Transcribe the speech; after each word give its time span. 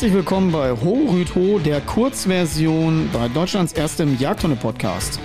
Herzlich 0.00 0.16
willkommen 0.16 0.50
bei 0.50 0.70
Ho 0.70 1.08
Rüd 1.10 1.34
Ho, 1.34 1.58
der 1.58 1.82
Kurzversion 1.82 3.10
bei 3.12 3.28
Deutschlands 3.28 3.74
erstem 3.74 4.18
Jagdhunde-Podcast. 4.18 5.20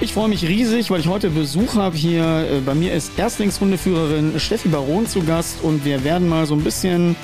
Ich 0.00 0.14
freue 0.14 0.28
mich 0.28 0.46
riesig, 0.46 0.92
weil 0.92 1.00
ich 1.00 1.08
heute 1.08 1.28
Besuch 1.28 1.74
habe 1.74 1.96
hier. 1.96 2.22
Äh, 2.22 2.60
bei 2.60 2.74
mir 2.74 2.92
ist 2.92 3.18
Erstlingshundeführerin 3.18 4.38
Steffi 4.38 4.68
Baron 4.68 5.08
zu 5.08 5.24
Gast 5.24 5.60
und 5.64 5.84
wir 5.84 6.04
werden 6.04 6.28
mal 6.28 6.46
so 6.46 6.54
ein 6.54 6.62
bisschen 6.62 7.16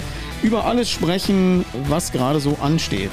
über 0.43 0.65
alles 0.65 0.91
sprechen, 0.91 1.65
was 1.87 2.11
gerade 2.11 2.41
so 2.41 2.59
ansteht. 2.61 3.13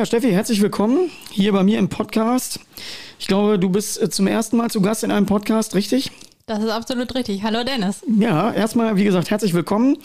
Ja, 0.00 0.06
Steffi, 0.06 0.30
herzlich 0.30 0.62
willkommen 0.62 1.10
hier 1.30 1.52
bei 1.52 1.62
mir 1.62 1.78
im 1.78 1.90
Podcast. 1.90 2.58
Ich 3.18 3.26
glaube, 3.26 3.58
du 3.58 3.68
bist 3.68 4.00
äh, 4.00 4.08
zum 4.08 4.26
ersten 4.26 4.56
Mal 4.56 4.70
zu 4.70 4.80
Gast 4.80 5.04
in 5.04 5.10
einem 5.10 5.26
Podcast, 5.26 5.74
richtig? 5.74 6.10
Das 6.46 6.64
ist 6.64 6.70
absolut 6.70 7.14
richtig. 7.14 7.42
Hallo 7.42 7.64
Dennis. 7.64 8.00
Ja, 8.18 8.50
erstmal, 8.50 8.96
wie 8.96 9.04
gesagt, 9.04 9.28
herzlich 9.28 9.52
willkommen. 9.52 9.98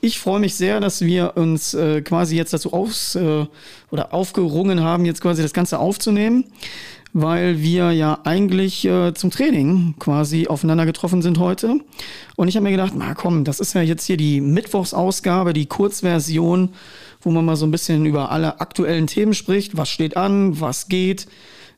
Ich 0.00 0.18
freue 0.18 0.40
mich 0.40 0.54
sehr, 0.54 0.80
dass 0.80 1.02
wir 1.02 1.36
uns 1.36 1.74
äh, 1.74 2.00
quasi 2.00 2.34
jetzt 2.34 2.54
dazu 2.54 2.72
aus, 2.72 3.14
äh, 3.14 3.44
oder 3.90 4.14
aufgerungen 4.14 4.80
haben, 4.80 5.04
jetzt 5.04 5.20
quasi 5.20 5.42
das 5.42 5.52
Ganze 5.52 5.78
aufzunehmen, 5.80 6.44
weil 7.12 7.60
wir 7.60 7.92
ja 7.92 8.20
eigentlich 8.24 8.86
äh, 8.86 9.12
zum 9.12 9.30
Training 9.30 9.96
quasi 9.98 10.46
aufeinander 10.46 10.86
getroffen 10.86 11.20
sind 11.20 11.38
heute. 11.38 11.78
Und 12.36 12.48
ich 12.48 12.56
habe 12.56 12.64
mir 12.64 12.70
gedacht, 12.70 12.94
na 12.96 13.12
komm, 13.12 13.44
das 13.44 13.60
ist 13.60 13.74
ja 13.74 13.82
jetzt 13.82 14.06
hier 14.06 14.16
die 14.16 14.40
Mittwochsausgabe, 14.40 15.52
die 15.52 15.66
Kurzversion 15.66 16.70
wo 17.22 17.30
man 17.30 17.44
mal 17.44 17.56
so 17.56 17.66
ein 17.66 17.70
bisschen 17.70 18.04
über 18.06 18.30
alle 18.30 18.60
aktuellen 18.60 19.06
Themen 19.06 19.34
spricht. 19.34 19.76
Was 19.76 19.88
steht 19.88 20.16
an? 20.16 20.60
Was 20.60 20.88
geht? 20.88 21.26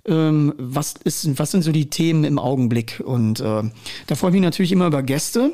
Ähm, 0.06 0.54
was, 0.58 0.94
ist, 1.04 1.38
was 1.38 1.50
sind 1.50 1.62
so 1.62 1.72
die 1.72 1.88
Themen 1.90 2.24
im 2.24 2.38
Augenblick? 2.38 3.02
Und 3.04 3.40
äh, 3.40 3.62
da 4.06 4.14
freue 4.14 4.30
ich 4.30 4.34
mich 4.34 4.42
natürlich 4.42 4.72
immer 4.72 4.86
über 4.86 5.02
Gäste. 5.02 5.52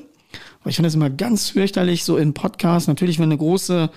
Ich 0.66 0.77
finde 0.77 0.88
es 0.88 0.94
immer 0.94 1.11
ganz 1.11 1.50
fürchterlich, 1.50 2.05
so 2.05 2.16
im 2.16 2.34
Podcast. 2.34 2.88
Natürlich, 2.88 3.18
wenn 3.18 3.27
eine 3.27 3.38
große, 3.38 3.91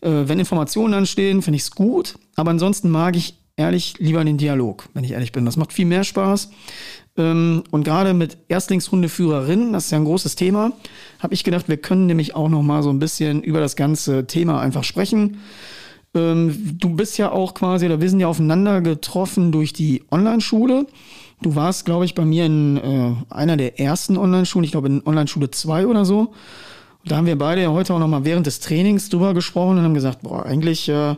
äh, 0.00 0.10
wenn 0.10 0.38
Informationen 0.38 0.94
anstehen, 0.94 1.42
finde 1.42 1.56
ich 1.56 1.62
es 1.62 1.70
gut. 1.70 2.18
Aber 2.36 2.50
ansonsten 2.50 2.90
mag 2.90 3.16
ich 3.16 3.34
ehrlich 3.56 3.94
lieber 3.98 4.24
den 4.24 4.38
Dialog, 4.38 4.88
wenn 4.94 5.04
ich 5.04 5.12
ehrlich 5.12 5.32
bin. 5.32 5.44
Das 5.44 5.56
macht 5.56 5.72
viel 5.72 5.86
mehr 5.86 6.04
Spaß. 6.04 6.50
Ähm, 7.18 7.64
und 7.70 7.84
gerade 7.84 8.14
mit 8.14 8.38
Erstlingshundeführerinnen, 8.48 9.72
das 9.72 9.86
ist 9.86 9.90
ja 9.90 9.98
ein 9.98 10.04
großes 10.04 10.36
Thema, 10.36 10.72
habe 11.18 11.34
ich 11.34 11.44
gedacht, 11.44 11.68
wir 11.68 11.76
können 11.76 12.06
nämlich 12.06 12.34
auch 12.34 12.48
noch 12.48 12.62
mal 12.62 12.82
so 12.82 12.90
ein 12.90 13.00
bisschen 13.00 13.42
über 13.42 13.60
das 13.60 13.76
ganze 13.76 14.26
Thema 14.26 14.60
einfach 14.60 14.84
sprechen. 14.84 15.38
Ähm, 16.14 16.76
du 16.78 16.90
bist 16.90 17.18
ja 17.18 17.32
auch 17.32 17.54
quasi, 17.54 17.86
oder 17.86 18.00
wir 18.00 18.08
sind 18.08 18.20
ja 18.20 18.28
aufeinander 18.28 18.80
getroffen 18.80 19.52
durch 19.52 19.72
die 19.72 20.04
Online-Schule. 20.10 20.86
Du 21.42 21.54
warst, 21.54 21.84
glaube 21.84 22.04
ich, 22.04 22.14
bei 22.14 22.24
mir 22.24 22.46
in 22.46 22.76
äh, 22.78 23.34
einer 23.34 23.56
der 23.56 23.78
ersten 23.78 24.16
Online-Schulen, 24.16 24.64
ich 24.64 24.72
glaube 24.72 24.88
in 24.88 25.06
Online-Schule 25.06 25.50
2 25.50 25.86
oder 25.86 26.04
so. 26.04 26.32
Und 27.02 27.12
da 27.12 27.16
haben 27.16 27.26
wir 27.26 27.38
beide 27.38 27.62
ja 27.62 27.70
heute 27.70 27.94
auch 27.94 27.98
noch 27.98 28.08
mal 28.08 28.24
während 28.24 28.46
des 28.46 28.60
Trainings 28.60 29.08
drüber 29.08 29.34
gesprochen 29.34 29.78
und 29.78 29.84
haben 29.84 29.94
gesagt, 29.94 30.22
boah, 30.22 30.46
eigentlich 30.46 30.88
äh, 30.88 31.16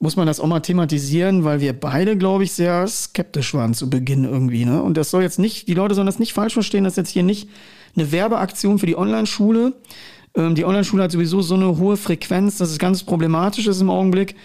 muss 0.00 0.16
man 0.16 0.26
das 0.26 0.40
auch 0.40 0.46
mal 0.46 0.60
thematisieren, 0.60 1.44
weil 1.44 1.60
wir 1.60 1.78
beide, 1.78 2.16
glaube 2.16 2.42
ich, 2.44 2.52
sehr 2.52 2.86
skeptisch 2.88 3.52
waren 3.52 3.74
zu 3.74 3.90
Beginn 3.90 4.24
irgendwie. 4.24 4.64
Ne? 4.64 4.82
Und 4.82 4.96
das 4.96 5.10
soll 5.10 5.22
jetzt 5.22 5.38
nicht, 5.38 5.68
die 5.68 5.74
Leute 5.74 5.94
sollen 5.94 6.06
das 6.06 6.18
nicht 6.18 6.32
falsch 6.32 6.54
verstehen, 6.54 6.84
das 6.84 6.94
ist 6.94 6.96
jetzt 6.96 7.10
hier 7.10 7.22
nicht 7.22 7.50
eine 7.94 8.10
Werbeaktion 8.10 8.78
für 8.78 8.86
die 8.86 8.96
Online-Schule. 8.96 9.74
Ähm, 10.34 10.54
die 10.54 10.64
Online-Schule 10.64 11.02
hat 11.02 11.12
sowieso 11.12 11.42
so 11.42 11.54
eine 11.54 11.76
hohe 11.76 11.98
Frequenz, 11.98 12.56
dass 12.56 12.70
es 12.70 12.78
ganz 12.78 13.02
problematisch 13.02 13.66
ist 13.66 13.82
im 13.82 13.90
Augenblick, 13.90 14.36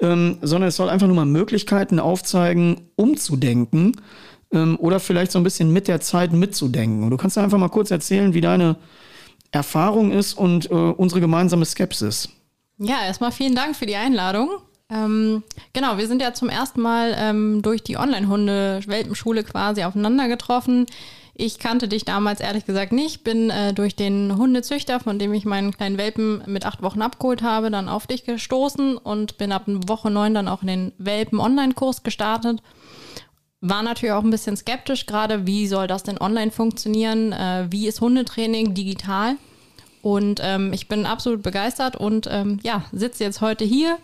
ähm, 0.00 0.38
sondern 0.40 0.68
es 0.68 0.76
soll 0.76 0.88
einfach 0.88 1.06
nur 1.06 1.16
mal 1.16 1.26
Möglichkeiten 1.26 2.00
aufzeigen, 2.00 2.88
umzudenken 2.96 4.00
ähm, 4.50 4.78
oder 4.80 4.98
vielleicht 4.98 5.32
so 5.32 5.38
ein 5.38 5.44
bisschen 5.44 5.70
mit 5.74 5.88
der 5.88 6.00
Zeit 6.00 6.32
mitzudenken. 6.32 7.04
Und 7.04 7.10
du 7.10 7.18
kannst 7.18 7.36
einfach 7.36 7.58
mal 7.58 7.68
kurz 7.68 7.90
erzählen, 7.90 8.32
wie 8.32 8.40
deine 8.40 8.76
Erfahrung 9.50 10.10
ist 10.10 10.32
und 10.32 10.70
äh, 10.70 10.74
unsere 10.74 11.20
gemeinsame 11.20 11.66
Skepsis. 11.66 12.30
Ja, 12.78 13.04
erstmal 13.04 13.30
vielen 13.30 13.54
Dank 13.54 13.76
für 13.76 13.84
die 13.84 13.96
Einladung. 13.96 14.48
Ähm, 14.92 15.42
genau, 15.72 15.96
wir 15.96 16.06
sind 16.06 16.20
ja 16.20 16.34
zum 16.34 16.48
ersten 16.48 16.80
Mal 16.80 17.14
ähm, 17.16 17.62
durch 17.62 17.82
die 17.82 17.96
Online-Hunde-Welpenschule 17.96 19.42
quasi 19.42 19.84
aufeinander 19.84 20.28
getroffen. 20.28 20.86
Ich 21.34 21.58
kannte 21.58 21.88
dich 21.88 22.04
damals 22.04 22.40
ehrlich 22.40 22.66
gesagt 22.66 22.92
nicht, 22.92 23.24
bin 23.24 23.48
äh, 23.48 23.72
durch 23.72 23.96
den 23.96 24.36
Hundezüchter, 24.36 25.00
von 25.00 25.18
dem 25.18 25.32
ich 25.32 25.46
meinen 25.46 25.74
kleinen 25.74 25.96
Welpen 25.96 26.42
mit 26.46 26.66
acht 26.66 26.82
Wochen 26.82 27.00
abgeholt 27.00 27.42
habe, 27.42 27.70
dann 27.70 27.88
auf 27.88 28.06
dich 28.06 28.24
gestoßen 28.24 28.98
und 28.98 29.38
bin 29.38 29.50
ab 29.50 29.62
Woche 29.66 30.10
neun 30.10 30.34
dann 30.34 30.46
auch 30.46 30.60
in 30.60 30.68
den 30.68 30.92
Welpen-Online-Kurs 30.98 32.02
gestartet. 32.02 32.62
War 33.62 33.82
natürlich 33.82 34.12
auch 34.12 34.24
ein 34.24 34.30
bisschen 34.30 34.58
skeptisch, 34.58 35.06
gerade 35.06 35.46
wie 35.46 35.68
soll 35.68 35.86
das 35.86 36.02
denn 36.02 36.18
online 36.18 36.50
funktionieren? 36.50 37.32
Äh, 37.32 37.68
wie 37.70 37.86
ist 37.86 38.02
Hundetraining 38.02 38.74
digital? 38.74 39.36
Und 40.02 40.40
ähm, 40.42 40.72
ich 40.74 40.88
bin 40.88 41.06
absolut 41.06 41.42
begeistert 41.42 41.96
und 41.96 42.28
ähm, 42.30 42.58
ja, 42.62 42.84
sitze 42.92 43.24
jetzt 43.24 43.40
heute 43.40 43.64
hier 43.64 43.96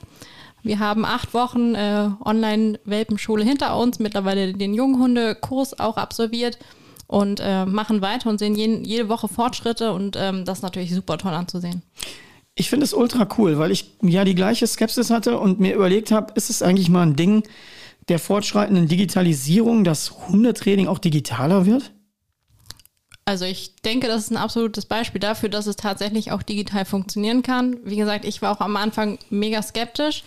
wir 0.62 0.78
haben 0.78 1.04
acht 1.04 1.34
Wochen 1.34 1.74
äh, 1.74 2.10
Online-Welpenschule 2.24 3.44
hinter 3.44 3.78
uns, 3.78 3.98
mittlerweile 3.98 4.52
den 4.52 4.74
Junghundekurs 4.74 5.78
auch 5.78 5.96
absolviert 5.96 6.58
und 7.06 7.40
äh, 7.42 7.64
machen 7.64 8.02
weiter 8.02 8.28
und 8.28 8.38
sehen 8.38 8.54
jeden, 8.54 8.84
jede 8.84 9.08
Woche 9.08 9.28
Fortschritte 9.28 9.92
und 9.92 10.16
ähm, 10.18 10.44
das 10.44 10.58
ist 10.58 10.62
natürlich 10.62 10.94
super 10.94 11.18
toll 11.18 11.32
anzusehen. 11.32 11.82
Ich 12.54 12.70
finde 12.70 12.84
es 12.84 12.92
ultra 12.92 13.28
cool, 13.38 13.58
weil 13.58 13.70
ich 13.70 13.94
ja 14.02 14.24
die 14.24 14.34
gleiche 14.34 14.66
Skepsis 14.66 15.10
hatte 15.10 15.38
und 15.38 15.60
mir 15.60 15.74
überlegt 15.74 16.10
habe, 16.10 16.32
ist 16.34 16.50
es 16.50 16.60
eigentlich 16.60 16.88
mal 16.88 17.02
ein 17.02 17.16
Ding 17.16 17.44
der 18.08 18.18
fortschreitenden 18.18 18.88
Digitalisierung, 18.88 19.84
dass 19.84 20.28
Hundetraining 20.28 20.88
auch 20.88 20.98
digitaler 20.98 21.66
wird? 21.66 21.92
Also 23.28 23.44
ich 23.44 23.76
denke, 23.82 24.06
das 24.06 24.22
ist 24.22 24.30
ein 24.30 24.38
absolutes 24.38 24.86
Beispiel 24.86 25.20
dafür, 25.20 25.50
dass 25.50 25.66
es 25.66 25.76
tatsächlich 25.76 26.32
auch 26.32 26.42
digital 26.42 26.86
funktionieren 26.86 27.42
kann. 27.42 27.76
Wie 27.84 27.96
gesagt, 27.96 28.24
ich 28.24 28.40
war 28.40 28.56
auch 28.56 28.62
am 28.62 28.74
Anfang 28.74 29.18
mega 29.28 29.60
skeptisch. 29.60 30.24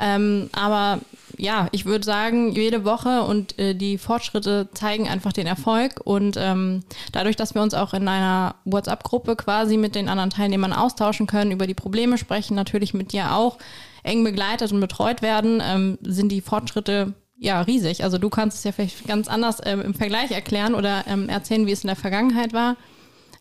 Ähm, 0.00 0.50
aber 0.50 0.98
ja, 1.38 1.68
ich 1.70 1.84
würde 1.84 2.04
sagen, 2.04 2.50
jede 2.50 2.84
Woche 2.84 3.22
und 3.22 3.56
äh, 3.60 3.76
die 3.76 3.96
Fortschritte 3.96 4.68
zeigen 4.74 5.06
einfach 5.06 5.32
den 5.32 5.46
Erfolg. 5.46 6.00
Und 6.02 6.36
ähm, 6.36 6.82
dadurch, 7.12 7.36
dass 7.36 7.54
wir 7.54 7.62
uns 7.62 7.74
auch 7.74 7.94
in 7.94 8.08
einer 8.08 8.56
WhatsApp-Gruppe 8.64 9.36
quasi 9.36 9.76
mit 9.76 9.94
den 9.94 10.08
anderen 10.08 10.30
Teilnehmern 10.30 10.72
austauschen 10.72 11.28
können, 11.28 11.52
über 11.52 11.68
die 11.68 11.74
Probleme 11.74 12.18
sprechen, 12.18 12.56
natürlich 12.56 12.92
mit 12.92 13.12
dir 13.12 13.36
auch 13.36 13.58
eng 14.02 14.24
begleitet 14.24 14.72
und 14.72 14.80
betreut 14.80 15.22
werden, 15.22 15.62
ähm, 15.64 15.96
sind 16.02 16.32
die 16.32 16.40
Fortschritte 16.40 17.14
ja, 17.42 17.60
riesig. 17.60 18.04
Also 18.04 18.18
du 18.18 18.30
kannst 18.30 18.58
es 18.58 18.64
ja 18.64 18.72
vielleicht 18.72 19.06
ganz 19.06 19.26
anders 19.26 19.58
ähm, 19.64 19.80
im 19.80 19.94
Vergleich 19.94 20.30
erklären 20.30 20.74
oder 20.74 21.04
ähm, 21.08 21.28
erzählen, 21.28 21.66
wie 21.66 21.72
es 21.72 21.82
in 21.82 21.88
der 21.88 21.96
Vergangenheit 21.96 22.52
war. 22.52 22.76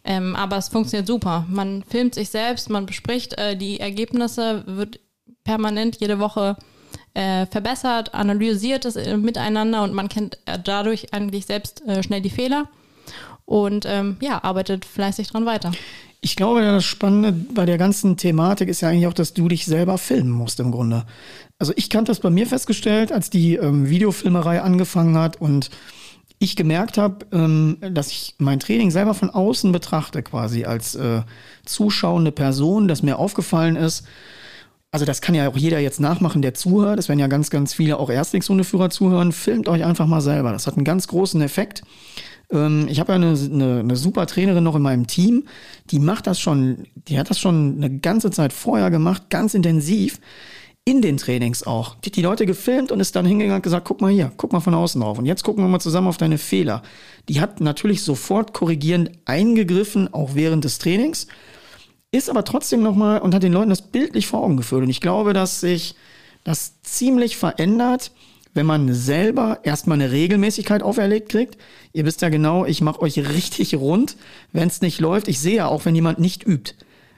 Ähm, 0.04 0.36
aber 0.36 0.58
es 0.58 0.70
funktioniert 0.70 1.06
super. 1.06 1.46
Man 1.48 1.84
filmt 1.88 2.16
sich 2.16 2.30
selbst, 2.30 2.72
man 2.72 2.88
bespricht 2.88 3.38
äh, 3.38 3.56
die 3.56 3.80
Ergebnisse, 3.80 4.64
wird 4.66 5.00
permanent 5.44 5.98
jede 6.00 6.18
Woche 6.18 6.58
äh, 7.14 7.46
verbessert, 7.46 8.16
analysiert 8.16 8.86
es 8.86 8.96
äh, 8.96 9.18
miteinander 9.18 9.84
und 9.84 9.94
man 9.94 10.10
kennt 10.10 10.40
äh, 10.46 10.58
dadurch 10.58 11.14
eigentlich 11.14 11.46
selbst 11.46 11.86
äh, 11.88 12.02
schnell 12.02 12.22
die 12.22 12.32
Fehler 12.32 12.70
und 13.46 13.86
ähm, 13.88 14.18
ja, 14.20 14.44
arbeitet 14.44 14.84
fleißig 14.86 15.30
dran 15.30 15.46
weiter. 15.46 15.72
Ich 16.22 16.36
glaube, 16.36 16.62
das 16.62 16.86
Spannende 16.86 17.32
bei 17.32 17.66
der 17.66 17.78
ganzen 17.78 18.16
Thematik 18.16 18.70
ist 18.70 18.82
ja 18.82 18.90
eigentlich 18.90 19.08
auch, 19.08 19.14
dass 19.14 19.34
du 19.34 19.48
dich 19.48 19.66
selber 19.66 19.98
filmen 19.98 20.32
musst 20.32 20.60
im 20.60 20.72
Grunde. 20.72 21.06
Also 21.62 21.74
ich 21.76 21.92
kannte 21.92 22.10
das 22.10 22.20
bei 22.20 22.32
mir 22.32 22.48
festgestellt, 22.48 23.12
als 23.12 23.30
die 23.30 23.54
ähm, 23.54 23.88
Videofilmerei 23.88 24.64
angefangen 24.64 25.16
hat 25.16 25.40
und 25.40 25.70
ich 26.40 26.56
gemerkt 26.56 26.98
habe, 26.98 27.28
ähm, 27.32 27.78
dass 27.92 28.10
ich 28.10 28.34
mein 28.40 28.60
Training 28.60 28.90
selber 28.90 29.14
von 29.14 29.30
außen 29.30 29.72
betrachte, 29.72 30.24
quasi 30.24 30.66
als 30.66 30.96
äh, 30.96 31.22
zuschauende 31.64 32.32
Person, 32.32 32.88
dass 32.88 33.04
mir 33.04 33.20
aufgefallen 33.20 33.76
ist, 33.76 34.08
also 34.90 35.06
das 35.06 35.22
kann 35.22 35.36
ja 35.36 35.48
auch 35.48 35.56
jeder 35.56 35.78
jetzt 35.78 36.00
nachmachen, 36.00 36.42
der 36.42 36.56
zuhört. 36.56 36.98
Es 36.98 37.10
werden 37.10 37.20
ja 37.20 37.28
ganz, 37.28 37.52
ganz 37.52 37.76
viele 37.76 37.98
auch 37.98 38.10
Erstlingshundeführer 38.10 38.90
zuhören. 38.90 39.32
Filmt 39.32 39.70
euch 39.70 39.86
einfach 39.86 40.08
mal 40.08 40.20
selber. 40.20 40.52
Das 40.52 40.66
hat 40.66 40.78
einen 40.78 40.84
ganz 40.84 41.08
großen 41.08 41.42
Effekt. 41.44 41.84
Ähm, 42.52 42.88
ich 42.90 43.00
habe 43.00 43.12
ja 43.12 43.18
eine, 43.18 43.38
eine, 43.38 43.80
eine, 43.82 43.96
super 43.96 44.26
Trainerin 44.26 44.64
noch 44.64 44.76
in 44.76 44.82
meinem 44.82 45.06
Team, 45.06 45.44
die 45.92 46.00
macht 46.00 46.26
das 46.26 46.40
schon, 46.40 46.88
die 47.08 47.20
hat 47.20 47.30
das 47.30 47.40
schon 47.40 47.76
eine 47.78 48.00
ganze 48.00 48.32
Zeit 48.32 48.52
vorher 48.52 48.90
gemacht, 48.90 49.30
ganz 49.30 49.54
intensiv. 49.54 50.20
In 50.84 51.02
den 51.02 51.18
Trainings 51.18 51.64
auch. 51.64 51.96
Die, 51.96 52.12
die 52.12 52.22
Leute 52.22 52.46
gefilmt 52.46 52.92
und 52.92 53.00
ist 53.00 53.16
dann 53.16 53.26
hingegangen 53.26 53.58
und 53.58 53.64
gesagt, 53.64 53.86
guck 53.86 54.02
mal 54.02 54.12
hier, 54.12 54.32
guck 54.38 54.52
mal 54.52 54.62
von 54.62 54.74
außen 54.74 55.00
drauf. 55.00 55.20
Und 55.20 55.26
jetzt 55.26 55.44
gucken 55.44 55.64
wir 55.64 55.70
mal 55.70 55.80
zusammen 55.80 56.08
auf 56.08 56.18
deine 56.18 56.38
Fehler. 56.38 56.82
Die 57.30 57.40
hat 57.40 57.62
natürlich 57.62 58.04
sofort 58.04 58.54
korrigierend 58.54 59.12
eingegriffen, 59.26 60.12
auch 60.14 60.32
während 60.34 60.64
des 60.64 60.80
Trainings, 60.80 61.28
ist 62.12 62.30
aber 62.30 62.44
trotzdem 62.44 62.82
nochmal 62.82 63.20
und 63.20 63.34
hat 63.34 63.44
den 63.44 63.54
Leuten 63.54 63.70
das 63.70 63.84
bildlich 63.84 64.28
vor 64.28 64.44
Augen 64.44 64.58
geführt. 64.58 64.84
Und 64.84 64.90
ich 64.90 65.02
glaube, 65.02 65.34
dass 65.34 65.62
sich 65.62 65.96
das 66.44 66.82
ziemlich 66.82 67.38
verändert, 67.38 68.12
wenn 68.54 68.66
man 68.66 68.94
selber 68.94 69.60
erstmal 69.64 70.02
eine 70.02 70.12
Regelmäßigkeit 70.12 70.84
auferlegt 70.84 71.30
kriegt. 71.30 71.58
Ihr 71.94 72.06
wisst 72.06 72.22
ja 72.22 72.30
genau, 72.30 72.66
ich 72.66 72.82
mache 72.82 73.02
euch 73.02 73.18
richtig 73.18 73.76
rund, 73.76 74.18
wenn 74.52 74.68
es 74.68 74.82
nicht 74.82 75.00
läuft. 75.00 75.28
Ich 75.28 75.40
sehe 75.40 75.58
ja 75.58 75.68
auch, 75.68 75.86
wenn 75.86 75.96
jemand 75.96 76.20
nicht 76.20 76.46
übt. 76.46 76.74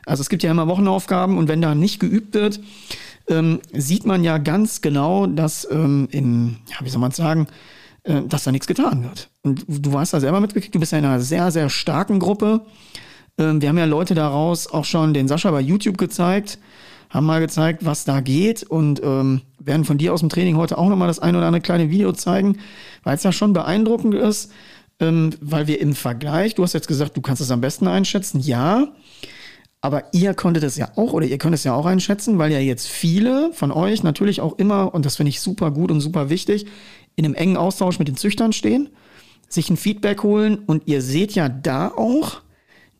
Also 0.05 0.21
es 0.21 0.29
gibt 0.29 0.43
ja 0.43 0.51
immer 0.51 0.67
Wochenaufgaben 0.67 1.37
und 1.37 1.47
wenn 1.47 1.61
da 1.61 1.75
nicht 1.75 1.99
geübt 1.99 2.33
wird, 2.33 2.59
ähm, 3.27 3.61
sieht 3.71 4.05
man 4.05 4.23
ja 4.23 4.37
ganz 4.37 4.81
genau, 4.81 5.27
dass 5.27 5.67
ähm, 5.69 6.07
in, 6.11 6.57
ja, 6.69 6.85
wie 6.85 6.89
soll 6.89 7.01
man 7.01 7.11
sagen, 7.11 7.47
äh, 8.03 8.21
dass 8.23 8.43
da 8.43 8.51
nichts 8.51 8.67
getan 8.67 9.03
wird. 9.03 9.29
Und 9.43 9.65
du 9.67 9.93
warst 9.93 10.13
da 10.13 10.19
selber 10.19 10.41
mitgekriegt, 10.41 10.75
du 10.75 10.79
bist 10.79 10.91
ja 10.91 10.97
in 10.97 11.05
einer 11.05 11.21
sehr, 11.21 11.51
sehr 11.51 11.69
starken 11.69 12.19
Gruppe. 12.19 12.61
Ähm, 13.37 13.61
wir 13.61 13.69
haben 13.69 13.77
ja 13.77 13.85
Leute 13.85 14.13
daraus 14.13 14.67
auch 14.67 14.85
schon 14.85 15.13
den 15.13 15.27
Sascha 15.27 15.51
bei 15.51 15.61
YouTube 15.61 15.97
gezeigt, 15.97 16.59
haben 17.09 17.25
mal 17.25 17.39
gezeigt, 17.39 17.85
was 17.85 18.05
da 18.05 18.19
geht 18.19 18.63
und 18.63 19.01
ähm, 19.03 19.41
werden 19.59 19.85
von 19.85 19.97
dir 19.97 20.13
aus 20.13 20.19
dem 20.19 20.29
Training 20.29 20.57
heute 20.57 20.77
auch 20.77 20.89
nochmal 20.89 21.07
das 21.07 21.19
ein 21.19 21.35
oder 21.35 21.45
andere 21.45 21.61
kleine 21.61 21.89
Video 21.89 22.11
zeigen, 22.11 22.57
weil 23.03 23.15
es 23.15 23.23
ja 23.23 23.31
schon 23.31 23.53
beeindruckend 23.53 24.15
ist, 24.15 24.51
ähm, 24.99 25.31
weil 25.39 25.67
wir 25.67 25.79
im 25.79 25.95
Vergleich, 25.95 26.55
du 26.55 26.63
hast 26.63 26.73
jetzt 26.73 26.87
gesagt, 26.87 27.15
du 27.15 27.21
kannst 27.21 27.41
es 27.41 27.51
am 27.51 27.61
besten 27.61 27.87
einschätzen, 27.87 28.39
ja, 28.39 28.87
aber 29.83 30.05
ihr 30.13 30.33
konntet 30.33 30.63
es 30.63 30.77
ja 30.77 30.87
auch 30.95 31.11
oder 31.11 31.25
ihr 31.25 31.37
könnt 31.37 31.53
es 31.53 31.65
ja 31.65 31.75
auch 31.75 31.85
einschätzen, 31.85 32.39
weil 32.39 32.53
ja 32.53 32.59
jetzt 32.59 32.87
viele 32.87 33.51
von 33.51 33.69
euch 33.69 34.01
natürlich 34.01 34.39
auch 34.39 34.57
immer, 34.57 34.93
und 34.93 35.05
das 35.05 35.17
finde 35.17 35.31
ich 35.31 35.41
super 35.41 35.71
gut 35.71 35.91
und 35.91 35.99
super 35.99 36.29
wichtig, 36.29 36.67
in 37.17 37.25
einem 37.25 37.33
engen 37.35 37.57
Austausch 37.57 37.99
mit 37.99 38.07
den 38.07 38.15
Züchtern 38.15 38.53
stehen, 38.53 38.87
sich 39.49 39.69
ein 39.69 39.75
Feedback 39.75 40.23
holen 40.23 40.57
und 40.57 40.83
ihr 40.87 41.01
seht 41.01 41.35
ja 41.35 41.49
da 41.49 41.89
auch 41.89 42.39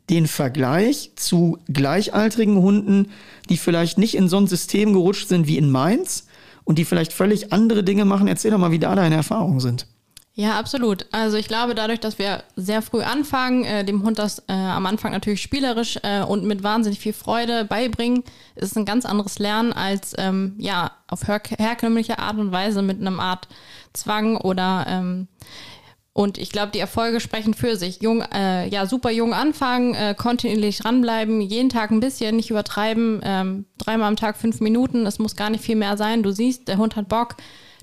den 0.10 0.28
Vergleich 0.28 1.12
zu 1.16 1.58
gleichaltrigen 1.72 2.58
Hunden, 2.58 3.12
die 3.50 3.56
vielleicht 3.56 3.98
nicht 3.98 4.16
in 4.16 4.28
so 4.28 4.36
ein 4.36 4.48
System 4.48 4.92
gerutscht 4.92 5.30
sind 5.30 5.48
wie 5.48 5.58
in 5.58 5.72
Mainz 5.72 6.28
und 6.66 6.80
die 6.80 6.86
vielleicht 6.86 7.14
völlig 7.14 7.54
andere 7.54 7.86
Dinge 7.86 8.04
machen. 8.04 8.28
Erzähl 8.28 8.52
doch 8.52 8.58
mal, 8.58 8.72
wie 8.72 8.80
da 8.80 8.94
deine 8.94 9.16
Erfahrungen 9.16 9.62
sind. 9.62 9.88
Ja, 10.36 10.58
absolut. 10.58 11.06
Also 11.12 11.38
ich 11.38 11.48
glaube, 11.48 11.76
dadurch, 11.76 12.00
dass 12.00 12.18
wir 12.18 12.44
sehr 12.56 12.82
früh 12.82 13.04
anfangen, 13.04 13.66
äh, 13.66 13.86
dem 13.86 14.04
Hund 14.04 14.18
das 14.18 14.40
äh, 14.48 14.54
am 14.54 14.88
Anfang 14.88 15.12
natürlich 15.12 15.44
spielerisch 15.44 16.00
äh, 16.02 16.24
und 16.24 16.44
mit 16.46 16.64
wahnsinnig 16.64 17.00
viel 17.00 17.14
Freude 17.14 17.66
beibringen, 17.66 18.24
ist 18.56 18.76
ein 18.76 18.86
ganz 18.86 19.06
anderes 19.06 19.38
Lernen 19.38 19.74
als 19.74 20.16
ähm, 20.18 20.56
ja 20.58 20.92
auf 21.08 21.28
her 21.28 21.40
herkömmliche 21.60 22.18
Art 22.18 22.40
und 22.40 22.52
Weise 22.52 22.82
mit 22.82 23.00
einem 23.00 23.20
Art 23.20 23.48
Zwang 23.94 24.38
oder 24.38 24.86
ähm, 24.90 25.28
und 26.14 26.38
ich 26.40 26.52
glaube, 26.52 26.72
die 26.72 26.80
Erfolge 26.80 27.20
sprechen 27.20 27.56
für 27.56 27.76
sich. 27.76 28.02
Jung, 28.02 28.22
äh, 28.22 28.68
ja, 28.70 28.86
super 28.86 29.10
jung 29.10 29.34
anfangen, 29.34 29.96
äh, 29.96 30.16
kontinuierlich 30.16 30.80
dranbleiben, 30.80 31.42
jeden 31.42 31.70
Tag 31.70 31.90
ein 31.90 32.00
bisschen, 32.00 32.36
nicht 32.36 32.52
übertreiben, 32.52 33.20
ähm, 33.24 33.66
dreimal 33.80 34.08
am 34.08 34.16
Tag 34.16 34.38
fünf 34.38 34.62
Minuten, 34.62 35.08
es 35.08 35.18
muss 35.18 35.36
gar 35.36 35.50
nicht 35.50 35.64
viel 35.64 35.76
mehr 35.76 35.98
sein. 35.98 36.22
Du 36.22 36.32
siehst, 36.32 36.68
der 36.68 36.78
Hund 36.78 36.96
hat 36.96 37.10
Bock 37.10 37.36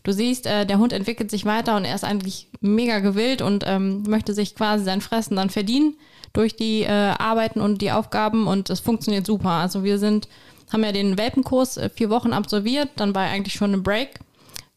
du 0.02 0.12
siehst, 0.12 0.46
äh, 0.46 0.66
der 0.66 0.78
Hund 0.78 0.92
entwickelt 0.92 1.30
sich 1.30 1.44
weiter 1.44 1.76
und 1.76 1.84
er 1.84 1.94
ist 1.94 2.04
eigentlich 2.04 2.48
mega 2.60 3.00
gewillt 3.00 3.42
und 3.42 3.64
ähm, 3.66 4.02
möchte 4.04 4.34
sich 4.34 4.54
quasi 4.54 4.84
sein 4.84 5.00
Fressen 5.00 5.36
dann 5.36 5.50
verdienen 5.50 5.96
durch 6.32 6.56
die 6.56 6.82
äh, 6.82 6.88
Arbeiten 6.88 7.60
und 7.60 7.82
die 7.82 7.92
Aufgaben 7.92 8.46
und 8.46 8.70
es 8.70 8.80
funktioniert 8.80 9.26
super. 9.26 9.50
Also 9.50 9.84
wir 9.84 9.98
sind, 9.98 10.28
haben 10.72 10.84
ja 10.84 10.92
den 10.92 11.18
Welpenkurs 11.18 11.76
äh, 11.76 11.90
vier 11.90 12.10
Wochen 12.10 12.32
absolviert, 12.32 12.88
dann 12.96 13.14
war 13.14 13.22
eigentlich 13.22 13.54
schon 13.54 13.72
ein 13.72 13.82
Break. 13.82 14.20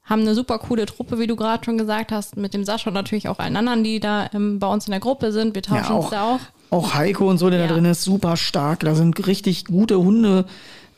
Haben 0.05 0.23
eine 0.23 0.35
super 0.35 0.59
coole 0.59 0.85
Truppe, 0.85 1.17
wie 1.17 1.27
du 1.27 1.37
gerade 1.37 1.63
schon 1.63 1.77
gesagt 1.77 2.11
hast, 2.11 2.35
mit 2.35 2.53
dem 2.53 2.65
Sascha 2.65 2.89
und 2.89 2.93
natürlich 2.93 3.29
auch 3.29 3.39
allen 3.39 3.55
anderen, 3.55 3.85
die 3.85 4.01
da 4.01 4.29
ähm, 4.33 4.59
bei 4.59 4.67
uns 4.67 4.85
in 4.85 4.91
der 4.91 4.99
Gruppe 4.99 5.31
sind. 5.31 5.55
Wir 5.55 5.61
tauschen 5.61 5.85
ja, 5.85 5.91
auch, 5.91 6.03
uns 6.03 6.09
da 6.09 6.35
auch. 6.35 6.39
Auch 6.71 6.93
Heiko 6.93 7.29
und 7.29 7.37
so, 7.37 7.49
der 7.49 7.59
ja. 7.61 7.67
da 7.67 7.73
drin 7.75 7.85
ist, 7.85 8.03
super 8.03 8.35
stark. 8.35 8.81
Da 8.81 8.95
sind 8.95 9.27
richtig 9.27 9.63
gute 9.63 9.97
Hunde. 9.99 10.45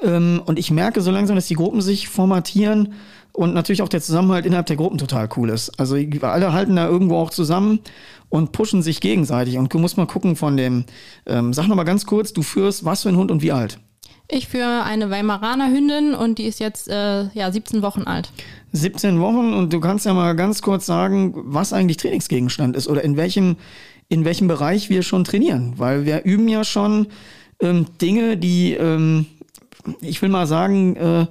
Ähm, 0.01 0.41
und 0.45 0.59
ich 0.59 0.71
merke 0.71 1.01
so 1.01 1.11
langsam, 1.11 1.35
dass 1.35 1.47
die 1.47 1.55
Gruppen 1.55 1.81
sich 1.81 2.09
formatieren 2.09 2.93
und 3.33 3.53
natürlich 3.53 3.81
auch 3.81 3.89
der 3.89 4.01
Zusammenhalt 4.01 4.45
innerhalb 4.45 4.65
der 4.65 4.77
Gruppen 4.77 4.97
total 4.97 5.29
cool 5.35 5.49
ist. 5.49 5.79
Also 5.79 5.97
alle 6.21 6.53
halten 6.53 6.75
da 6.75 6.87
irgendwo 6.87 7.17
auch 7.17 7.29
zusammen 7.29 7.79
und 8.29 8.51
pushen 8.51 8.81
sich 8.81 9.01
gegenseitig. 9.01 9.57
Und 9.57 9.73
du 9.73 9.79
musst 9.79 9.97
mal 9.97 10.07
gucken 10.07 10.35
von 10.35 10.57
dem, 10.57 10.85
ähm, 11.25 11.53
sag 11.53 11.67
noch 11.67 11.75
mal 11.75 11.83
ganz 11.83 12.05
kurz, 12.05 12.33
du 12.33 12.41
führst 12.41 12.85
was 12.85 13.03
für 13.03 13.09
ein 13.09 13.17
Hund 13.17 13.31
und 13.31 13.41
wie 13.41 13.51
alt? 13.51 13.79
Ich 14.27 14.47
führe 14.47 14.83
eine 14.83 15.11
Weimaraner 15.11 15.69
Hündin 15.69 16.15
und 16.15 16.39
die 16.39 16.45
ist 16.45 16.59
jetzt 16.59 16.87
äh, 16.87 17.27
ja 17.33 17.51
17 17.51 17.83
Wochen 17.83 18.03
alt. 18.03 18.31
17 18.71 19.19
Wochen 19.19 19.53
und 19.53 19.71
du 19.71 19.79
kannst 19.79 20.05
ja 20.05 20.13
mal 20.13 20.35
ganz 20.35 20.61
kurz 20.63 20.85
sagen, 20.85 21.33
was 21.35 21.73
eigentlich 21.73 21.97
Trainingsgegenstand 21.97 22.75
ist 22.75 22.87
oder 22.87 23.03
in 23.03 23.17
welchem, 23.17 23.57
in 24.09 24.25
welchem 24.25 24.47
Bereich 24.47 24.89
wir 24.89 25.03
schon 25.03 25.25
trainieren. 25.25 25.73
Weil 25.77 26.05
wir 26.05 26.23
üben 26.23 26.47
ja 26.47 26.63
schon 26.63 27.07
ähm, 27.59 27.85
Dinge, 28.01 28.37
die, 28.37 28.73
ähm, 28.73 29.27
ich 30.01 30.21
will 30.21 30.29
mal 30.29 30.47
sagen, 30.47 30.95
äh, 30.95 31.25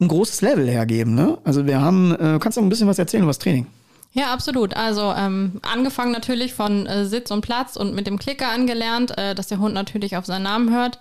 ein 0.00 0.08
großes 0.08 0.40
Level 0.42 0.68
hergeben. 0.68 1.14
Ne? 1.14 1.38
Also 1.44 1.66
wir 1.66 1.80
haben, 1.80 2.12
äh, 2.12 2.38
kannst 2.40 2.58
du 2.58 2.62
ein 2.62 2.68
bisschen 2.68 2.88
was 2.88 2.98
erzählen 2.98 3.22
über 3.22 3.30
das 3.30 3.38
Training? 3.38 3.66
Ja, 4.12 4.32
absolut. 4.32 4.76
Also 4.76 5.12
ähm, 5.16 5.60
angefangen 5.62 6.12
natürlich 6.12 6.54
von 6.54 6.86
äh, 6.86 7.04
Sitz 7.04 7.30
und 7.30 7.40
Platz 7.40 7.76
und 7.76 7.94
mit 7.94 8.06
dem 8.06 8.18
Klicker 8.18 8.48
angelernt, 8.48 9.16
äh, 9.18 9.34
dass 9.34 9.48
der 9.48 9.58
Hund 9.58 9.74
natürlich 9.74 10.16
auf 10.16 10.24
seinen 10.24 10.44
Namen 10.44 10.72
hört. 10.72 11.00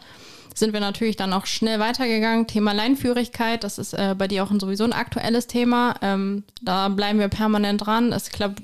Sind 0.55 0.73
wir 0.73 0.79
natürlich 0.79 1.15
dann 1.15 1.33
auch 1.33 1.45
schnell 1.45 1.79
weitergegangen. 1.79 2.47
Thema 2.47 2.73
Leinführigkeit, 2.73 3.63
das 3.63 3.77
ist 3.77 3.93
äh, 3.93 4.15
bei 4.17 4.27
dir 4.27 4.43
auch 4.43 4.51
ein, 4.51 4.59
sowieso 4.59 4.83
ein 4.83 4.93
aktuelles 4.93 5.47
Thema. 5.47 5.95
Ähm, 6.01 6.43
da 6.61 6.89
bleiben 6.89 7.19
wir 7.19 7.27
permanent 7.27 7.85
dran. 7.85 8.11
Es 8.11 8.29
klappt 8.29 8.61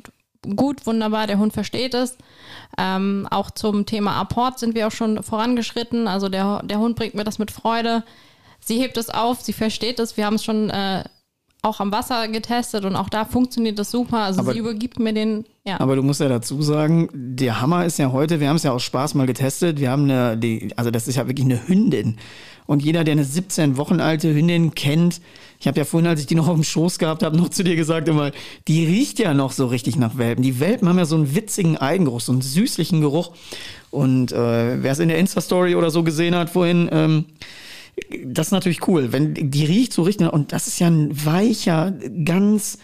gut, 0.55 0.85
wunderbar, 0.85 1.27
der 1.27 1.37
Hund 1.37 1.53
versteht 1.53 1.93
es. 1.93 2.17
Ähm, 2.77 3.27
auch 3.29 3.51
zum 3.51 3.85
Thema 3.85 4.19
Apport 4.19 4.59
sind 4.59 4.75
wir 4.75 4.87
auch 4.87 4.91
schon 4.91 5.23
vorangeschritten. 5.23 6.07
Also 6.07 6.29
der, 6.29 6.61
der 6.63 6.79
Hund 6.79 6.95
bringt 6.95 7.15
mir 7.15 7.23
das 7.23 7.39
mit 7.39 7.51
Freude 7.51 8.03
sie 8.59 8.79
hebt 8.79 8.97
es 8.97 9.09
auf, 9.09 9.41
sie 9.41 9.53
versteht 9.53 9.99
es. 9.99 10.17
Wir 10.17 10.25
haben 10.25 10.35
es 10.35 10.43
schon 10.43 10.69
äh, 10.69 11.03
auch 11.61 11.79
am 11.79 11.91
Wasser 11.91 12.27
getestet 12.29 12.85
und 12.85 12.95
auch 12.95 13.09
da 13.09 13.25
funktioniert 13.25 13.77
das 13.79 13.91
super. 13.91 14.19
Also 14.19 14.41
aber, 14.41 14.53
sie 14.53 14.59
übergibt 14.59 14.99
mir 14.99 15.13
den. 15.13 15.45
Ja. 15.65 15.79
Aber 15.79 15.95
du 15.95 16.03
musst 16.03 16.21
ja 16.21 16.29
dazu 16.29 16.61
sagen, 16.61 17.09
der 17.13 17.61
Hammer 17.61 17.85
ist 17.85 17.99
ja 17.99 18.11
heute, 18.11 18.39
wir 18.39 18.47
haben 18.49 18.55
es 18.55 18.63
ja 18.63 18.71
aus 18.71 18.83
Spaß 18.83 19.15
mal 19.15 19.27
getestet. 19.27 19.79
Wir 19.79 19.91
haben 19.91 20.03
eine, 20.03 20.37
die, 20.37 20.71
also 20.77 20.91
das 20.91 21.07
ist 21.07 21.15
ja 21.15 21.27
wirklich 21.27 21.45
eine 21.45 21.67
Hündin. 21.67 22.17
Und 22.65 22.83
jeder, 22.83 23.03
der 23.03 23.13
eine 23.13 23.25
17 23.25 23.77
Wochen 23.77 23.99
alte 23.99 24.33
Hündin 24.33 24.75
kennt, 24.75 25.21
ich 25.59 25.67
habe 25.67 25.77
ja 25.77 25.83
vorhin, 25.83 26.07
als 26.07 26.21
ich 26.21 26.25
die 26.25 26.35
noch 26.35 26.47
auf 26.47 26.55
dem 26.55 26.63
Schoß 26.63 26.99
gehabt 26.99 27.21
habe, 27.21 27.35
noch 27.35 27.49
zu 27.49 27.63
dir 27.63 27.75
gesagt 27.75 28.07
immer, 28.07 28.31
die 28.67 28.85
riecht 28.85 29.19
ja 29.19 29.33
noch 29.33 29.51
so 29.51 29.67
richtig 29.67 29.97
nach 29.97 30.17
Welpen. 30.17 30.41
Die 30.41 30.61
Welpen 30.61 30.87
haben 30.87 30.97
ja 30.97 31.05
so 31.05 31.15
einen 31.15 31.35
witzigen 31.35 31.77
Eigengeruch, 31.77 32.21
so 32.21 32.31
einen 32.31 32.41
süßlichen 32.41 33.01
Geruch. 33.01 33.31
Und 33.91 34.31
äh, 34.31 34.81
wer 34.81 34.91
es 34.93 34.99
in 34.99 35.09
der 35.09 35.17
Insta-Story 35.17 35.75
oder 35.75 35.91
so 35.91 36.03
gesehen 36.03 36.33
hat 36.35 36.49
vorhin, 36.49 36.87
ähm, 36.93 37.25
das 38.23 38.47
ist 38.47 38.51
natürlich 38.51 38.87
cool, 38.87 39.11
wenn 39.11 39.33
die 39.33 39.65
riecht 39.65 39.91
so 39.91 40.03
richtig 40.03 40.31
und 40.31 40.53
das 40.53 40.67
ist 40.67 40.79
ja 40.79 40.87
ein 40.87 41.25
weicher, 41.25 41.93
ganz 42.23 42.77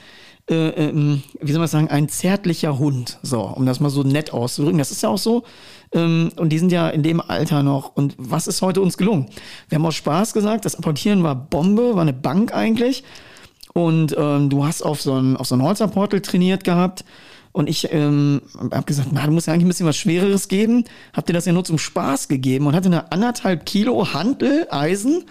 äh, 0.50 0.70
ähm, 0.70 1.24
wie 1.40 1.52
soll 1.52 1.60
man 1.60 1.68
sagen, 1.68 1.88
ein 1.88 2.10
zärtlicher 2.10 2.78
Hund, 2.78 3.20
so, 3.24 3.42
um 3.42 3.66
das 3.66 3.80
mal 3.80 3.90
so 3.90 4.04
nett 4.04 4.34
auszudrücken. 4.34 4.78
Das 4.78 4.92
ist 4.92 5.02
ja 5.02 5.10
auch 5.10 5.18
so. 5.18 5.44
Ähm, 5.94 6.32
und 6.38 6.50
die 6.50 6.60
sind 6.60 6.72
ja 6.72 6.90
in 6.90 7.04
dem 7.04 7.22
Alter 7.22 7.64
noch. 7.64 7.96
Und 7.96 8.16
was 8.18 8.48
ist 8.48 8.62
heute 8.62 8.82
uns 8.82 8.98
gelungen? 8.98 9.28
Wir 9.70 9.78
haben 9.78 9.86
aus 9.86 9.96
Spaß 9.96 10.34
gesagt, 10.34 10.66
das 10.66 10.76
Apportieren 10.76 11.24
war 11.24 11.36
Bombe, 11.36 11.96
war 11.96 12.02
eine 12.02 12.14
Bank 12.14 12.54
eigentlich. 12.54 13.04
Und 13.74 14.16
ähm, 14.18 14.50
du 14.50 14.66
hast 14.66 14.82
auf 14.84 15.02
so 15.02 15.16
ein, 15.16 15.36
auf 15.36 15.48
so 15.48 15.56
ein 15.56 15.62
Holzerportal 15.62 16.22
trainiert 16.22 16.64
gehabt. 16.64 17.04
Und 17.52 17.70
ich 17.70 17.92
ähm, 17.94 18.42
habe 18.60 18.84
gesagt, 18.84 19.10
na, 19.14 19.26
du 19.26 19.32
musst 19.32 19.48
ja 19.48 19.54
eigentlich 19.54 19.66
ein 19.66 19.70
bisschen 19.70 19.86
was 19.86 19.96
Schwereres 19.96 20.50
geben. 20.50 20.84
Hab 21.14 21.26
dir 21.26 21.34
das 21.34 21.46
ja 21.46 21.54
nur 21.54 21.64
zum 21.64 21.78
Spaß 21.78 22.28
gegeben 22.28 22.68
und 22.68 22.76
hatte 22.76 22.88
eine 22.88 23.12
anderthalb 23.14 23.66
Kilo 23.66 24.14
Hantel, 24.14 24.68
Eisen, 24.70 25.24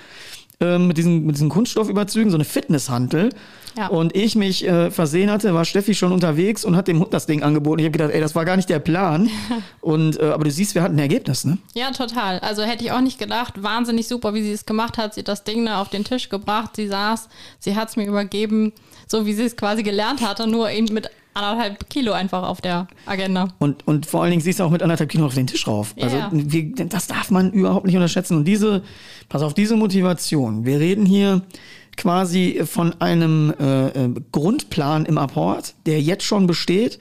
ähm, 0.61 0.87
mit, 0.87 0.97
diesen, 0.97 1.27
mit 1.27 1.37
diesen 1.37 1.49
Kunststoffüberzügen, 1.49 2.31
so 2.31 2.37
eine 2.37 2.45
Fitnesshantel. 2.45 3.31
Ja. 3.77 3.89
Und 3.89 4.15
ich 4.17 4.37
mich 4.37 4.67
äh, 4.67 4.91
versehen 4.91 5.31
hatte, 5.31 5.53
war 5.53 5.65
Steffi 5.65 5.95
schon 5.95 6.13
unterwegs 6.13 6.65
und 6.65 6.77
hat 6.77 6.87
dem 6.87 7.01
Hund 7.01 7.13
das 7.13 7.27
Ding 7.27 7.43
angeboten. 7.43 7.81
Ich 7.81 7.87
habe 7.87 7.93
gedacht, 7.93 8.11
ey, 8.13 8.21
das 8.21 8.35
war 8.37 8.45
gar 8.45 8.57
nicht 8.57 8.69
der 8.69 8.79
Plan. 8.79 9.29
und 9.81 10.21
äh, 10.21 10.27
aber 10.27 10.45
du 10.45 10.51
siehst, 10.51 10.75
wir 10.77 10.83
hatten 10.83 10.95
ein 10.95 11.01
Ergebnis, 11.01 11.45
ne? 11.45 11.59
Ja, 11.75 11.91
total. 11.91 12.39
Also 12.39 12.63
hätte 12.63 12.85
ich 12.85 12.93
auch 12.93 13.01
nicht 13.01 13.19
gedacht. 13.19 13.63
Wahnsinnig 13.63 14.07
super, 14.07 14.33
wie 14.35 14.43
sie 14.43 14.53
es 14.53 14.65
gemacht 14.65 14.97
hat. 14.97 15.15
Sie 15.15 15.21
hat 15.21 15.29
das 15.29 15.43
Ding 15.43 15.67
da 15.67 15.81
auf 15.81 15.89
den 15.89 16.05
Tisch 16.05 16.29
gebracht. 16.29 16.77
Sie 16.77 16.87
saß, 16.87 17.29
sie 17.59 17.75
hat 17.75 17.89
es 17.89 17.97
mir 17.97 18.07
übergeben, 18.07 18.73
so 19.09 19.27
wie 19.27 19.35
sie 19.35 19.45
es 19.45 19.57
quasi 19.57 19.83
gelernt 19.83 20.21
hatte, 20.21 20.47
nur 20.47 20.71
eben 20.71 20.93
mit 20.95 21.11
anderthalb 21.35 21.91
Kilo 21.91 22.13
einfach 22.13 22.43
auf 22.43 22.61
der 22.61 22.87
Agenda. 23.07 23.49
Und, 23.59 23.87
und 23.87 24.07
vor 24.07 24.23
allen 24.23 24.31
Dingen 24.31 24.43
siehst 24.43 24.61
du 24.61 24.65
auch 24.65 24.71
mit 24.71 24.83
anderthalb 24.83 25.11
Kilo 25.11 25.27
auf 25.27 25.35
den 25.35 25.47
Tisch 25.47 25.67
rauf. 25.67 25.95
Also 26.01 26.17
ja. 26.17 26.31
wir, 26.33 26.75
das 26.87 27.07
darf 27.07 27.31
man 27.31 27.53
überhaupt 27.53 27.87
nicht 27.87 27.97
unterschätzen. 27.97 28.37
Und 28.39 28.45
diese, 28.45 28.83
pass 29.29 29.43
auf, 29.43 29.55
diese 29.55 29.77
Motivation. 29.77 30.65
Wir 30.65 30.81
reden 30.81 31.05
hier 31.05 31.43
quasi 31.97 32.63
von 32.65 33.01
einem 33.01 33.55
äh, 33.59 33.89
äh, 33.89 34.15
Grundplan 34.33 35.07
im 35.07 35.19
Apport, 35.19 35.75
der 35.87 36.01
jetzt 36.01 36.25
schon 36.25 36.47
besteht. 36.47 36.99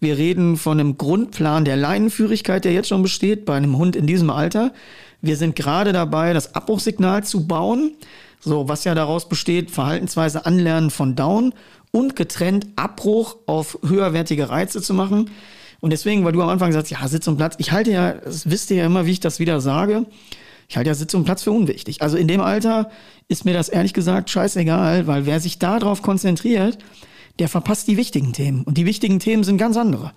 Wir 0.00 0.18
reden 0.18 0.56
von 0.56 0.80
einem 0.80 0.98
Grundplan 0.98 1.64
der 1.64 1.76
Leinenführigkeit, 1.76 2.64
der 2.64 2.72
jetzt 2.72 2.88
schon 2.88 3.02
besteht 3.02 3.44
bei 3.44 3.56
einem 3.56 3.76
Hund 3.78 3.94
in 3.94 4.06
diesem 4.06 4.30
Alter. 4.30 4.72
Wir 5.20 5.36
sind 5.36 5.54
gerade 5.54 5.92
dabei, 5.92 6.32
das 6.32 6.56
Abbruchsignal 6.56 7.22
zu 7.22 7.46
bauen 7.46 7.92
So, 8.40 8.68
was 8.68 8.82
ja 8.82 8.96
daraus 8.96 9.28
besteht, 9.28 9.70
Verhaltensweise 9.70 10.44
Anlernen 10.44 10.90
von 10.90 11.14
Down 11.14 11.54
und 11.92 12.16
getrennt 12.16 12.66
Abbruch 12.74 13.36
auf 13.46 13.78
höherwertige 13.86 14.50
Reize 14.50 14.82
zu 14.82 14.94
machen. 14.94 15.30
Und 15.80 15.90
deswegen, 15.90 16.24
weil 16.24 16.32
du 16.32 16.42
am 16.42 16.48
Anfang 16.48 16.72
sagst, 16.72 16.90
ja, 16.90 17.06
Sitz 17.06 17.28
und 17.28 17.36
Platz, 17.36 17.54
ich 17.58 17.70
halte 17.70 17.92
ja, 17.92 18.12
das 18.12 18.50
wisst 18.50 18.70
ihr 18.70 18.78
ja 18.78 18.86
immer, 18.86 19.06
wie 19.06 19.12
ich 19.12 19.20
das 19.20 19.38
wieder 19.38 19.60
sage, 19.60 20.06
ich 20.68 20.76
halte 20.76 20.88
ja 20.88 20.94
Sitz 20.94 21.12
und 21.14 21.24
Platz 21.24 21.42
für 21.42 21.52
unwichtig. 21.52 22.02
Also 22.02 22.16
in 22.16 22.28
dem 22.28 22.40
Alter 22.40 22.90
ist 23.28 23.44
mir 23.44 23.52
das 23.52 23.68
ehrlich 23.68 23.92
gesagt 23.92 24.30
scheißegal, 24.30 25.06
weil 25.06 25.26
wer 25.26 25.38
sich 25.38 25.58
darauf 25.58 26.02
konzentriert, 26.02 26.78
der 27.38 27.48
verpasst 27.48 27.88
die 27.88 27.96
wichtigen 27.96 28.32
Themen. 28.32 28.62
Und 28.62 28.78
die 28.78 28.86
wichtigen 28.86 29.18
Themen 29.18 29.44
sind 29.44 29.58
ganz 29.58 29.76
andere. 29.76 30.12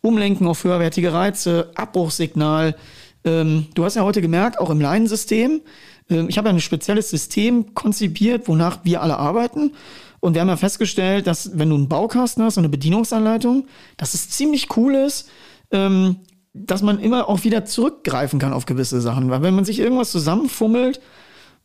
Umlenken 0.00 0.46
auf 0.46 0.64
höherwertige 0.64 1.12
Reize, 1.12 1.70
Abbruchssignal. 1.74 2.76
Ähm, 3.24 3.66
du 3.74 3.84
hast 3.84 3.96
ja 3.96 4.02
heute 4.02 4.22
gemerkt, 4.22 4.58
auch 4.58 4.70
im 4.70 4.80
Leinensystem, 4.80 5.60
ähm, 6.10 6.28
ich 6.28 6.38
habe 6.38 6.48
ja 6.48 6.54
ein 6.54 6.60
spezielles 6.60 7.10
System 7.10 7.74
konzipiert, 7.74 8.48
wonach 8.48 8.80
wir 8.84 9.02
alle 9.02 9.18
arbeiten. 9.18 9.72
Und 10.20 10.34
wir 10.34 10.42
haben 10.42 10.48
ja 10.48 10.56
festgestellt, 10.56 11.26
dass 11.26 11.58
wenn 11.58 11.70
du 11.70 11.76
einen 11.76 11.88
Baukasten 11.88 12.44
hast, 12.44 12.54
so 12.54 12.60
eine 12.60 12.68
Bedienungsanleitung, 12.68 13.66
dass 13.96 14.14
es 14.14 14.30
ziemlich 14.30 14.76
cool 14.76 14.94
ist, 14.94 15.28
ähm, 15.70 16.16
dass 16.52 16.82
man 16.82 16.98
immer 16.98 17.28
auch 17.28 17.44
wieder 17.44 17.64
zurückgreifen 17.64 18.38
kann 18.38 18.52
auf 18.52 18.66
gewisse 18.66 19.00
Sachen. 19.00 19.30
Weil 19.30 19.42
wenn 19.42 19.54
man 19.54 19.64
sich 19.64 19.78
irgendwas 19.78 20.10
zusammenfummelt, 20.10 21.00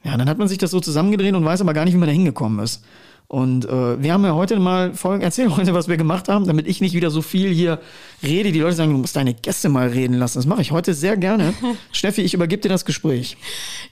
ja, 0.03 0.15
dann 0.17 0.29
hat 0.29 0.37
man 0.37 0.47
sich 0.47 0.57
das 0.57 0.71
so 0.71 0.79
zusammengedreht 0.79 1.33
und 1.33 1.43
weiß 1.43 1.61
aber 1.61 1.73
gar 1.73 1.83
nicht, 1.83 1.95
wie 1.95 1.99
man 1.99 2.07
da 2.07 2.13
hingekommen 2.13 2.63
ist. 2.63 2.83
Und 3.27 3.65
äh, 3.65 4.01
wir 4.01 4.13
haben 4.13 4.23
ja 4.23 4.35
heute 4.35 4.59
mal 4.59 4.93
folgen, 4.93 5.23
erzähl 5.23 5.55
heute, 5.55 5.73
was 5.73 5.87
wir 5.87 5.97
gemacht 5.97 6.29
haben, 6.29 6.45
damit 6.45 6.67
ich 6.67 6.81
nicht 6.81 6.93
wieder 6.93 7.09
so 7.09 7.21
viel 7.21 7.51
hier 7.51 7.79
rede. 8.21 8.51
Die 8.51 8.59
Leute 8.59 8.75
sagen, 8.75 8.91
du 8.91 8.97
musst 8.97 9.15
deine 9.15 9.33
Gäste 9.33 9.69
mal 9.69 9.87
reden 9.87 10.13
lassen. 10.13 10.37
Das 10.37 10.45
mache 10.45 10.61
ich 10.61 10.71
heute 10.71 10.93
sehr 10.93 11.17
gerne. 11.17 11.53
Steffi, 11.91 12.21
ich 12.21 12.33
übergebe 12.33 12.61
dir 12.61 12.69
das 12.69 12.85
Gespräch. 12.85 13.37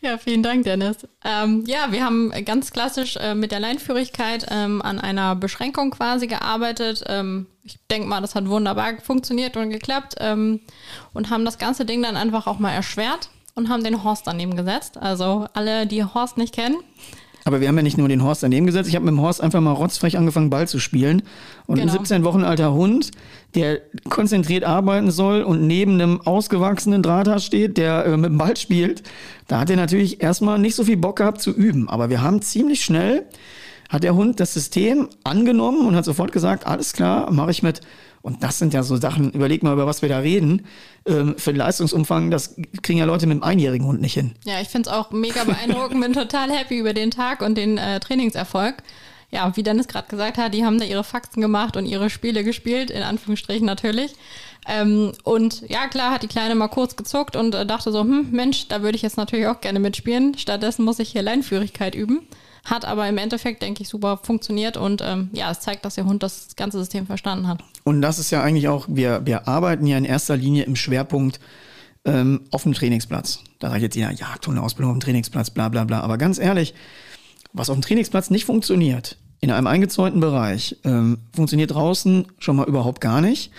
Ja, 0.01 0.17
vielen 0.17 0.43
Dank, 0.43 0.63
Dennis. 0.63 0.97
Ähm, 1.25 1.63
ja, 1.65 1.91
wir 1.91 2.03
haben 2.03 2.31
ganz 2.45 2.71
klassisch 2.71 3.15
äh, 3.17 3.33
mit 3.33 3.51
der 3.51 3.59
Leinführigkeit 3.59 4.45
ähm, 4.51 4.81
an 4.81 4.99
einer 4.99 5.35
Beschränkung 5.35 5.91
quasi 5.91 6.27
gearbeitet. 6.27 7.03
Ähm, 7.07 7.47
ich 7.63 7.79
denke 7.89 8.07
mal, 8.07 8.21
das 8.21 8.35
hat 8.35 8.47
wunderbar 8.47 8.99
funktioniert 9.01 9.57
und 9.57 9.69
geklappt 9.69 10.15
ähm, 10.19 10.59
und 11.13 11.29
haben 11.29 11.45
das 11.45 11.57
ganze 11.57 11.85
Ding 11.85 12.03
dann 12.03 12.17
einfach 12.17 12.45
auch 12.45 12.59
mal 12.59 12.71
erschwert 12.71 13.29
und 13.55 13.69
haben 13.69 13.83
den 13.83 14.03
Horst 14.03 14.27
daneben 14.27 14.55
gesetzt. 14.55 14.97
Also 14.97 15.47
alle, 15.53 15.87
die 15.87 16.03
Horst 16.03 16.37
nicht 16.37 16.53
kennen, 16.53 16.77
aber 17.45 17.59
wir 17.59 17.67
haben 17.67 17.75
ja 17.75 17.83
nicht 17.83 17.97
nur 17.97 18.07
den 18.07 18.23
Horst 18.23 18.43
daneben 18.43 18.65
gesetzt. 18.65 18.87
Ich 18.87 18.95
habe 18.95 19.05
mit 19.05 19.13
dem 19.13 19.21
Horst 19.21 19.41
einfach 19.41 19.59
mal 19.59 19.71
rotzfrech 19.71 20.17
angefangen, 20.17 20.49
Ball 20.49 20.67
zu 20.67 20.79
spielen. 20.79 21.23
Und 21.65 21.75
genau. 21.75 21.91
ein 21.91 21.97
17 21.97 22.23
Wochen 22.23 22.43
alter 22.43 22.73
Hund, 22.73 23.11
der 23.55 23.81
konzentriert 24.09 24.63
arbeiten 24.63 25.11
soll 25.11 25.41
und 25.41 25.67
neben 25.67 25.93
einem 25.93 26.21
ausgewachsenen 26.21 27.03
Drahthaar 27.03 27.39
steht, 27.39 27.77
der 27.77 28.05
äh, 28.05 28.17
mit 28.17 28.31
dem 28.31 28.37
Ball 28.37 28.55
spielt, 28.55 29.03
da 29.47 29.59
hat 29.59 29.69
er 29.69 29.75
natürlich 29.75 30.21
erstmal 30.21 30.57
nicht 30.57 30.75
so 30.75 30.85
viel 30.85 30.97
Bock 30.97 31.17
gehabt 31.17 31.41
zu 31.41 31.51
üben. 31.51 31.89
Aber 31.89 32.09
wir 32.09 32.21
haben 32.21 32.41
ziemlich 32.41 32.83
schnell, 32.83 33.25
hat 33.89 34.03
der 34.03 34.15
Hund 34.15 34.39
das 34.39 34.53
System 34.53 35.09
angenommen 35.23 35.85
und 35.85 35.95
hat 35.95 36.05
sofort 36.05 36.31
gesagt, 36.31 36.65
alles 36.65 36.93
klar, 36.93 37.31
mache 37.31 37.51
ich 37.51 37.61
mit. 37.61 37.81
Und 38.23 38.41
das 38.41 38.57
sind 38.57 38.73
ja 38.73 38.83
so 38.83 38.95
Sachen, 38.95 39.31
überleg 39.33 39.63
mal, 39.63 39.73
über 39.73 39.85
was 39.85 40.01
wir 40.01 40.07
da 40.07 40.19
reden. 40.19 40.65
Ähm, 41.05 41.35
für 41.37 41.51
den 41.51 41.57
Leistungsumfang, 41.57 42.31
das 42.31 42.55
kriegen 42.81 42.97
ja 42.97 43.03
Leute 43.03 43.27
mit 43.27 43.35
einem 43.35 43.43
einjährigen 43.43 43.85
Hund 43.85 43.99
nicht 43.99 44.13
hin. 44.13 44.31
Ja, 44.45 44.61
ich 44.61 44.69
finde 44.69 44.89
es 44.89 44.95
auch 44.95 45.11
mega 45.11 45.43
beeindruckend, 45.43 45.99
bin 46.01 46.13
total 46.13 46.49
happy 46.49 46.79
über 46.79 46.93
den 46.93 47.11
Tag 47.11 47.41
und 47.41 47.55
den 47.57 47.77
äh, 47.77 47.99
Trainingserfolg. 47.99 48.75
Ja, 49.29 49.51
wie 49.57 49.63
Dennis 49.63 49.89
gerade 49.89 50.07
gesagt 50.07 50.37
hat, 50.37 50.53
die 50.53 50.63
haben 50.63 50.79
da 50.79 50.85
ihre 50.85 51.03
Faxen 51.03 51.41
gemacht 51.41 51.75
und 51.75 51.85
ihre 51.85 52.09
Spiele 52.09 52.45
gespielt, 52.45 52.89
in 52.89 53.03
Anführungsstrichen 53.03 53.65
natürlich. 53.65 54.13
Ähm, 54.69 55.11
und 55.23 55.67
ja, 55.67 55.87
klar, 55.89 56.11
hat 56.11 56.23
die 56.23 56.27
Kleine 56.27 56.55
mal 56.55 56.69
kurz 56.69 56.95
gezuckt 56.95 57.35
und 57.35 57.53
äh, 57.53 57.65
dachte 57.65 57.91
so, 57.91 58.01
hm, 58.01 58.31
Mensch, 58.31 58.69
da 58.69 58.81
würde 58.83 58.95
ich 58.95 59.01
jetzt 59.01 59.17
natürlich 59.17 59.47
auch 59.47 59.59
gerne 59.59 59.81
mitspielen. 59.81 60.37
Stattdessen 60.37 60.85
muss 60.85 60.99
ich 60.99 61.09
hier 61.09 61.23
Leinführigkeit 61.23 61.93
üben. 61.93 62.25
Hat 62.63 62.85
aber 62.85 63.09
im 63.09 63.17
Endeffekt, 63.17 63.61
denke 63.61 63.83
ich, 63.83 63.89
super 63.89 64.19
funktioniert 64.23 64.77
und 64.77 65.01
ähm, 65.03 65.29
ja, 65.33 65.51
es 65.51 65.59
zeigt, 65.59 65.83
dass 65.83 65.95
der 65.95 66.05
Hund 66.05 66.23
das 66.23 66.55
ganze 66.55 66.79
System 66.79 67.05
verstanden 67.05 67.47
hat. 67.47 67.61
Und 67.83 68.01
das 68.01 68.19
ist 68.19 68.31
ja 68.31 68.41
eigentlich 68.41 68.69
auch, 68.69 68.85
wir, 68.87 69.25
wir 69.25 69.47
arbeiten 69.47 69.85
ja 69.85 69.97
in 69.97 70.05
erster 70.05 70.37
Linie 70.37 70.63
im 70.63 70.77
Schwerpunkt 70.77 71.41
ähm, 72.05 72.41
auf 72.51 72.63
dem 72.63 72.73
Trainingsplatz. 72.73 73.39
Da 73.59 73.69
sagt 73.69 73.81
jetzt 73.81 73.95
jeder, 73.95 74.11
Jagdhundeausbildung 74.11 74.91
auf 74.91 74.97
dem 74.97 75.03
Trainingsplatz, 75.03 75.49
bla 75.49 75.67
bla 75.67 75.83
bla. 75.83 75.99
Aber 76.01 76.17
ganz 76.17 76.39
ehrlich, 76.39 76.73
was 77.51 77.69
auf 77.69 77.75
dem 77.75 77.81
Trainingsplatz 77.81 78.29
nicht 78.29 78.45
funktioniert, 78.45 79.17
in 79.41 79.51
einem 79.51 79.67
eingezäunten 79.67 80.21
Bereich, 80.21 80.77
ähm, 80.85 81.17
funktioniert 81.35 81.71
draußen 81.71 82.27
schon 82.39 82.55
mal 82.55 82.67
überhaupt 82.67 83.01
gar 83.01 83.19
nicht. 83.19 83.51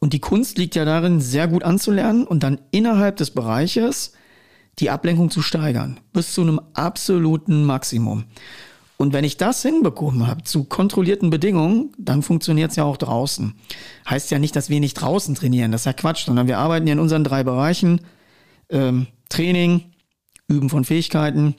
Und 0.00 0.12
die 0.12 0.20
Kunst 0.20 0.58
liegt 0.58 0.74
ja 0.74 0.84
darin, 0.84 1.20
sehr 1.20 1.48
gut 1.48 1.64
anzulernen 1.64 2.26
und 2.26 2.42
dann 2.42 2.60
innerhalb 2.70 3.16
des 3.16 3.30
Bereiches 3.30 4.12
die 4.78 4.90
Ablenkung 4.90 5.30
zu 5.30 5.42
steigern, 5.42 6.00
bis 6.12 6.32
zu 6.34 6.42
einem 6.42 6.60
absoluten 6.74 7.64
Maximum. 7.64 8.24
Und 8.96 9.12
wenn 9.12 9.24
ich 9.24 9.36
das 9.36 9.62
hinbekommen 9.62 10.26
habe, 10.26 10.42
zu 10.42 10.64
kontrollierten 10.64 11.30
Bedingungen, 11.30 11.92
dann 11.98 12.22
funktioniert 12.22 12.70
es 12.70 12.76
ja 12.76 12.84
auch 12.84 12.96
draußen. 12.96 13.54
Heißt 14.10 14.30
ja 14.32 14.40
nicht, 14.40 14.56
dass 14.56 14.70
wir 14.70 14.80
nicht 14.80 14.94
draußen 14.94 15.36
trainieren, 15.36 15.70
das 15.70 15.82
ist 15.82 15.86
ja 15.86 15.92
Quatsch, 15.92 16.26
sondern 16.26 16.48
wir 16.48 16.58
arbeiten 16.58 16.86
ja 16.86 16.94
in 16.94 16.98
unseren 16.98 17.22
drei 17.22 17.44
Bereichen. 17.44 18.00
Ähm, 18.70 19.06
Training, 19.28 19.84
Üben 20.48 20.68
von 20.68 20.84
Fähigkeiten, 20.84 21.54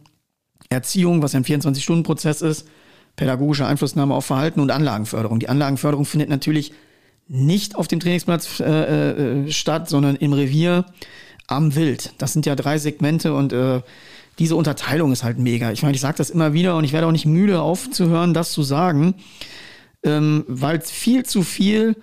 Erziehung, 0.69 1.21
was 1.21 1.33
ja 1.33 1.39
ein 1.39 1.45
24-Stunden-Prozess 1.45 2.41
ist, 2.41 2.67
pädagogische 3.15 3.65
Einflussnahme 3.65 4.13
auf 4.13 4.25
Verhalten 4.25 4.59
und 4.59 4.71
Anlagenförderung. 4.71 5.39
Die 5.39 5.49
Anlagenförderung 5.49 6.05
findet 6.05 6.29
natürlich 6.29 6.73
nicht 7.27 7.75
auf 7.75 7.87
dem 7.87 7.99
Trainingsplatz 7.99 8.59
äh, 8.59 9.45
äh, 9.45 9.51
statt, 9.51 9.87
sondern 9.87 10.15
im 10.15 10.33
Revier 10.33 10.85
am 11.49 11.75
Wild. 11.75 12.13
Das 12.17 12.33
sind 12.33 12.45
ja 12.45 12.55
drei 12.55 12.77
Segmente 12.77 13.33
und 13.33 13.53
äh, 13.53 13.81
diese 14.39 14.55
Unterteilung 14.55 15.11
ist 15.11 15.23
halt 15.23 15.37
mega. 15.37 15.71
Ich 15.71 15.83
meine, 15.83 15.95
ich 15.95 16.01
sage 16.01 16.17
das 16.17 16.29
immer 16.29 16.53
wieder 16.53 16.77
und 16.77 16.83
ich 16.83 16.93
werde 16.93 17.07
auch 17.07 17.11
nicht 17.11 17.25
müde 17.25 17.61
aufzuhören, 17.61 18.33
das 18.33 18.51
zu 18.51 18.63
sagen, 18.63 19.15
ähm, 20.03 20.45
weil 20.47 20.79
viel 20.81 21.25
zu 21.25 21.43
viel 21.43 21.95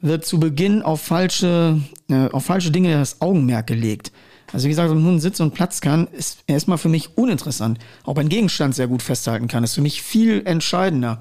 wird 0.00 0.24
zu 0.24 0.38
Beginn 0.38 0.82
auf 0.82 1.00
falsche, 1.02 1.80
äh, 2.08 2.28
auf 2.30 2.44
falsche 2.44 2.70
Dinge 2.70 2.92
das 2.92 3.20
Augenmerk 3.20 3.66
gelegt. 3.66 4.12
Also 4.52 4.66
wie 4.66 4.70
gesagt, 4.70 4.90
ob 4.90 4.96
ein 4.96 5.20
Sitz 5.20 5.40
und 5.40 5.52
Platz 5.52 5.80
kann, 5.80 6.06
ist 6.08 6.44
erstmal 6.46 6.78
für 6.78 6.88
mich 6.88 7.18
uninteressant. 7.18 7.78
Ob 8.04 8.18
ein 8.18 8.28
Gegenstand 8.28 8.74
sehr 8.74 8.86
gut 8.86 9.02
festhalten 9.02 9.48
kann, 9.48 9.64
ist 9.64 9.74
für 9.74 9.80
mich 9.80 10.02
viel 10.02 10.42
entscheidender. 10.44 11.20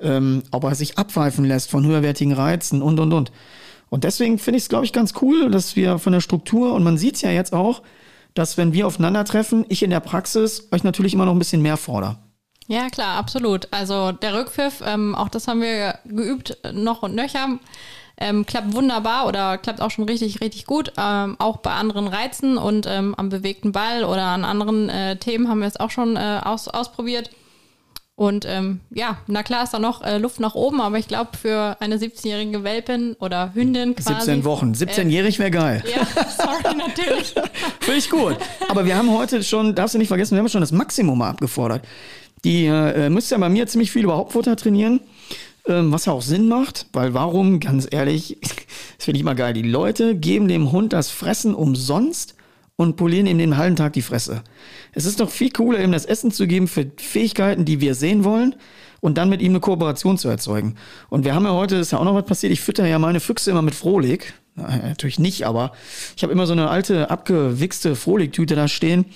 Ähm, 0.00 0.42
ob 0.50 0.64
er 0.64 0.74
sich 0.74 0.98
abpfeifen 0.98 1.44
lässt 1.44 1.70
von 1.70 1.84
höherwertigen 1.84 2.32
Reizen 2.32 2.82
und, 2.82 2.98
und, 2.98 3.12
und. 3.12 3.30
Und 3.92 4.04
deswegen 4.04 4.38
finde 4.38 4.56
ich 4.56 4.62
es, 4.62 4.68
glaube 4.70 4.86
ich, 4.86 4.94
ganz 4.94 5.12
cool, 5.20 5.50
dass 5.50 5.76
wir 5.76 5.98
von 5.98 6.14
der 6.14 6.22
Struktur, 6.22 6.72
und 6.72 6.82
man 6.82 6.96
sieht 6.96 7.16
es 7.16 7.20
ja 7.20 7.30
jetzt 7.30 7.52
auch, 7.52 7.82
dass 8.32 8.56
wenn 8.56 8.72
wir 8.72 8.86
aufeinandertreffen, 8.86 9.66
ich 9.68 9.82
in 9.82 9.90
der 9.90 10.00
Praxis 10.00 10.68
euch 10.72 10.82
natürlich 10.82 11.12
immer 11.12 11.26
noch 11.26 11.34
ein 11.34 11.38
bisschen 11.38 11.60
mehr 11.60 11.76
fordere. 11.76 12.16
Ja, 12.68 12.88
klar, 12.88 13.18
absolut. 13.18 13.68
Also 13.70 14.12
der 14.12 14.32
Rückpfiff, 14.32 14.82
ähm, 14.82 15.14
auch 15.14 15.28
das 15.28 15.46
haben 15.46 15.60
wir 15.60 15.98
geübt, 16.06 16.56
noch 16.72 17.02
und 17.02 17.14
nöcher. 17.14 17.58
Ähm, 18.16 18.46
klappt 18.46 18.72
wunderbar 18.72 19.26
oder 19.28 19.58
klappt 19.58 19.82
auch 19.82 19.90
schon 19.90 20.06
richtig, 20.06 20.40
richtig 20.40 20.64
gut. 20.64 20.94
Ähm, 20.96 21.36
auch 21.38 21.58
bei 21.58 21.72
anderen 21.72 22.08
Reizen 22.08 22.56
und 22.56 22.86
ähm, 22.88 23.14
am 23.18 23.28
bewegten 23.28 23.72
Ball 23.72 24.04
oder 24.04 24.22
an 24.22 24.46
anderen 24.46 24.88
äh, 24.88 25.16
Themen 25.16 25.50
haben 25.50 25.60
wir 25.60 25.68
es 25.68 25.78
auch 25.78 25.90
schon 25.90 26.16
äh, 26.16 26.40
aus, 26.42 26.66
ausprobiert. 26.66 27.28
Und 28.22 28.46
ähm, 28.46 28.78
ja, 28.90 29.18
na 29.26 29.42
klar 29.42 29.64
ist 29.64 29.74
da 29.74 29.80
noch 29.80 30.00
äh, 30.04 30.16
Luft 30.18 30.38
nach 30.38 30.54
oben, 30.54 30.80
aber 30.80 30.96
ich 30.96 31.08
glaube, 31.08 31.36
für 31.36 31.76
eine 31.80 31.96
17-jährige 31.96 32.62
Welpin 32.62 33.16
oder 33.18 33.52
Hündin 33.52 33.96
quasi. 33.96 34.14
17 34.14 34.44
Wochen. 34.44 34.74
17-jährig 34.74 35.40
wäre 35.40 35.50
geil. 35.50 35.82
Ja, 35.92 36.06
sorry, 36.36 36.76
natürlich. 36.76 37.34
Finde 37.80 37.98
ich 37.98 38.08
gut. 38.08 38.36
Aber 38.68 38.86
wir 38.86 38.96
haben 38.96 39.10
heute 39.10 39.42
schon, 39.42 39.74
darfst 39.74 39.96
du 39.96 39.98
nicht 39.98 40.06
vergessen, 40.06 40.36
wir 40.36 40.38
haben 40.38 40.48
schon 40.48 40.60
das 40.60 40.70
Maximum 40.70 41.20
abgefordert. 41.20 41.84
Die 42.44 42.66
äh, 42.66 43.10
müsst 43.10 43.32
ja 43.32 43.38
bei 43.38 43.48
mir 43.48 43.66
ziemlich 43.66 43.90
viel 43.90 44.04
über 44.04 44.16
Hauptfutter 44.16 44.54
trainieren, 44.54 45.00
ähm, 45.66 45.90
was 45.90 46.04
ja 46.04 46.12
auch 46.12 46.22
Sinn 46.22 46.46
macht, 46.46 46.86
weil 46.92 47.14
warum, 47.14 47.58
ganz 47.58 47.88
ehrlich, 47.90 48.38
das 48.98 49.04
finde 49.04 49.18
ich 49.18 49.24
mal 49.24 49.34
geil. 49.34 49.52
Die 49.52 49.62
Leute 49.62 50.14
geben 50.14 50.46
dem 50.46 50.70
Hund 50.70 50.92
das 50.92 51.10
Fressen 51.10 51.56
umsonst 51.56 52.36
und 52.82 52.96
polieren 52.96 53.26
ihm 53.26 53.38
den 53.38 53.56
halben 53.56 53.76
Tag 53.76 53.92
die 53.92 54.02
Fresse. 54.02 54.42
Es 54.92 55.04
ist 55.04 55.20
doch 55.20 55.30
viel 55.30 55.50
cooler, 55.50 55.82
ihm 55.82 55.92
das 55.92 56.04
Essen 56.04 56.30
zu 56.30 56.46
geben 56.46 56.68
für 56.68 56.90
Fähigkeiten, 56.96 57.64
die 57.64 57.80
wir 57.80 57.94
sehen 57.94 58.24
wollen 58.24 58.56
und 59.00 59.18
dann 59.18 59.28
mit 59.28 59.40
ihm 59.40 59.52
eine 59.52 59.60
Kooperation 59.60 60.18
zu 60.18 60.28
erzeugen. 60.28 60.76
Und 61.08 61.24
wir 61.24 61.34
haben 61.34 61.44
ja 61.44 61.52
heute, 61.52 61.76
ist 61.76 61.92
ja 61.92 61.98
auch 61.98 62.04
noch 62.04 62.14
was 62.14 62.24
passiert, 62.24 62.52
ich 62.52 62.60
fütter 62.60 62.86
ja 62.86 62.98
meine 62.98 63.20
Füchse 63.20 63.50
immer 63.50 63.62
mit 63.62 63.74
Frohlig. 63.74 64.34
Na, 64.54 64.76
natürlich 64.76 65.18
nicht, 65.18 65.46
aber 65.46 65.72
ich 66.16 66.22
habe 66.22 66.32
immer 66.32 66.46
so 66.46 66.52
eine 66.52 66.68
alte, 66.68 67.10
abgewichste 67.10 67.96
Frohligtüte 67.96 68.54
da 68.54 68.68
stehen, 68.68 69.06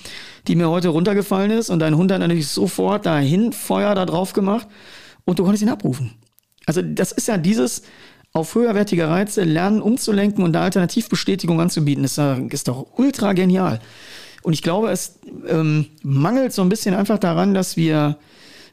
die 0.49 0.56
mir 0.56 0.70
heute 0.70 0.88
runtergefallen 0.88 1.50
ist 1.50 1.68
und 1.68 1.80
dein 1.80 1.96
Hund 1.96 2.11
hat 2.11 2.20
natürlich 2.20 2.49
sofort 2.49 3.04
dahin 3.04 3.52
Feuer 3.52 3.94
da 3.94 4.06
drauf 4.06 4.32
gemacht 4.32 4.66
und 5.25 5.38
du 5.38 5.42
konntest 5.42 5.62
ihn 5.62 5.68
abrufen. 5.68 6.14
Also 6.64 6.82
das 6.82 7.12
ist 7.12 7.28
ja 7.28 7.37
dieses, 7.37 7.82
auf 8.37 8.55
höherwertige 8.55 9.09
Reize 9.09 9.45
lernen, 9.45 9.81
umzulenken 9.83 10.45
und 10.45 10.55
eine 10.55 10.64
Alternativbestätigung 10.64 11.61
anzubieten, 11.61 12.05
ist, 12.05 12.19
ist 12.50 12.69
doch 12.69 12.87
ultra 12.97 13.33
genial. 13.33 13.81
Und 14.43 14.52
ich 14.52 14.62
glaube, 14.62 14.90
es 14.90 15.19
ähm, 15.49 15.87
mangelt 16.02 16.52
so 16.52 16.62
ein 16.62 16.69
bisschen 16.69 16.95
einfach 16.95 17.19
daran, 17.19 17.55
dass 17.55 17.76
wir, 17.76 18.16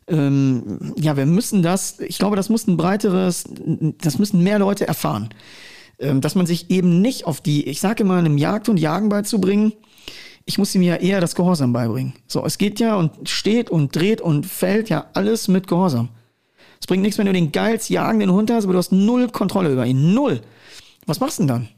ähm, 0.08 0.94
ja, 0.98 1.18
wir 1.18 1.26
müssen 1.26 1.64
das, 1.64 2.00
ich 2.00 2.20
glaube, 2.20 2.36
das 2.36 2.50
muss 2.50 2.68
ein 2.68 2.78
breiteres, 2.78 3.46
das 4.02 4.20
müssen 4.20 4.44
mehr 4.44 4.60
Leute 4.60 4.88
erfahren. 4.88 5.30
Ähm, 6.00 6.22
dass 6.22 6.36
man 6.36 6.46
sich 6.46 6.70
eben 6.70 7.02
nicht 7.02 7.26
auf 7.26 7.42
die, 7.42 7.68
ich 7.68 7.80
sage 7.80 8.04
immer, 8.04 8.18
einem 8.18 8.38
Jagd 8.38 8.68
und 8.70 8.78
Jagen 8.78 9.10
beizubringen, 9.10 9.74
ich 10.46 10.58
muss 10.58 10.76
ihm 10.76 10.82
ja 10.82 10.96
eher 10.96 11.22
das 11.22 11.36
Gehorsam 11.36 11.72
beibringen. 11.72 12.14
So, 12.28 12.46
es 12.46 12.58
geht 12.58 12.80
ja 12.80 12.96
und 12.96 13.30
steht 13.30 13.70
und 13.70 13.96
dreht 13.96 14.20
und 14.20 14.46
fällt 14.46 14.90
ja 14.90 15.06
alles 15.14 15.48
mit 15.48 15.68
Gehorsam. 15.68 16.10
Es 16.84 16.88
bringt 16.88 17.02
nichts, 17.02 17.18
wenn 17.18 17.28
du 17.28 17.32
den 17.32 17.54
geilst 17.54 17.90
jagenden 17.90 18.30
Hund 18.30 18.52
hast, 18.52 18.66
aber 18.66 18.74
du 18.74 18.80
hast 18.80 18.92
null 18.92 19.30
Kontrolle 19.30 19.72
über 19.72 19.86
ihn. 19.86 20.14
Null. 20.14 20.42
Was 21.06 21.22
machst 21.22 21.40
du 21.40 21.44
denn 21.44 21.48
dann? 21.48 21.70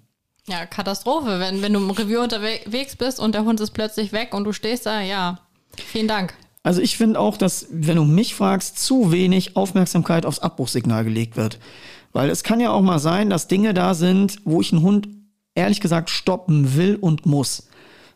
Ja, 0.47 0.65
Katastrophe, 0.65 1.39
wenn, 1.39 1.61
wenn 1.61 1.73
du 1.73 1.79
im 1.79 1.91
Revier 1.91 2.23
unterwegs 2.23 2.95
bist 2.95 3.19
und 3.19 3.35
der 3.35 3.45
Hund 3.45 3.59
ist 3.59 3.69
plötzlich 3.69 4.13
weg 4.13 4.33
und 4.33 4.45
du 4.45 4.51
stehst 4.51 4.87
da, 4.87 5.01
ja, 5.01 5.41
vielen 5.77 6.07
Dank. 6.07 6.33
Also 6.63 6.81
ich 6.81 6.97
finde 6.97 7.19
auch, 7.19 7.37
dass, 7.37 7.67
wenn 7.69 7.97
du 7.97 8.03
mich 8.03 8.33
fragst, 8.33 8.79
zu 8.79 9.11
wenig 9.11 9.55
Aufmerksamkeit 9.55 10.25
aufs 10.25 10.39
Abbruchsignal 10.39 11.03
gelegt 11.03 11.37
wird. 11.37 11.59
Weil 12.11 12.31
es 12.31 12.41
kann 12.41 12.59
ja 12.59 12.71
auch 12.71 12.81
mal 12.81 12.97
sein, 12.97 13.29
dass 13.29 13.47
Dinge 13.47 13.75
da 13.75 13.93
sind, 13.93 14.37
wo 14.43 14.59
ich 14.59 14.73
einen 14.73 14.81
Hund 14.81 15.07
ehrlich 15.53 15.81
gesagt 15.81 16.09
stoppen 16.09 16.75
will 16.75 16.95
und 16.95 17.27
muss. 17.27 17.67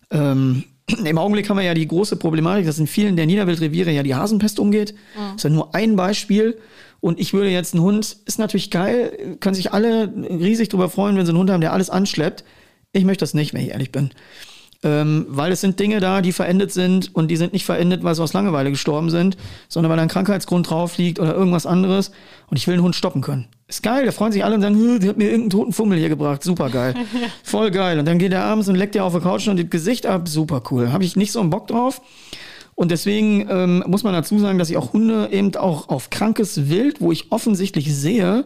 Ähm, 0.10 0.64
Im 1.06 1.18
Augenblick 1.18 1.50
haben 1.50 1.58
wir 1.58 1.64
ja 1.64 1.74
die 1.74 1.88
große 1.88 2.16
Problematik, 2.16 2.66
dass 2.66 2.80
in 2.80 2.88
vielen 2.88 3.16
der 3.16 3.26
Niederwildreviere 3.26 3.92
ja 3.92 4.04
die 4.04 4.16
Hasenpest 4.16 4.60
umgeht. 4.60 4.94
Mhm. 4.94 5.20
Das 5.20 5.36
ist 5.36 5.44
ja 5.44 5.50
nur 5.50 5.76
ein 5.76 5.96
Beispiel. 5.96 6.58
Und 7.02 7.20
ich 7.20 7.34
würde 7.34 7.50
jetzt 7.50 7.74
einen 7.74 7.84
Hund, 7.84 8.18
ist 8.26 8.40
natürlich 8.40 8.72
geil, 8.72 9.38
können 9.40 9.56
sich 9.56 9.72
alle 9.72 10.14
riesig 10.18 10.70
darüber 10.70 10.90
freuen, 10.90 11.16
wenn 11.16 11.26
sie 11.26 11.32
einen 11.32 11.40
Hund 11.40 11.50
haben, 11.50 11.62
der 11.62 11.72
alles 11.72 11.90
anschleppt. 11.90 12.44
Ich 12.92 13.06
möchte 13.06 13.24
das 13.24 13.34
nicht, 13.34 13.54
wenn 13.54 13.62
ich 13.62 13.70
ehrlich 13.70 13.92
bin. 13.92 14.12
Ähm, 14.82 15.26
weil 15.28 15.52
es 15.52 15.60
sind 15.60 15.78
Dinge 15.78 16.00
da, 16.00 16.22
die 16.22 16.32
verendet 16.32 16.72
sind 16.72 17.14
und 17.14 17.28
die 17.30 17.36
sind 17.36 17.52
nicht 17.52 17.66
verendet, 17.66 18.04
weil 18.04 18.16
sie 18.16 18.24
aus 18.24 18.32
Langeweile 18.32 18.70
gestorben 18.70 19.10
sind, 19.10 19.36
sondern 19.68 19.92
weil 19.92 20.00
ein 20.00 20.08
Krankheitsgrund 20.08 20.70
drauf 20.70 20.98
liegt 20.98 21.20
oder 21.20 21.36
irgendwas 21.36 21.66
anderes. 21.66 22.12
Und 22.48 22.56
ich 22.56 22.66
will 22.66 22.76
einen 22.76 22.84
Hund 22.84 22.96
stoppen 22.96 23.22
können. 23.22 23.48
Ist 23.68 23.84
geil, 23.84 24.06
da 24.06 24.12
freuen 24.12 24.32
sich 24.32 24.44
alle 24.44 24.56
und 24.56 24.62
sagen, 24.62 25.00
die 25.00 25.10
hat 25.10 25.18
mir 25.18 25.26
irgendeinen 25.26 25.50
toten 25.50 25.74
Fummel 25.74 25.98
hier 25.98 26.08
gebracht, 26.08 26.44
super 26.44 26.70
geil. 26.70 26.96
Voll 27.44 27.72
geil. 27.72 28.00
Und 28.00 28.08
dann 28.08 28.20
geht 28.20 28.32
er 28.32 28.46
abends 28.46 28.70
und 28.70 28.76
leckt 28.76 28.96
dir 28.96 29.04
auf 29.04 29.12
der 29.12 29.22
Couch 29.22 29.48
und 29.50 29.60
das 29.60 29.70
Gesicht 29.70 30.06
ab, 30.06 30.30
super 30.30 30.64
cool. 30.72 30.94
Habe 30.94 31.04
ich 31.04 31.18
nicht 31.18 31.34
so 31.34 31.42
einen 31.42 31.50
Bock 31.50 31.68
drauf. 31.68 32.02
Und 32.74 32.92
deswegen 32.92 33.48
ähm, 33.50 33.84
muss 33.86 34.04
man 34.04 34.14
dazu 34.14 34.40
sagen, 34.40 34.58
dass 34.58 34.70
ich 34.70 34.78
auch 34.78 34.94
Hunde 34.94 35.28
eben 35.34 35.54
auch 35.58 35.90
auf 35.90 36.10
krankes 36.10 36.70
Wild, 36.70 37.02
wo 37.02 37.12
ich 37.12 37.34
offensichtlich 37.34 37.94
sehe, 37.94 38.46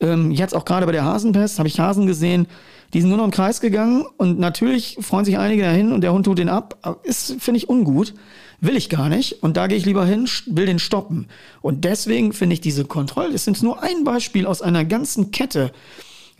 ähm, 0.00 0.32
jetzt 0.32 0.56
auch 0.56 0.64
gerade 0.64 0.86
bei 0.86 0.92
der 0.92 1.04
Hasenpest, 1.04 1.58
habe 1.58 1.68
ich 1.68 1.78
Hasen 1.78 2.06
gesehen, 2.06 2.48
die 2.92 3.00
sind 3.00 3.08
nur 3.08 3.18
noch 3.18 3.24
im 3.24 3.30
Kreis 3.30 3.60
gegangen 3.60 4.04
und 4.16 4.38
natürlich 4.38 4.98
freuen 5.00 5.24
sich 5.24 5.38
einige 5.38 5.62
dahin 5.62 5.92
und 5.92 6.00
der 6.00 6.12
Hund 6.12 6.24
tut 6.24 6.38
den 6.38 6.48
ab. 6.48 6.98
Ist, 7.04 7.36
finde 7.40 7.58
ich, 7.58 7.68
ungut. 7.68 8.14
Will 8.60 8.76
ich 8.76 8.90
gar 8.90 9.08
nicht. 9.08 9.42
Und 9.42 9.56
da 9.56 9.68
gehe 9.68 9.78
ich 9.78 9.86
lieber 9.86 10.04
hin, 10.04 10.28
will 10.46 10.66
den 10.66 10.78
stoppen. 10.78 11.28
Und 11.62 11.84
deswegen 11.84 12.32
finde 12.32 12.54
ich 12.54 12.60
diese 12.60 12.84
Kontrolle, 12.84 13.32
das 13.32 13.46
ist 13.46 13.62
nur 13.62 13.82
ein 13.82 14.04
Beispiel 14.04 14.44
aus 14.44 14.60
einer 14.60 14.84
ganzen 14.84 15.30
Kette, 15.30 15.72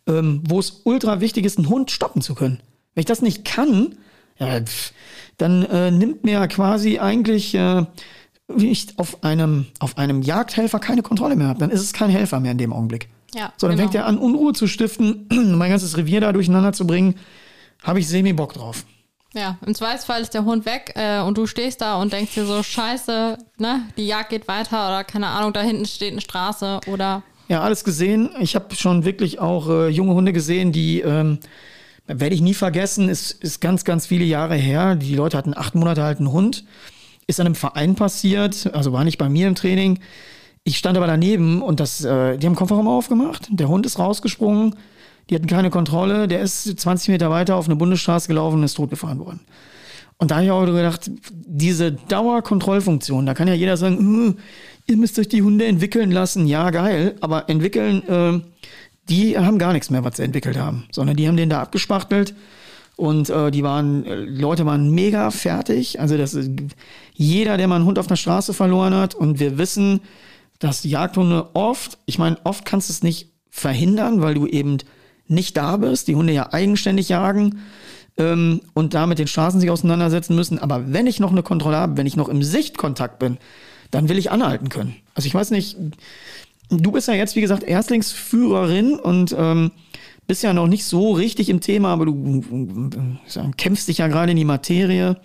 ähm, 0.07 0.43
wo 0.47 0.59
es 0.59 0.83
ultra 0.85 1.21
wichtig 1.21 1.47
ist, 1.47 1.57
einen 1.57 1.71
Hund 1.71 1.91
stoppen 1.91 2.21
zu 2.21 2.35
können. 2.35 2.61
Wenn 2.95 3.01
ich 3.03 3.07
das 3.07 3.23
nicht 3.23 3.45
kann, 3.45 3.95
ja, 4.39 4.61
pff, 4.61 4.93
dann 5.39 5.65
äh, 5.65 5.91
nimmt 5.91 6.25
mir 6.25 6.47
quasi 6.49 6.99
eigentlich, 6.99 7.55
äh, 7.55 7.87
wie 8.49 8.71
ich 8.71 8.89
auf 8.99 9.23
einem, 9.23 9.67
auf 9.79 9.97
einem 9.97 10.21
Jagdhelfer 10.21 10.79
keine 10.79 11.03
Kontrolle 11.03 11.37
mehr 11.37 11.49
habe. 11.49 11.61
Dann 11.61 11.71
ist 11.71 11.81
es 11.81 11.93
kein 11.93 12.11
Helfer 12.11 12.41
mehr 12.41 12.53
in 12.53 12.59
dem 12.59 12.73
Augenblick. 12.73 13.09
Ja, 13.35 13.53
so, 13.57 13.67
dann 13.67 13.77
genau. 13.77 13.89
fängt 13.89 13.95
er 13.95 14.07
an, 14.07 14.19
Unruhe 14.19 14.53
zu 14.53 14.67
stiften, 14.67 15.27
mein 15.57 15.71
ganzes 15.71 15.97
Revier 15.97 16.21
da 16.21 16.33
durcheinander 16.33 16.73
zu 16.73 16.87
bringen. 16.87 17.15
Habe 17.83 18.01
ich 18.01 18.09
semi-Bock 18.09 18.55
drauf. 18.55 18.85
Ja, 19.33 19.59
im 19.65 19.75
Zweifelsfall 19.75 20.23
ist 20.23 20.35
der 20.35 20.45
Hund 20.45 20.67
weg 20.67 20.93
äh, 20.97 21.21
und 21.21 21.39
du 21.39 21.47
stehst 21.47 21.81
da 21.81 22.01
und 22.01 22.13
denkst 22.13 22.35
dir 22.35 22.47
so, 22.47 22.63
scheiße, 22.63 23.39
ne, 23.59 23.83
die 23.97 24.07
Jagd 24.07 24.31
geht 24.31 24.49
weiter 24.49 24.89
oder 24.89 25.05
keine 25.05 25.29
Ahnung, 25.29 25.53
da 25.53 25.61
hinten 25.61 25.87
steht 25.87 26.13
eine 26.13 26.21
Straße 26.21 26.81
oder. 26.89 27.23
Ja, 27.47 27.63
alles 27.63 27.85
gesehen. 27.85 28.31
Ich 28.41 28.57
habe 28.57 28.75
schon 28.75 29.05
wirklich 29.05 29.39
auch 29.39 29.69
äh, 29.69 29.89
junge 29.89 30.15
Hunde 30.15 30.33
gesehen, 30.33 30.73
die, 30.73 31.01
ähm, 31.01 31.39
werde 32.07 32.35
ich 32.35 32.41
nie 32.41 32.55
vergessen, 32.55 33.09
ist, 33.09 33.31
ist 33.31 33.61
ganz, 33.61 33.85
ganz 33.85 34.07
viele 34.07 34.25
Jahre 34.25 34.57
her. 34.57 34.97
Die 34.97 35.15
Leute 35.15 35.37
hatten 35.37 35.57
acht 35.57 35.77
Monate 35.77 36.03
alten 36.03 36.33
Hund. 36.33 36.65
Ist 37.29 37.39
an 37.39 37.47
einem 37.47 37.55
Verein 37.55 37.95
passiert, 37.95 38.71
also 38.73 38.93
war 38.93 39.05
nicht 39.05 39.19
bei 39.19 39.29
mir 39.29 39.47
im 39.47 39.55
Training. 39.55 40.01
Ich 40.65 40.77
stand 40.77 40.97
aber 40.97 41.07
daneben 41.07 41.63
und 41.63 41.81
das, 41.81 42.05
äh, 42.05 42.37
die 42.37 42.47
haben 42.47 42.55
Kofferraum 42.55 42.89
aufgemacht, 42.89 43.49
der 43.51 43.69
Hund 43.69 43.87
ist 43.87 43.99
rausgesprungen, 43.99 44.77
die 45.29 45.35
hatten 45.35 45.47
keine 45.47 45.71
Kontrolle, 45.71 46.29
der 46.29 46.41
ist 46.41 46.65
20 46.65 47.09
Meter 47.09 47.31
weiter 47.31 47.57
auf 47.57 47.67
eine 47.67 47.77
Bundesstraße 47.77 48.29
gelaufen 48.29 48.59
und 48.59 48.65
ist 48.65 48.75
totgefahren 48.75 49.19
worden. 49.19 49.41
Und 50.19 50.31
da 50.31 50.37
habe 50.37 50.45
ich 50.45 50.51
auch 50.51 50.67
gedacht, 50.67 51.11
diese 51.33 51.93
Dauerkontrollfunktion, 51.93 53.25
da 53.25 53.33
kann 53.33 53.49
ja 53.49 53.55
jeder 53.55 53.79
sagen, 53.79 53.99
hm, 53.99 54.37
ihr 54.87 54.97
müsst 54.99 55.19
euch 55.19 55.29
die 55.29 55.41
Hunde 55.41 55.67
entwickeln 55.67 56.11
lassen. 56.11 56.47
Ja, 56.47 56.69
geil, 56.71 57.17
aber 57.23 57.49
entwickeln, 57.49 58.07
äh, 58.07 58.41
die 59.09 59.39
haben 59.39 59.59
gar 59.59 59.73
nichts 59.73 59.89
mehr, 59.89 60.05
was 60.05 60.19
sie 60.19 60.25
entwickelt 60.25 60.59
haben, 60.59 60.85
sondern 60.93 61.17
die 61.17 61.27
haben 61.27 61.39
den 61.39 61.49
da 61.49 61.63
abgespachtelt 61.63 62.35
und 62.97 63.31
äh, 63.31 63.51
die 63.51 63.63
waren, 63.63 64.05
äh, 64.05 64.15
Leute 64.15 64.67
waren 64.67 64.91
mega 64.91 65.31
fertig. 65.31 66.01
Also 66.01 66.19
das 66.19 66.37
jeder, 67.15 67.57
der 67.57 67.67
mal 67.67 67.77
einen 67.77 67.87
Hund 67.87 67.99
auf 67.99 68.07
der 68.07 68.17
Straße 68.17 68.53
verloren 68.53 68.95
hat 68.95 69.15
und 69.15 69.41
wir 69.41 69.57
wissen, 69.57 70.01
dass 70.61 70.85
Jagdhunde 70.85 71.51
oft, 71.55 71.99
ich 72.07 72.19
meine, 72.19 72.39
oft 72.45 72.65
kannst 72.65 72.89
du 72.89 72.93
es 72.93 73.03
nicht 73.03 73.33
verhindern, 73.51 74.23
weil 74.23 74.35
du 74.35 74.47
eben 74.47 74.79
nicht 75.27 75.57
da 75.57 75.77
bist, 75.77 76.07
die 76.07 76.15
Hunde 76.15 76.33
ja 76.33 76.53
eigenständig 76.53 77.09
jagen 77.09 77.61
ähm, 78.17 78.61
und 78.75 78.95
da 78.95 79.07
mit 79.07 79.19
den 79.19 79.27
Straßen 79.27 79.61
sich 79.61 79.71
auseinandersetzen 79.71 80.37
müssen. 80.37 80.59
Aber 80.59 80.93
wenn 80.93 81.07
ich 81.07 81.19
noch 81.19 81.33
eine 81.33 81.43
Kontrolle 81.43 81.79
habe, 81.79 81.97
wenn 81.97 82.07
ich 82.07 82.17
noch 82.17 82.29
im 82.29 82.43
Sichtkontakt 82.43 83.19
bin, 83.19 83.39
dann 83.91 84.09
will 84.09 84.19
ich 84.19 84.31
anhalten 84.31 84.69
können. 84.69 84.97
Also 85.15 85.27
ich 85.27 85.35
weiß 85.35 85.51
nicht, 85.51 85.77
du 86.69 86.93
bist 86.93 87.09
ja 87.09 87.15
jetzt, 87.15 87.37
wie 87.37 87.41
gesagt, 87.41 87.65
Erstlingsführerin 87.65 88.95
und 88.95 89.35
ähm, 89.37 89.73
bist 90.27 90.43
ja 90.43 90.53
noch 90.53 90.69
nicht 90.69 90.85
so 90.85 91.13
richtig 91.13 91.49
im 91.49 91.61
Thema, 91.61 91.89
aber 91.89 92.07
du 92.07 92.45
äh, 93.27 93.51
kämpfst 93.57 93.89
dich 93.89 93.99
ja 93.99 94.09
gerade 94.09 94.31
in 94.31 94.37
die 94.37 94.45
Materie. 94.45 95.17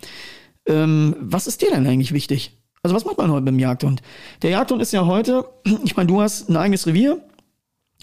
Ähm, 0.66 1.14
was 1.20 1.46
ist 1.46 1.62
dir 1.62 1.70
denn 1.70 1.86
eigentlich 1.86 2.12
wichtig? 2.12 2.55
Also 2.86 2.94
was 2.94 3.04
macht 3.04 3.18
man 3.18 3.32
heute 3.32 3.42
mit 3.42 3.52
dem 3.52 3.58
Jagdhund? 3.58 4.00
Der 4.42 4.50
Jagdhund 4.50 4.80
ist 4.80 4.92
ja 4.92 5.06
heute, 5.06 5.44
ich 5.84 5.96
meine, 5.96 6.06
du 6.06 6.20
hast 6.20 6.48
ein 6.48 6.56
eigenes 6.56 6.86
Revier 6.86 7.20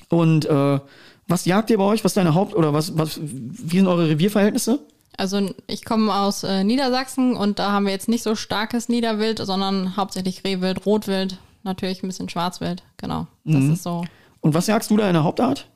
und 0.10 0.44
äh, 0.44 0.80
was 1.26 1.46
jagt 1.46 1.70
ihr 1.70 1.78
bei 1.78 1.86
euch? 1.86 2.04
Was 2.04 2.12
ist 2.12 2.18
deine 2.18 2.36
Haupt- 2.36 2.54
oder 2.54 2.74
was, 2.74 2.98
was, 2.98 3.18
wie 3.24 3.78
sind 3.78 3.88
eure 3.88 4.10
Revierverhältnisse? 4.10 4.80
Also 5.16 5.52
ich 5.68 5.86
komme 5.86 6.14
aus 6.14 6.44
äh, 6.44 6.66
Niedersachsen 6.66 7.38
und 7.38 7.60
da 7.60 7.72
haben 7.72 7.86
wir 7.86 7.94
jetzt 7.94 8.10
nicht 8.10 8.24
so 8.24 8.36
starkes 8.36 8.90
Niederwild, 8.90 9.40
sondern 9.40 9.96
hauptsächlich 9.96 10.44
Rehwild, 10.44 10.86
Rotwild, 10.86 11.38
natürlich 11.64 12.04
ein 12.04 12.08
bisschen 12.08 12.28
Schwarzwild, 12.28 12.84
genau. 12.98 13.28
Das 13.46 13.64
mhm. 13.64 13.74
ist 13.74 13.84
so. 13.84 14.04
Und 14.42 14.54
was 14.54 14.68
jagst 14.68 14.92
du 14.92 14.98
da 14.98 15.08
in 15.08 15.14
der 15.14 15.24
Hauptart? 15.24 15.70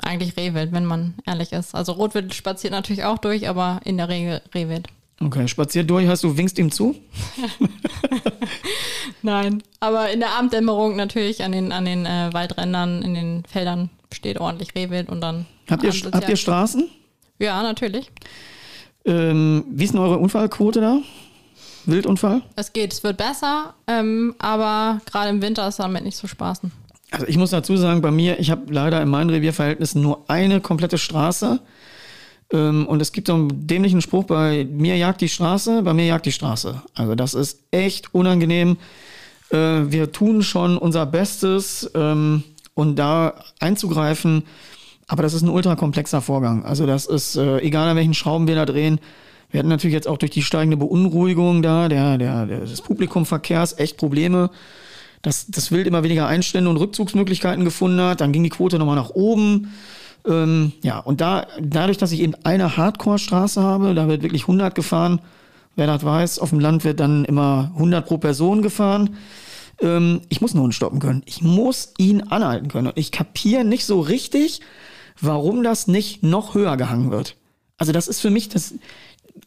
Eigentlich 0.00 0.34
Rehwild, 0.38 0.72
wenn 0.72 0.86
man 0.86 1.12
ehrlich 1.26 1.52
ist. 1.52 1.74
Also 1.74 1.92
Rotwild 1.92 2.32
spaziert 2.32 2.70
natürlich 2.70 3.04
auch 3.04 3.18
durch, 3.18 3.50
aber 3.50 3.80
in 3.84 3.98
der 3.98 4.08
Regel 4.08 4.40
Rehwild. 4.54 4.88
Okay, 5.20 5.48
spaziert 5.48 5.88
durch, 5.88 6.06
heißt 6.06 6.24
du 6.24 6.36
winkst 6.36 6.58
ihm 6.58 6.70
zu? 6.70 6.94
Nein, 9.22 9.62
aber 9.80 10.10
in 10.10 10.20
der 10.20 10.30
Abenddämmerung 10.32 10.96
natürlich 10.96 11.42
an 11.42 11.52
den, 11.52 11.72
an 11.72 11.86
den 11.86 12.04
äh, 12.04 12.28
Waldrändern, 12.32 13.02
in 13.02 13.14
den 13.14 13.44
Feldern 13.44 13.88
steht 14.12 14.38
ordentlich 14.38 14.74
Rehwild 14.74 15.08
und 15.08 15.20
dann. 15.20 15.46
Habt 15.70 15.82
ihr, 15.82 15.92
habt 15.92 16.28
ihr 16.28 16.36
Straßen? 16.36 16.88
Ja, 17.38 17.62
natürlich. 17.62 18.10
Ähm, 19.04 19.64
wie 19.70 19.84
ist 19.84 19.94
denn 19.94 20.00
eure 20.00 20.18
Unfallquote 20.18 20.80
da? 20.80 20.98
Wildunfall? 21.86 22.42
Es 22.56 22.72
geht, 22.72 22.92
es 22.92 23.02
wird 23.02 23.16
besser, 23.16 23.74
ähm, 23.86 24.34
aber 24.38 25.00
gerade 25.06 25.30
im 25.30 25.40
Winter 25.40 25.66
ist 25.68 25.78
damit 25.78 26.04
nicht 26.04 26.16
zu 26.16 26.26
spaßen. 26.26 26.72
Also 27.12 27.26
ich 27.26 27.38
muss 27.38 27.50
dazu 27.50 27.76
sagen, 27.76 28.02
bei 28.02 28.10
mir, 28.10 28.38
ich 28.40 28.50
habe 28.50 28.72
leider 28.72 29.00
in 29.00 29.08
meinen 29.08 29.30
Revierverhältnissen 29.30 30.02
nur 30.02 30.28
eine 30.28 30.60
komplette 30.60 30.98
Straße. 30.98 31.60
Ähm, 32.52 32.86
und 32.86 33.00
es 33.02 33.12
gibt 33.12 33.26
so 33.28 33.34
einen 33.34 33.66
dämlichen 33.66 34.00
Spruch, 34.00 34.24
bei 34.24 34.66
mir 34.70 34.96
jagt 34.96 35.20
die 35.20 35.28
Straße, 35.28 35.82
bei 35.82 35.94
mir 35.94 36.06
jagt 36.06 36.26
die 36.26 36.32
Straße. 36.32 36.82
Also 36.94 37.14
das 37.14 37.34
ist 37.34 37.60
echt 37.70 38.14
unangenehm. 38.14 38.76
Äh, 39.50 39.56
wir 39.56 40.12
tun 40.12 40.42
schon 40.42 40.78
unser 40.78 41.06
Bestes, 41.06 41.90
ähm, 41.94 42.44
und 42.76 42.96
da 42.96 43.34
einzugreifen. 43.58 44.44
Aber 45.08 45.22
das 45.22 45.34
ist 45.34 45.42
ein 45.42 45.48
ultra 45.48 45.74
komplexer 45.74 46.20
Vorgang. 46.20 46.64
Also 46.64 46.86
das 46.86 47.06
ist, 47.06 47.36
äh, 47.36 47.58
egal 47.58 47.88
an 47.88 47.96
welchen 47.96 48.14
Schrauben 48.14 48.46
wir 48.46 48.54
da 48.54 48.66
drehen, 48.66 49.00
wir 49.50 49.60
hatten 49.60 49.68
natürlich 49.68 49.94
jetzt 49.94 50.08
auch 50.08 50.18
durch 50.18 50.32
die 50.32 50.42
steigende 50.42 50.76
Beunruhigung 50.76 51.62
da, 51.62 51.88
der, 51.88 52.18
der, 52.18 52.46
des 52.46 52.82
Publikumverkehrs, 52.82 53.78
echt 53.78 53.96
Probleme, 53.96 54.50
dass 55.22 55.46
das 55.46 55.70
Wild 55.70 55.86
immer 55.86 56.02
weniger 56.02 56.26
Einstände 56.26 56.68
und 56.68 56.76
Rückzugsmöglichkeiten 56.76 57.64
gefunden 57.64 58.00
hat. 58.00 58.20
Dann 58.20 58.32
ging 58.32 58.42
die 58.42 58.50
Quote 58.50 58.78
nochmal 58.78 58.96
nach 58.96 59.10
oben. 59.10 59.72
Ähm, 60.26 60.72
ja, 60.82 60.98
und 60.98 61.20
da, 61.20 61.46
dadurch, 61.60 61.98
dass 61.98 62.12
ich 62.12 62.20
eben 62.20 62.34
eine 62.44 62.76
Hardcore-Straße 62.76 63.62
habe, 63.62 63.94
da 63.94 64.08
wird 64.08 64.22
wirklich 64.22 64.42
100 64.42 64.74
gefahren. 64.74 65.20
Wer 65.76 65.86
das 65.86 66.04
weiß, 66.04 66.38
auf 66.38 66.50
dem 66.50 66.60
Land 66.60 66.84
wird 66.84 67.00
dann 67.00 67.24
immer 67.24 67.70
100 67.74 68.06
pro 68.06 68.18
Person 68.18 68.62
gefahren. 68.62 69.16
Ähm, 69.80 70.22
ich 70.28 70.40
muss 70.40 70.52
einen 70.52 70.62
Hund 70.62 70.74
stoppen 70.74 70.98
können. 70.98 71.22
Ich 71.26 71.42
muss 71.42 71.92
ihn 71.98 72.22
anhalten 72.22 72.68
können. 72.68 72.88
Und 72.88 72.98
ich 72.98 73.12
kapiere 73.12 73.64
nicht 73.64 73.84
so 73.84 74.00
richtig, 74.00 74.60
warum 75.20 75.62
das 75.62 75.86
nicht 75.86 76.22
noch 76.22 76.54
höher 76.54 76.76
gehangen 76.76 77.10
wird. 77.10 77.36
Also 77.76 77.92
das 77.92 78.08
ist 78.08 78.20
für 78.20 78.30
mich 78.30 78.48
das. 78.48 78.74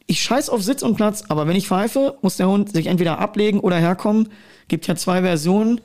Ich 0.06 0.22
scheiß 0.22 0.50
auf 0.50 0.64
Sitz 0.64 0.84
und 0.84 0.96
Platz, 0.96 1.24
aber 1.30 1.48
wenn 1.48 1.56
ich 1.56 1.68
pfeife, 1.68 2.18
muss 2.22 2.38
der 2.38 2.48
Hund 2.48 2.72
sich 2.72 2.88
entweder 2.88 3.20
ablegen 3.20 3.60
oder 3.60 3.78
herkommen. 3.78 4.30
Gibt 4.68 4.86
ja 4.88 4.96
zwei 4.96 5.22
Versionen. 5.22 5.82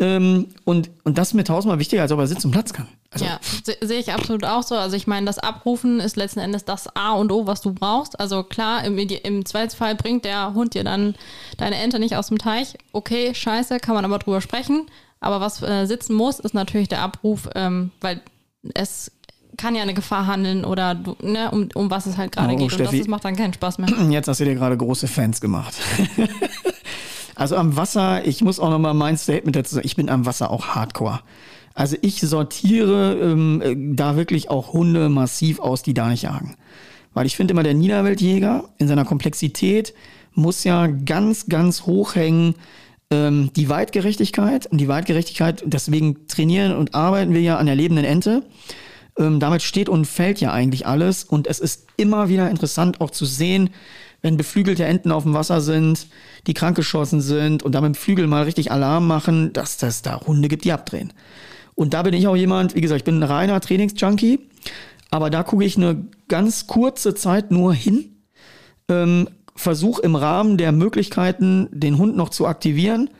Ähm, 0.00 0.48
und, 0.64 0.90
und 1.04 1.18
das 1.18 1.28
ist 1.28 1.34
mir 1.34 1.44
tausendmal 1.44 1.78
wichtiger, 1.78 2.02
als 2.02 2.10
ob 2.10 2.18
er 2.18 2.26
Sitz 2.26 2.44
und 2.44 2.52
Platz 2.52 2.72
kann. 2.72 2.88
Also, 3.10 3.26
ja, 3.26 3.38
se 3.62 3.76
sehe 3.82 4.00
ich 4.00 4.12
absolut 4.12 4.44
auch 4.44 4.62
so. 4.62 4.74
Also 4.74 4.96
ich 4.96 5.06
meine, 5.06 5.26
das 5.26 5.38
Abrufen 5.38 6.00
ist 6.00 6.16
letzten 6.16 6.40
Endes 6.40 6.64
das 6.64 6.88
A 6.96 7.12
und 7.12 7.30
O, 7.30 7.46
was 7.46 7.60
du 7.60 7.74
brauchst. 7.74 8.18
Also 8.18 8.42
klar, 8.42 8.82
im, 8.84 8.96
im 8.98 9.44
Zweifelsfall 9.44 9.94
bringt 9.94 10.24
der 10.24 10.54
Hund 10.54 10.72
dir 10.74 10.84
dann 10.84 11.14
deine 11.58 11.76
Ente 11.76 11.98
nicht 11.98 12.16
aus 12.16 12.28
dem 12.28 12.38
Teich. 12.38 12.78
Okay, 12.92 13.34
scheiße, 13.34 13.78
kann 13.78 13.94
man 13.94 14.06
aber 14.06 14.18
drüber 14.18 14.40
sprechen. 14.40 14.86
Aber 15.20 15.40
was 15.42 15.62
äh, 15.62 15.84
sitzen 15.84 16.14
muss, 16.14 16.40
ist 16.40 16.54
natürlich 16.54 16.88
der 16.88 17.02
Abruf, 17.02 17.50
ähm, 17.54 17.90
weil 18.00 18.22
es 18.74 19.12
kann 19.58 19.74
ja 19.74 19.82
eine 19.82 19.92
Gefahr 19.92 20.26
handeln 20.26 20.64
oder 20.64 20.94
du, 20.94 21.14
ne, 21.20 21.50
um, 21.50 21.68
um 21.74 21.90
was 21.90 22.06
es 22.06 22.16
halt 22.16 22.32
gerade 22.32 22.54
oh, 22.54 22.56
geht. 22.56 22.72
Steffi, 22.72 22.84
und 22.84 22.92
das, 22.92 23.00
das 23.00 23.08
macht 23.08 23.24
dann 23.26 23.36
keinen 23.36 23.52
Spaß 23.52 23.78
mehr. 23.78 23.88
Jetzt 24.10 24.28
hast 24.28 24.40
du 24.40 24.44
dir 24.46 24.54
gerade 24.54 24.76
große 24.78 25.08
Fans 25.08 25.42
gemacht. 25.42 25.74
also 27.40 27.56
am 27.56 27.74
Wasser, 27.74 28.26
ich 28.26 28.42
muss 28.42 28.60
auch 28.60 28.68
nochmal 28.68 28.92
mein 28.92 29.16
Statement 29.16 29.56
dazu 29.56 29.74
sagen, 29.74 29.86
ich 29.86 29.96
bin 29.96 30.10
am 30.10 30.26
Wasser 30.26 30.50
auch 30.50 30.68
hardcore. 30.74 31.20
Also 31.72 31.96
ich 32.02 32.20
sortiere 32.20 33.14
ähm, 33.18 33.62
äh, 33.62 33.74
da 33.96 34.14
wirklich 34.16 34.50
auch 34.50 34.74
Hunde 34.74 35.08
massiv 35.08 35.58
aus, 35.58 35.82
die 35.82 35.94
da 35.94 36.10
nicht 36.10 36.24
jagen. 36.24 36.56
Weil 37.14 37.24
ich 37.24 37.36
finde 37.36 37.52
immer, 37.52 37.62
der 37.62 37.72
Niederweltjäger 37.72 38.64
in 38.76 38.88
seiner 38.88 39.06
Komplexität 39.06 39.94
muss 40.34 40.64
ja 40.64 40.86
ganz, 40.86 41.46
ganz 41.46 41.86
hoch 41.86 42.14
hängen 42.14 42.56
ähm, 43.10 43.50
die 43.56 43.70
Weitgerechtigkeit. 43.70 44.66
Und 44.66 44.76
die 44.76 44.88
Weitgerechtigkeit, 44.88 45.62
deswegen 45.64 46.26
trainieren 46.26 46.76
und 46.76 46.94
arbeiten 46.94 47.32
wir 47.32 47.40
ja 47.40 47.56
an 47.56 47.64
der 47.64 47.74
lebenden 47.74 48.04
Ente. 48.04 48.42
Ähm, 49.18 49.40
damit 49.40 49.62
steht 49.62 49.88
und 49.88 50.04
fällt 50.04 50.42
ja 50.42 50.52
eigentlich 50.52 50.86
alles. 50.86 51.24
Und 51.24 51.46
es 51.46 51.58
ist 51.58 51.86
immer 51.96 52.28
wieder 52.28 52.50
interessant 52.50 53.00
auch 53.00 53.10
zu 53.10 53.24
sehen, 53.24 53.70
wenn 54.22 54.36
beflügelte 54.36 54.84
Enten 54.84 55.12
auf 55.12 55.22
dem 55.22 55.34
Wasser 55.34 55.60
sind, 55.60 56.06
die 56.46 56.54
krankgeschossen 56.54 57.20
sind 57.20 57.62
und 57.62 57.74
damit 57.74 57.96
Flügel 57.96 58.26
mal 58.26 58.44
richtig 58.44 58.70
Alarm 58.70 59.06
machen, 59.06 59.52
dass 59.52 59.76
das 59.76 60.02
da 60.02 60.20
Hunde 60.20 60.48
gibt, 60.48 60.64
die 60.64 60.72
abdrehen. 60.72 61.12
Und 61.74 61.94
da 61.94 62.02
bin 62.02 62.14
ich 62.14 62.26
auch 62.26 62.36
jemand, 62.36 62.74
wie 62.74 62.80
gesagt, 62.80 63.00
ich 63.00 63.04
bin 63.04 63.20
ein 63.20 63.22
reiner 63.22 63.60
Trainingsjunkie, 63.60 64.40
aber 65.10 65.30
da 65.30 65.42
gucke 65.42 65.64
ich 65.64 65.76
eine 65.76 66.04
ganz 66.28 66.66
kurze 66.66 67.14
Zeit 67.14 67.50
nur 67.50 67.72
hin, 67.72 68.16
ähm, 68.88 69.28
versuche 69.56 70.02
im 70.02 70.14
Rahmen 70.14 70.56
der 70.56 70.72
Möglichkeiten, 70.72 71.68
den 71.72 71.98
Hund 71.98 72.16
noch 72.16 72.28
zu 72.30 72.46
aktivieren. 72.46 73.10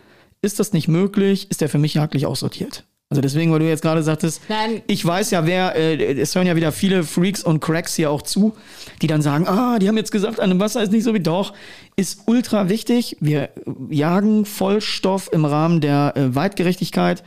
Ist 0.42 0.58
das 0.58 0.72
nicht 0.72 0.88
möglich, 0.88 1.50
ist 1.50 1.60
der 1.60 1.68
für 1.68 1.78
mich 1.78 1.94
jagdlich 1.94 2.26
aussortiert. 2.26 2.84
Also 3.12 3.22
deswegen, 3.22 3.50
weil 3.50 3.58
du 3.58 3.68
jetzt 3.68 3.82
gerade 3.82 4.04
sagtest, 4.04 4.40
Nein. 4.48 4.82
ich 4.86 5.04
weiß 5.04 5.32
ja, 5.32 5.44
wer, 5.44 5.74
äh, 5.74 6.20
es 6.20 6.32
hören 6.36 6.46
ja 6.46 6.54
wieder 6.54 6.70
viele 6.70 7.02
Freaks 7.02 7.42
und 7.42 7.58
Cracks 7.58 7.96
hier 7.96 8.08
auch 8.08 8.22
zu, 8.22 8.54
die 9.02 9.08
dann 9.08 9.20
sagen, 9.20 9.48
ah, 9.48 9.80
die 9.80 9.88
haben 9.88 9.96
jetzt 9.96 10.12
gesagt, 10.12 10.38
an 10.38 10.48
dem 10.48 10.60
Wasser 10.60 10.80
ist 10.80 10.92
nicht 10.92 11.02
so 11.02 11.12
wie 11.12 11.20
doch. 11.20 11.52
Ist 11.96 12.22
ultra 12.26 12.68
wichtig. 12.68 13.16
Wir 13.18 13.50
jagen 13.88 14.44
Vollstoff 14.44 15.28
im 15.32 15.44
Rahmen 15.44 15.80
der 15.80 16.16
äh, 16.16 16.36
Weitgerechtigkeit. 16.36 17.24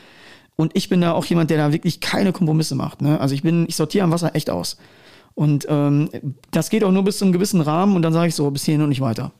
Und 0.55 0.71
ich 0.73 0.87
bin 0.87 1.01
da 1.01 1.11
auch 1.11 1.25
jemand, 1.25 1.49
der 1.49 1.57
da 1.57 1.73
wirklich 1.73 1.99
keine 1.99 2.31
Kompromisse 2.31 2.75
macht. 2.75 3.01
Ne? 3.01 3.19
Also 3.19 3.35
ich 3.35 3.43
bin, 3.43 3.65
ich 3.67 3.75
sortiere 3.75 4.05
am 4.05 4.11
Wasser 4.11 4.35
echt 4.35 4.49
aus. 4.49 4.77
Und 5.35 5.65
ähm, 5.67 6.09
das 6.51 6.69
geht 6.69 6.85
auch 6.85 6.91
nur 6.91 7.03
bis 7.03 7.17
zu 7.17 7.25
einem 7.25 7.33
gewissen 7.33 7.59
Rahmen 7.59 7.97
und 7.97 8.03
dann 8.03 8.13
sage 8.13 8.29
ich 8.29 8.35
so, 8.35 8.49
bis 8.51 8.63
hierhin 8.63 8.83
und 8.83 8.89
nicht 8.89 9.01
weiter. 9.01 9.33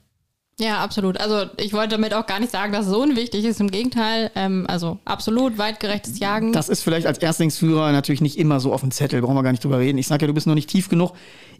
Ja, 0.60 0.84
absolut. 0.84 1.20
Also 1.20 1.50
ich 1.58 1.74
wollte 1.74 1.90
damit 1.90 2.14
auch 2.14 2.28
gar 2.28 2.40
nicht 2.40 2.52
sagen, 2.52 2.74
dass 2.74 2.86
es 2.86 2.92
so 2.92 3.02
unwichtig 3.02 3.44
ist. 3.44 3.60
Im 3.60 3.72
Gegenteil, 3.72 4.30
ähm, 4.36 4.66
also 4.68 5.00
absolut 5.04 5.58
weitgerechtes 5.58 6.20
Jagen. 6.20 6.54
Das 6.54 6.70
ist 6.70 6.84
vielleicht 6.84 7.08
als 7.08 7.18
Erstlingsführer 7.18 7.92
natürlich 7.92 8.22
nicht 8.22 8.38
immer 8.38 8.60
so 8.60 8.72
auf 8.72 8.82
dem 8.82 8.92
Zettel, 8.92 9.22
brauchen 9.22 9.36
wir 9.36 9.42
gar 9.42 9.52
nicht 9.52 9.64
drüber 9.64 9.80
reden. 9.80 9.98
Ich 9.98 10.08
sage 10.08 10.24
ja, 10.24 10.28
du 10.28 10.34
bist 10.34 10.46
noch 10.46 10.54
nicht 10.54 10.70
tief 10.70 10.90
genug 10.90 11.14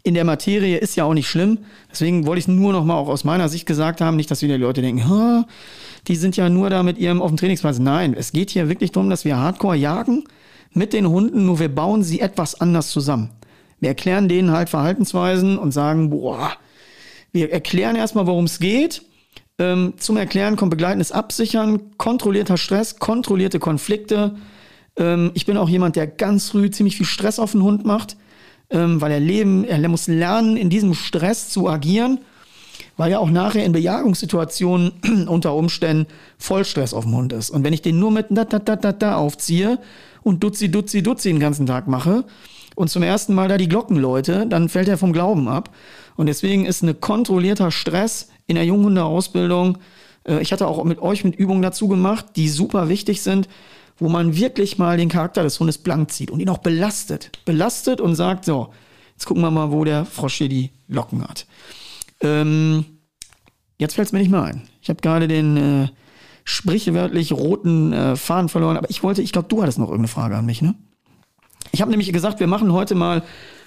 in 0.04 0.14
der 0.14 0.24
Materie, 0.24 0.78
ist 0.78 0.94
ja 0.96 1.04
auch 1.04 1.14
nicht 1.14 1.28
schlimm. 1.28 1.58
Deswegen 1.90 2.24
wollte 2.26 2.38
ich 2.38 2.44
es 2.44 2.48
nur 2.48 2.72
noch 2.72 2.84
mal 2.84 2.94
auch 2.94 3.08
aus 3.08 3.24
meiner 3.24 3.48
Sicht 3.48 3.66
gesagt 3.66 4.00
haben, 4.00 4.16
nicht, 4.16 4.30
dass 4.30 4.42
wieder 4.42 4.56
die 4.56 4.62
Leute 4.62 4.80
denken, 4.80 5.44
die 6.06 6.16
sind 6.16 6.36
ja 6.36 6.48
nur 6.48 6.70
da 6.70 6.82
mit 6.82 6.98
ihrem 6.98 7.20
auf 7.20 7.30
dem 7.30 7.36
Trainingsplatz. 7.36 7.78
Nein, 7.78 8.14
es 8.14 8.30
geht 8.30 8.50
hier 8.50 8.68
wirklich 8.68 8.92
darum, 8.92 9.10
dass 9.10 9.24
wir 9.24 9.38
Hardcore 9.38 9.76
jagen 9.76 10.24
mit 10.72 10.92
den 10.92 11.08
Hunden, 11.08 11.46
nur 11.46 11.58
wir 11.58 11.74
bauen 11.74 12.02
sie 12.04 12.20
etwas 12.20 12.60
anders 12.60 12.90
zusammen. 12.90 13.30
Wir 13.80 13.88
erklären 13.88 14.28
denen 14.28 14.50
halt 14.52 14.68
Verhaltensweisen 14.68 15.58
und 15.58 15.72
sagen, 15.72 16.10
boah, 16.10 16.52
wir 17.34 17.52
erklären 17.52 17.96
erstmal, 17.96 18.26
worum 18.26 18.44
es 18.44 18.60
geht. 18.60 19.02
Ähm, 19.58 19.94
zum 19.98 20.16
Erklären 20.16 20.56
kommt 20.56 20.70
begleitendes 20.70 21.12
Absichern, 21.12 21.96
kontrollierter 21.98 22.56
Stress, 22.56 22.98
kontrollierte 22.98 23.58
Konflikte. 23.58 24.36
Ähm, 24.96 25.32
ich 25.34 25.44
bin 25.44 25.56
auch 25.56 25.68
jemand, 25.68 25.96
der 25.96 26.06
ganz 26.06 26.50
früh 26.50 26.70
ziemlich 26.70 26.96
viel 26.96 27.06
Stress 27.06 27.38
auf 27.38 27.52
den 27.52 27.62
Hund 27.62 27.84
macht, 27.84 28.16
ähm, 28.70 29.00
weil 29.00 29.12
er 29.12 29.20
leben, 29.20 29.64
er 29.64 29.86
muss 29.88 30.06
lernen, 30.06 30.56
in 30.56 30.70
diesem 30.70 30.94
Stress 30.94 31.48
zu 31.50 31.68
agieren, 31.68 32.20
weil 32.96 33.10
er 33.10 33.20
auch 33.20 33.30
nachher 33.30 33.64
in 33.64 33.72
Bejagungssituationen 33.72 34.92
unter 35.28 35.54
Umständen 35.54 36.06
Vollstress 36.38 36.94
auf 36.94 37.04
dem 37.04 37.16
Hund 37.16 37.32
ist. 37.32 37.50
Und 37.50 37.64
wenn 37.64 37.72
ich 37.72 37.82
den 37.82 37.98
nur 37.98 38.12
mit 38.12 38.26
da, 38.30 38.44
da, 38.44 38.60
da, 38.60 38.76
da, 38.76 38.92
da 38.92 39.16
aufziehe 39.16 39.80
und 40.22 40.42
Dutzi, 40.42 40.70
Dutzi, 40.70 41.02
Dutzi 41.02 41.30
den 41.30 41.40
ganzen 41.40 41.66
Tag 41.66 41.88
mache 41.88 42.24
und 42.74 42.88
zum 42.88 43.02
ersten 43.02 43.34
Mal 43.34 43.48
da 43.48 43.56
die 43.56 43.68
Glocken 43.68 43.96
läute, 43.96 44.46
dann 44.46 44.68
fällt 44.68 44.88
er 44.88 44.98
vom 44.98 45.12
Glauben 45.12 45.48
ab. 45.48 45.70
Und 46.16 46.26
deswegen 46.26 46.66
ist 46.66 46.82
ein 46.82 47.00
kontrollierter 47.00 47.70
Stress 47.70 48.28
in 48.46 48.56
der 48.56 48.64
Junghundeausbildung, 48.64 49.78
äh, 50.26 50.40
ich 50.40 50.52
hatte 50.52 50.66
auch 50.66 50.82
mit 50.84 51.00
euch 51.00 51.24
mit 51.24 51.36
Übungen 51.36 51.62
dazu 51.62 51.88
gemacht, 51.88 52.26
die 52.36 52.48
super 52.48 52.88
wichtig 52.88 53.22
sind, 53.22 53.48
wo 53.98 54.08
man 54.08 54.36
wirklich 54.36 54.78
mal 54.78 54.96
den 54.96 55.08
Charakter 55.08 55.42
des 55.42 55.60
Hundes 55.60 55.78
blank 55.78 56.10
zieht 56.10 56.30
und 56.30 56.40
ihn 56.40 56.48
auch 56.48 56.58
belastet. 56.58 57.30
Belastet 57.44 58.00
und 58.00 58.16
sagt, 58.16 58.44
so, 58.44 58.72
jetzt 59.12 59.26
gucken 59.26 59.42
wir 59.42 59.50
mal, 59.50 59.70
wo 59.70 59.84
der 59.84 60.04
Frosch 60.04 60.38
hier 60.38 60.48
die 60.48 60.70
Locken 60.88 61.22
hat. 61.22 61.46
Ähm, 62.20 62.84
jetzt 63.78 63.94
fällt 63.94 64.06
es 64.06 64.12
mir 64.12 64.18
nicht 64.18 64.30
mehr 64.30 64.42
ein. 64.42 64.68
Ich 64.82 64.88
habe 64.88 65.00
gerade 65.00 65.28
den 65.28 65.56
äh, 65.56 65.88
sprichwörtlich 66.44 67.32
roten 67.32 67.92
äh, 67.92 68.16
Faden 68.16 68.48
verloren, 68.48 68.76
aber 68.76 68.90
ich 68.90 69.02
wollte, 69.02 69.22
ich 69.22 69.32
glaube, 69.32 69.48
du 69.48 69.62
hattest 69.62 69.78
noch 69.78 69.88
irgendeine 69.88 70.08
Frage 70.08 70.36
an 70.36 70.46
mich, 70.46 70.60
ne? 70.60 70.74
Ich 71.72 71.80
habe 71.80 71.90
nämlich 71.90 72.12
gesagt, 72.12 72.40
wir 72.40 72.46
machen 72.46 72.72
heute 72.72 72.94
mal 72.94 73.22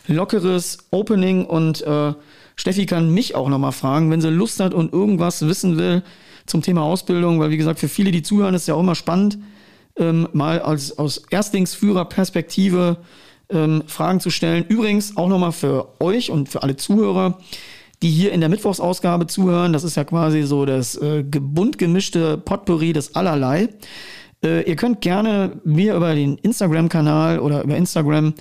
lockeres 0.08 0.78
Opening 0.92 1.46
und 1.46 1.82
äh, 1.82 2.14
Steffi 2.56 2.86
kann 2.86 3.14
mich 3.14 3.36
auch 3.36 3.50
nochmal 3.50 3.72
fragen, 3.72 4.10
wenn 4.10 4.22
sie 4.22 4.30
Lust 4.30 4.60
hat 4.60 4.74
und 4.74 4.94
irgendwas 4.94 5.46
wissen 5.48 5.78
will 5.78 6.04
zum 6.46 6.62
Thema 6.62 6.82
Ausbildung, 6.82 7.40
weil 7.40 7.50
wie 7.52 7.58
gesagt, 7.58 7.80
für 7.80 7.90
viele, 7.90 8.12
die 8.12 8.24
zuhören, 8.24 8.56
ist 8.56 8.68
ja 8.68 8.74
auch 8.74 8.80
immer 8.80 8.96
spannend, 8.96 9.38
ähm, 9.98 10.28
mal 10.34 10.60
als, 10.62 10.98
aus 10.98 11.24
Erstlingsführerperspektive 11.30 12.98
ähm, 13.50 13.84
Fragen 13.88 14.20
zu 14.20 14.30
stellen. 14.30 14.66
Übrigens 14.68 15.18
auch 15.18 15.28
nochmal 15.28 15.52
für 15.52 15.90
euch 16.00 16.32
und 16.32 16.50
für 16.50 16.64
alle 16.64 16.76
Zuhörer, 16.76 17.40
die 18.02 18.10
hier 18.10 18.32
in 18.32 18.40
der 18.40 18.50
Mittwochsausgabe 18.50 19.28
zuhören. 19.28 19.74
Das 19.74 19.84
ist 19.84 19.96
ja 19.96 20.04
quasi 20.04 20.44
so 20.44 20.66
das 20.66 20.96
äh, 20.96 21.24
bunt 21.24 21.78
gemischte 21.78 22.38
Potpourri 22.38 22.94
des 22.94 23.16
Allerlei. 23.16 23.70
Äh, 24.44 24.70
ihr 24.70 24.76
könnt 24.76 25.02
gerne 25.02 25.60
mir 25.64 25.96
über 25.96 26.14
den 26.16 26.38
Instagram-Kanal 26.38 27.40
oder 27.40 27.64
über 27.64 27.76
Instagram 27.76 28.34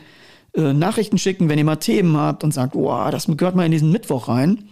äh, 0.55 0.73
Nachrichten 0.73 1.19
schicken, 1.19 1.49
wenn 1.49 1.59
ihr 1.59 1.65
mal 1.65 1.77
Themen 1.77 2.17
habt 2.17 2.45
und 2.45 2.53
sagt, 2.53 2.75
oh, 2.77 3.11
das 3.11 3.27
gehört 3.27 3.57
mal 3.57 3.67
in 3.67 3.73
diesen 3.73 3.93
Mittwoch 3.93 4.29
rein. 4.29 4.69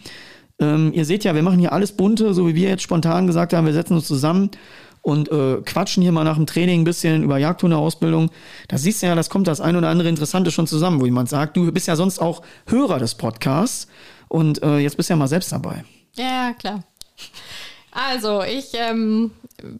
Ähm, 0.58 0.92
ihr 0.94 1.04
seht 1.04 1.24
ja, 1.24 1.34
wir 1.34 1.42
machen 1.42 1.58
hier 1.58 1.72
alles 1.72 1.92
bunte, 1.92 2.32
so 2.32 2.46
wie 2.46 2.54
wir 2.54 2.68
jetzt 2.68 2.82
spontan 2.82 3.26
gesagt 3.26 3.52
haben, 3.52 3.66
wir 3.66 3.72
setzen 3.72 3.94
uns 3.94 4.06
zusammen 4.06 4.50
und 5.02 5.30
äh, 5.30 5.60
quatschen 5.64 6.02
hier 6.02 6.12
mal 6.12 6.24
nach 6.24 6.36
dem 6.36 6.46
Training 6.46 6.80
ein 6.80 6.84
bisschen 6.84 7.22
über 7.22 7.36
Jagdhundeausbildung. 7.38 8.30
Da 8.68 8.78
siehst 8.78 9.02
du 9.02 9.06
ja, 9.06 9.14
das 9.14 9.28
kommt 9.28 9.46
das 9.46 9.60
ein 9.60 9.76
oder 9.76 9.88
andere 9.88 10.08
Interessante 10.08 10.50
schon 10.50 10.66
zusammen, 10.66 11.00
wo 11.00 11.04
jemand 11.04 11.28
sagt, 11.28 11.56
du 11.56 11.70
bist 11.72 11.86
ja 11.88 11.96
sonst 11.96 12.20
auch 12.20 12.42
Hörer 12.66 12.98
des 12.98 13.14
Podcasts 13.14 13.88
und 14.28 14.62
äh, 14.62 14.78
jetzt 14.78 14.96
bist 14.96 15.10
du 15.10 15.14
ja 15.14 15.16
mal 15.16 15.28
selbst 15.28 15.52
dabei. 15.52 15.84
Ja, 16.16 16.54
klar. 16.58 16.84
Also, 17.90 18.42
ich 18.42 18.72
ähm, 18.74 19.32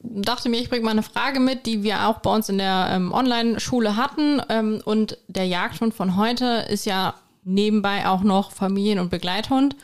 dachte 0.03 0.49
mir, 0.49 0.61
ich 0.61 0.71
bringe 0.71 0.85
mal 0.85 0.91
eine 0.91 1.03
Frage 1.03 1.41
mit, 1.41 1.67
die 1.67 1.83
wir 1.83 2.09
auch 2.09 2.19
bei 2.19 2.35
uns 2.35 2.49
in 2.49 2.59
der 2.59 2.89
ähm, 2.91 3.13
Online-Schule 3.13 3.97
hatten. 3.97 4.41
Ähm, 4.49 4.81
und 4.85 5.19
der 5.29 5.47
Jagdhund 5.47 5.95
von 5.95 6.17
heute 6.17 6.67
ist 6.69 6.87
ja 6.87 7.15
nebenbei 7.45 8.07
auch 8.07 8.23
noch 8.23 8.53
Familien- 8.53 8.99
und 8.99 9.11
Begleithund. 9.11 9.77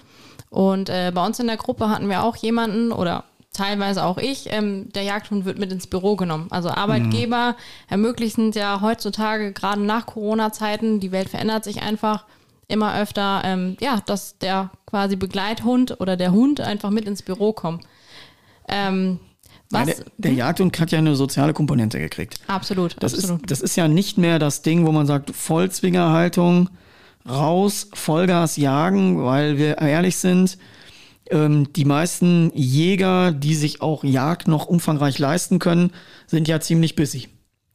Und 0.50 0.88
äh, 0.88 1.12
bei 1.14 1.24
uns 1.24 1.38
in 1.38 1.46
der 1.46 1.56
Gruppe 1.56 1.88
hatten 1.88 2.08
wir 2.08 2.24
auch 2.24 2.36
jemanden 2.36 2.92
oder 2.92 3.24
teilweise 3.52 4.04
auch 4.04 4.18
ich, 4.18 4.52
ähm, 4.52 4.90
der 4.92 5.02
Jagdhund 5.02 5.44
wird 5.44 5.58
mit 5.58 5.72
ins 5.72 5.86
Büro 5.86 6.16
genommen. 6.16 6.48
Also 6.50 6.70
Arbeitgeber 6.70 7.52
mhm. 7.52 7.54
ermöglichen 7.88 8.52
ja 8.52 8.80
heutzutage, 8.80 9.52
gerade 9.52 9.80
nach 9.80 10.06
Corona-Zeiten, 10.06 11.00
die 11.00 11.12
Welt 11.12 11.28
verändert 11.28 11.64
sich 11.64 11.82
einfach 11.82 12.24
immer 12.68 12.96
öfter, 12.98 13.42
ähm, 13.44 13.76
ja, 13.80 14.00
dass 14.06 14.38
der 14.38 14.70
quasi 14.86 15.16
Begleithund 15.16 16.00
oder 16.00 16.16
der 16.16 16.32
Hund 16.32 16.60
einfach 16.60 16.90
mit 16.90 17.04
ins 17.04 17.22
Büro 17.22 17.52
kommt. 17.52 17.84
Ähm, 18.68 19.18
was? 19.70 19.88
Ja, 19.88 19.94
der, 19.94 20.04
der 20.18 20.32
Jagdhund 20.32 20.78
hat 20.78 20.90
ja 20.90 20.98
eine 20.98 21.14
soziale 21.14 21.52
Komponente 21.52 21.98
gekriegt. 21.98 22.40
Absolut, 22.46 22.96
das 23.00 23.14
absolut. 23.14 23.42
Ist, 23.42 23.50
das 23.50 23.60
ist 23.60 23.76
ja 23.76 23.88
nicht 23.88 24.18
mehr 24.18 24.38
das 24.38 24.62
Ding, 24.62 24.86
wo 24.86 24.92
man 24.92 25.06
sagt, 25.06 25.30
Vollzwingerhaltung, 25.34 26.70
raus, 27.28 27.88
Vollgas 27.94 28.56
jagen, 28.56 29.24
weil 29.24 29.58
wir 29.58 29.78
ehrlich 29.78 30.16
sind, 30.16 30.58
ähm, 31.30 31.72
die 31.72 31.84
meisten 31.84 32.50
Jäger, 32.54 33.32
die 33.32 33.54
sich 33.54 33.80
auch 33.80 34.04
Jagd 34.04 34.48
noch 34.48 34.66
umfangreich 34.66 35.18
leisten 35.18 35.58
können, 35.58 35.92
sind 36.26 36.48
ja 36.48 36.60
ziemlich 36.60 36.96
busy. 36.96 37.28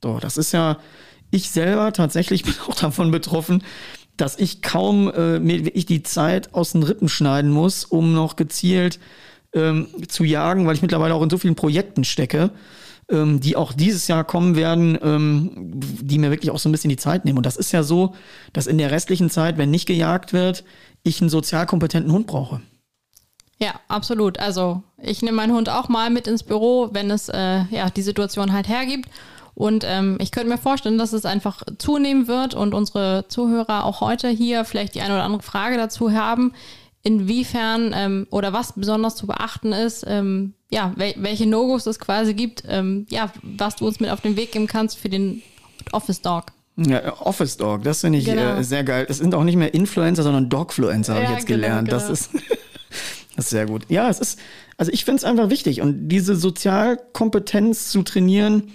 So, 0.04 0.20
das 0.20 0.38
ist 0.38 0.52
ja, 0.52 0.78
ich 1.32 1.50
selber 1.50 1.94
tatsächlich 1.94 2.44
bin 2.46 2.56
auch 2.68 2.76
davon 2.76 3.12
betroffen, 3.12 3.64
dass 4.18 4.38
ich 4.38 4.62
kaum 4.62 5.12
äh, 5.12 5.40
mir 5.40 5.66
wirklich 5.66 5.86
die 5.86 6.04
Zeit 6.04 6.54
aus 6.54 6.72
den 6.72 6.84
Rippen 6.84 7.10
schneiden 7.10 7.52
muss, 7.52 7.86
um 7.86 8.14
noch 8.14 8.36
gezielt 8.36 9.00
ähm, 9.56 9.88
zu 10.08 10.24
jagen, 10.24 10.68
weil 10.68 10.76
ich 10.76 10.82
mittlerweile 10.82 11.16
auch 11.16 11.24
in 11.24 11.30
so 11.30 11.38
vielen 11.38 11.56
Projekten 11.56 12.04
stecke, 12.04 12.52
ähm, 13.10 13.40
die 13.40 13.56
auch 13.56 13.74
dieses 13.74 14.08
Jahr 14.08 14.24
kommen 14.24 14.56
werden, 14.56 14.98
ähm, 15.02 15.52
die 15.74 16.20
mir 16.20 16.30
wirklich 16.30 16.52
auch 16.52 16.60
so 16.60 16.70
ein 16.70 16.72
bisschen 16.72 16.90
die 16.90 16.98
Zeit 16.98 17.26
nehmen. 17.26 17.38
Und 17.38 17.46
das 17.46 17.58
ist 17.58 17.72
ja 17.72 17.82
so, 17.82 18.14
dass 18.54 18.68
in 18.68 18.78
der 18.78 18.92
restlichen 18.92 19.30
Zeit, 19.30 19.58
wenn 19.58 19.72
nicht 19.72 19.88
gejagt 19.88 20.34
wird, 20.34 20.64
ich 21.04 21.22
einen 21.22 21.30
sozial 21.30 21.66
kompetenten 21.66 22.12
Hund 22.12 22.28
brauche. 22.28 22.62
Ja, 23.58 23.80
absolut. 23.88 24.40
Also 24.40 24.84
ich 25.02 25.22
nehme 25.22 25.38
meinen 25.38 25.54
Hund 25.54 25.70
auch 25.70 25.88
mal 25.88 26.10
mit 26.10 26.28
ins 26.28 26.44
Büro, 26.44 26.90
wenn 26.92 27.10
es 27.10 27.30
äh, 27.30 27.64
ja 27.72 27.90
die 27.90 28.02
Situation 28.02 28.52
halt 28.52 28.68
hergibt. 28.68 29.10
Und 29.54 29.86
ähm, 29.88 30.18
ich 30.20 30.32
könnte 30.32 30.50
mir 30.50 30.58
vorstellen, 30.58 30.98
dass 30.98 31.14
es 31.14 31.26
einfach 31.26 31.64
zunehmen 31.78 32.28
wird 32.28 32.54
und 32.54 32.74
unsere 32.74 33.26
Zuhörer 33.30 33.86
auch 33.86 34.02
heute 34.02 34.28
hier 34.28 34.66
vielleicht 34.66 34.96
die 34.96 35.02
eine 35.02 35.14
oder 35.14 35.24
andere 35.24 35.44
Frage 35.44 35.78
dazu 35.78 36.12
haben, 36.12 36.52
inwiefern 37.06 37.94
ähm, 37.96 38.28
oder 38.32 38.52
was 38.52 38.74
besonders 38.74 39.16
zu 39.16 39.28
beachten 39.28 39.72
ist, 39.72 40.04
ähm, 40.08 40.54
ja, 40.70 40.92
wel 40.98 41.14
welche 41.18 41.46
No-Gos 41.46 41.86
es 41.86 42.00
quasi 42.00 42.34
gibt, 42.34 42.64
ähm, 42.68 43.06
ja, 43.10 43.32
was 43.44 43.78
du 43.78 43.88
uns 43.88 44.00
mit 44.00 44.10
auf 44.10 44.22
den 44.22 44.36
Weg 44.36 44.52
geben 44.52 44.68
kannst 44.68 44.98
für 44.98 45.08
den 45.08 45.42
Office 45.94 46.22
Dog. 46.22 46.46
Ja, 46.78 47.22
Office 47.22 47.56
Dog, 47.56 47.84
das 47.84 48.02
finde 48.02 48.20
ich 48.20 48.26
genau. 48.26 48.58
äh, 48.58 48.64
sehr 48.64 48.84
geil. 48.84 49.06
Es 49.08 49.20
sind 49.20 49.34
auch 49.34 49.44
nicht 49.44 49.56
mehr 49.56 49.74
Influencer, 49.74 50.24
sondern 50.24 50.50
Dogfluencer, 50.50 51.14
habe 51.14 51.24
ja, 51.24 51.30
ich 51.30 51.38
jetzt 51.38 51.48
genau, 51.48 51.62
gelernt. 51.62 51.88
Genau. 51.90 52.00
Das 52.00 52.10
ist 52.10 52.32
Das 53.36 53.46
ist 53.46 53.52
sehr 53.52 53.66
gut. 53.66 53.84
Ja, 53.90 54.10
es 54.10 54.20
ist, 54.20 54.40
also 54.78 54.92
ich 54.92 55.04
finde 55.06 55.18
es 55.18 55.24
einfach 55.26 55.50
wichtig. 55.50 55.82
Und 55.82 56.08
diese 56.08 56.36
Sozialkompetenz 56.36 57.90
zu 57.90 58.04
trainieren, 58.04 58.72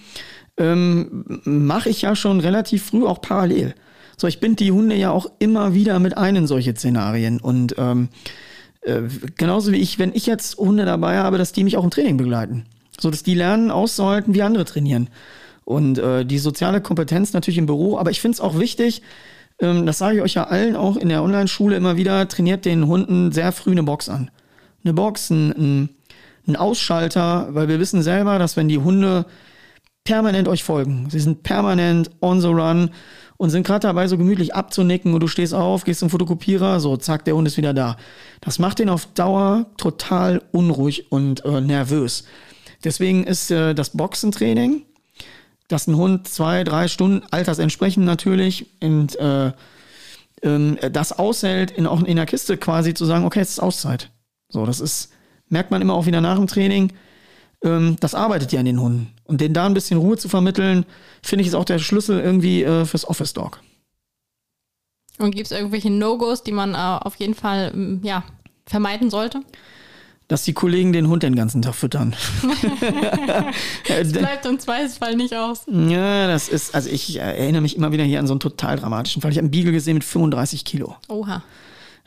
ähm, 0.60 1.40
mache 1.44 1.88
ich 1.88 2.02
ja 2.02 2.14
schon 2.14 2.40
relativ 2.40 2.84
früh 2.84 3.04
auch 3.04 3.20
parallel. 3.20 3.74
So, 4.16 4.26
ich 4.26 4.38
binde 4.38 4.56
die 4.56 4.72
Hunde 4.72 4.94
ja 4.94 5.10
auch 5.10 5.30
immer 5.38 5.74
wieder 5.74 5.98
mit 5.98 6.16
ein 6.16 6.36
in 6.36 6.46
solche 6.46 6.74
Szenarien. 6.74 7.40
Und 7.40 7.74
ähm, 7.78 8.08
äh, 8.82 9.02
genauso 9.36 9.72
wie 9.72 9.78
ich, 9.78 9.98
wenn 9.98 10.14
ich 10.14 10.26
jetzt 10.26 10.58
Hunde 10.58 10.84
dabei 10.84 11.18
habe, 11.18 11.38
dass 11.38 11.52
die 11.52 11.64
mich 11.64 11.76
auch 11.76 11.84
im 11.84 11.90
Training 11.90 12.16
begleiten. 12.16 12.66
So, 12.98 13.10
dass 13.10 13.22
die 13.22 13.34
lernen, 13.34 13.70
auszuhalten, 13.70 14.34
wie 14.34 14.42
andere 14.42 14.64
trainieren. 14.64 15.08
Und 15.64 15.98
äh, 15.98 16.24
die 16.24 16.38
soziale 16.38 16.80
Kompetenz 16.80 17.32
natürlich 17.32 17.58
im 17.58 17.66
Büro. 17.66 17.98
Aber 17.98 18.10
ich 18.10 18.20
finde 18.20 18.34
es 18.34 18.40
auch 18.40 18.58
wichtig, 18.58 19.02
ähm, 19.58 19.86
das 19.86 19.98
sage 19.98 20.18
ich 20.18 20.22
euch 20.22 20.34
ja 20.34 20.44
allen 20.44 20.76
auch 20.76 20.96
in 20.96 21.08
der 21.08 21.22
Online-Schule 21.22 21.76
immer 21.76 21.96
wieder, 21.96 22.28
trainiert 22.28 22.64
den 22.64 22.86
Hunden 22.86 23.32
sehr 23.32 23.52
früh 23.52 23.72
eine 23.72 23.82
Box 23.82 24.08
an 24.08 24.30
eine 24.84 24.94
Box, 24.94 25.30
ein, 25.30 25.90
ein 26.46 26.56
Ausschalter, 26.56 27.48
weil 27.50 27.68
wir 27.68 27.78
wissen 27.78 28.02
selber, 28.02 28.38
dass 28.38 28.56
wenn 28.56 28.68
die 28.68 28.78
Hunde 28.78 29.26
permanent 30.04 30.48
euch 30.48 30.64
folgen, 30.64 31.08
sie 31.10 31.20
sind 31.20 31.42
permanent 31.42 32.10
on 32.20 32.40
the 32.40 32.48
run 32.48 32.90
und 33.36 33.50
sind 33.50 33.66
gerade 33.66 33.86
dabei, 33.86 34.06
so 34.06 34.18
gemütlich 34.18 34.54
abzunicken 34.54 35.14
und 35.14 35.20
du 35.20 35.26
stehst 35.26 35.54
auf, 35.54 35.84
gehst 35.84 36.00
zum 36.00 36.10
Fotokopierer, 36.10 36.78
so 36.78 36.96
zack, 36.96 37.24
der 37.24 37.34
Hund 37.34 37.48
ist 37.48 37.56
wieder 37.56 37.72
da. 37.72 37.96
Das 38.40 38.58
macht 38.58 38.80
den 38.80 38.90
auf 38.90 39.06
Dauer 39.06 39.66
total 39.78 40.42
unruhig 40.52 41.10
und 41.10 41.44
äh, 41.44 41.60
nervös. 41.60 42.24
Deswegen 42.84 43.24
ist 43.24 43.50
äh, 43.50 43.74
das 43.74 43.90
Boxentraining, 43.90 44.82
dass 45.68 45.86
ein 45.86 45.96
Hund 45.96 46.28
zwei, 46.28 46.64
drei 46.64 46.88
Stunden, 46.88 47.24
altersentsprechend 47.30 48.04
natürlich, 48.04 48.66
und, 48.82 49.16
äh, 49.16 49.52
ähm, 50.42 50.78
das 50.92 51.18
aushält, 51.18 51.70
in, 51.70 51.86
auch 51.86 52.02
in 52.02 52.16
der 52.16 52.26
Kiste 52.26 52.56
quasi 52.56 52.94
zu 52.94 53.04
sagen, 53.04 53.24
okay, 53.24 53.40
es 53.40 53.50
ist 53.50 53.60
Auszeit. 53.60 54.10
So, 54.48 54.66
das 54.66 54.80
ist, 54.80 55.12
merkt 55.48 55.70
man 55.70 55.80
immer 55.80 55.94
auch 55.94 56.06
wieder 56.06 56.20
nach 56.20 56.36
dem 56.36 56.46
Training. 56.46 56.92
Ähm, 57.64 57.96
das 58.00 58.14
arbeitet 58.14 58.52
ja 58.52 58.60
an 58.60 58.66
den 58.66 58.80
Hunden. 58.80 59.14
Und 59.30 59.40
denen 59.40 59.54
da 59.54 59.64
ein 59.64 59.74
bisschen 59.74 59.96
Ruhe 59.96 60.16
zu 60.16 60.28
vermitteln, 60.28 60.84
finde 61.22 61.42
ich, 61.42 61.48
ist 61.48 61.54
auch 61.54 61.64
der 61.64 61.78
Schlüssel 61.78 62.18
irgendwie 62.18 62.64
äh, 62.64 62.84
fürs 62.84 63.08
Office 63.08 63.32
Dog. 63.32 63.60
Und 65.18 65.36
gibt 65.36 65.46
es 65.46 65.52
irgendwelche 65.52 65.88
No-Gos, 65.88 66.42
die 66.42 66.50
man 66.50 66.74
äh, 66.74 66.76
auf 66.76 67.14
jeden 67.14 67.34
Fall 67.34 68.00
ja, 68.02 68.24
vermeiden 68.66 69.08
sollte? 69.08 69.42
dass 70.26 70.44
die 70.44 70.52
Kollegen 70.52 70.92
den 70.92 71.08
Hund 71.08 71.24
den 71.24 71.34
ganzen 71.34 71.60
Tag 71.60 71.74
füttern. 71.74 72.14
das 73.88 74.12
bleibt 74.12 74.46
im 74.46 74.60
Zweifelsfall 74.60 75.16
nicht 75.16 75.34
aus. 75.34 75.62
Ja, 75.66 76.28
das 76.28 76.48
ist, 76.48 76.72
also 76.72 76.88
ich 76.88 77.16
erinnere 77.16 77.62
mich 77.62 77.76
immer 77.76 77.90
wieder 77.90 78.04
hier 78.04 78.20
an 78.20 78.28
so 78.28 78.34
einen 78.34 78.38
total 78.38 78.76
dramatischen 78.76 79.22
Fall. 79.22 79.32
Ich 79.32 79.38
habe 79.38 79.46
einen 79.46 79.50
Beagle 79.50 79.72
gesehen 79.72 79.94
mit 79.94 80.04
35 80.04 80.64
Kilo. 80.64 80.94
Oha. 81.08 81.42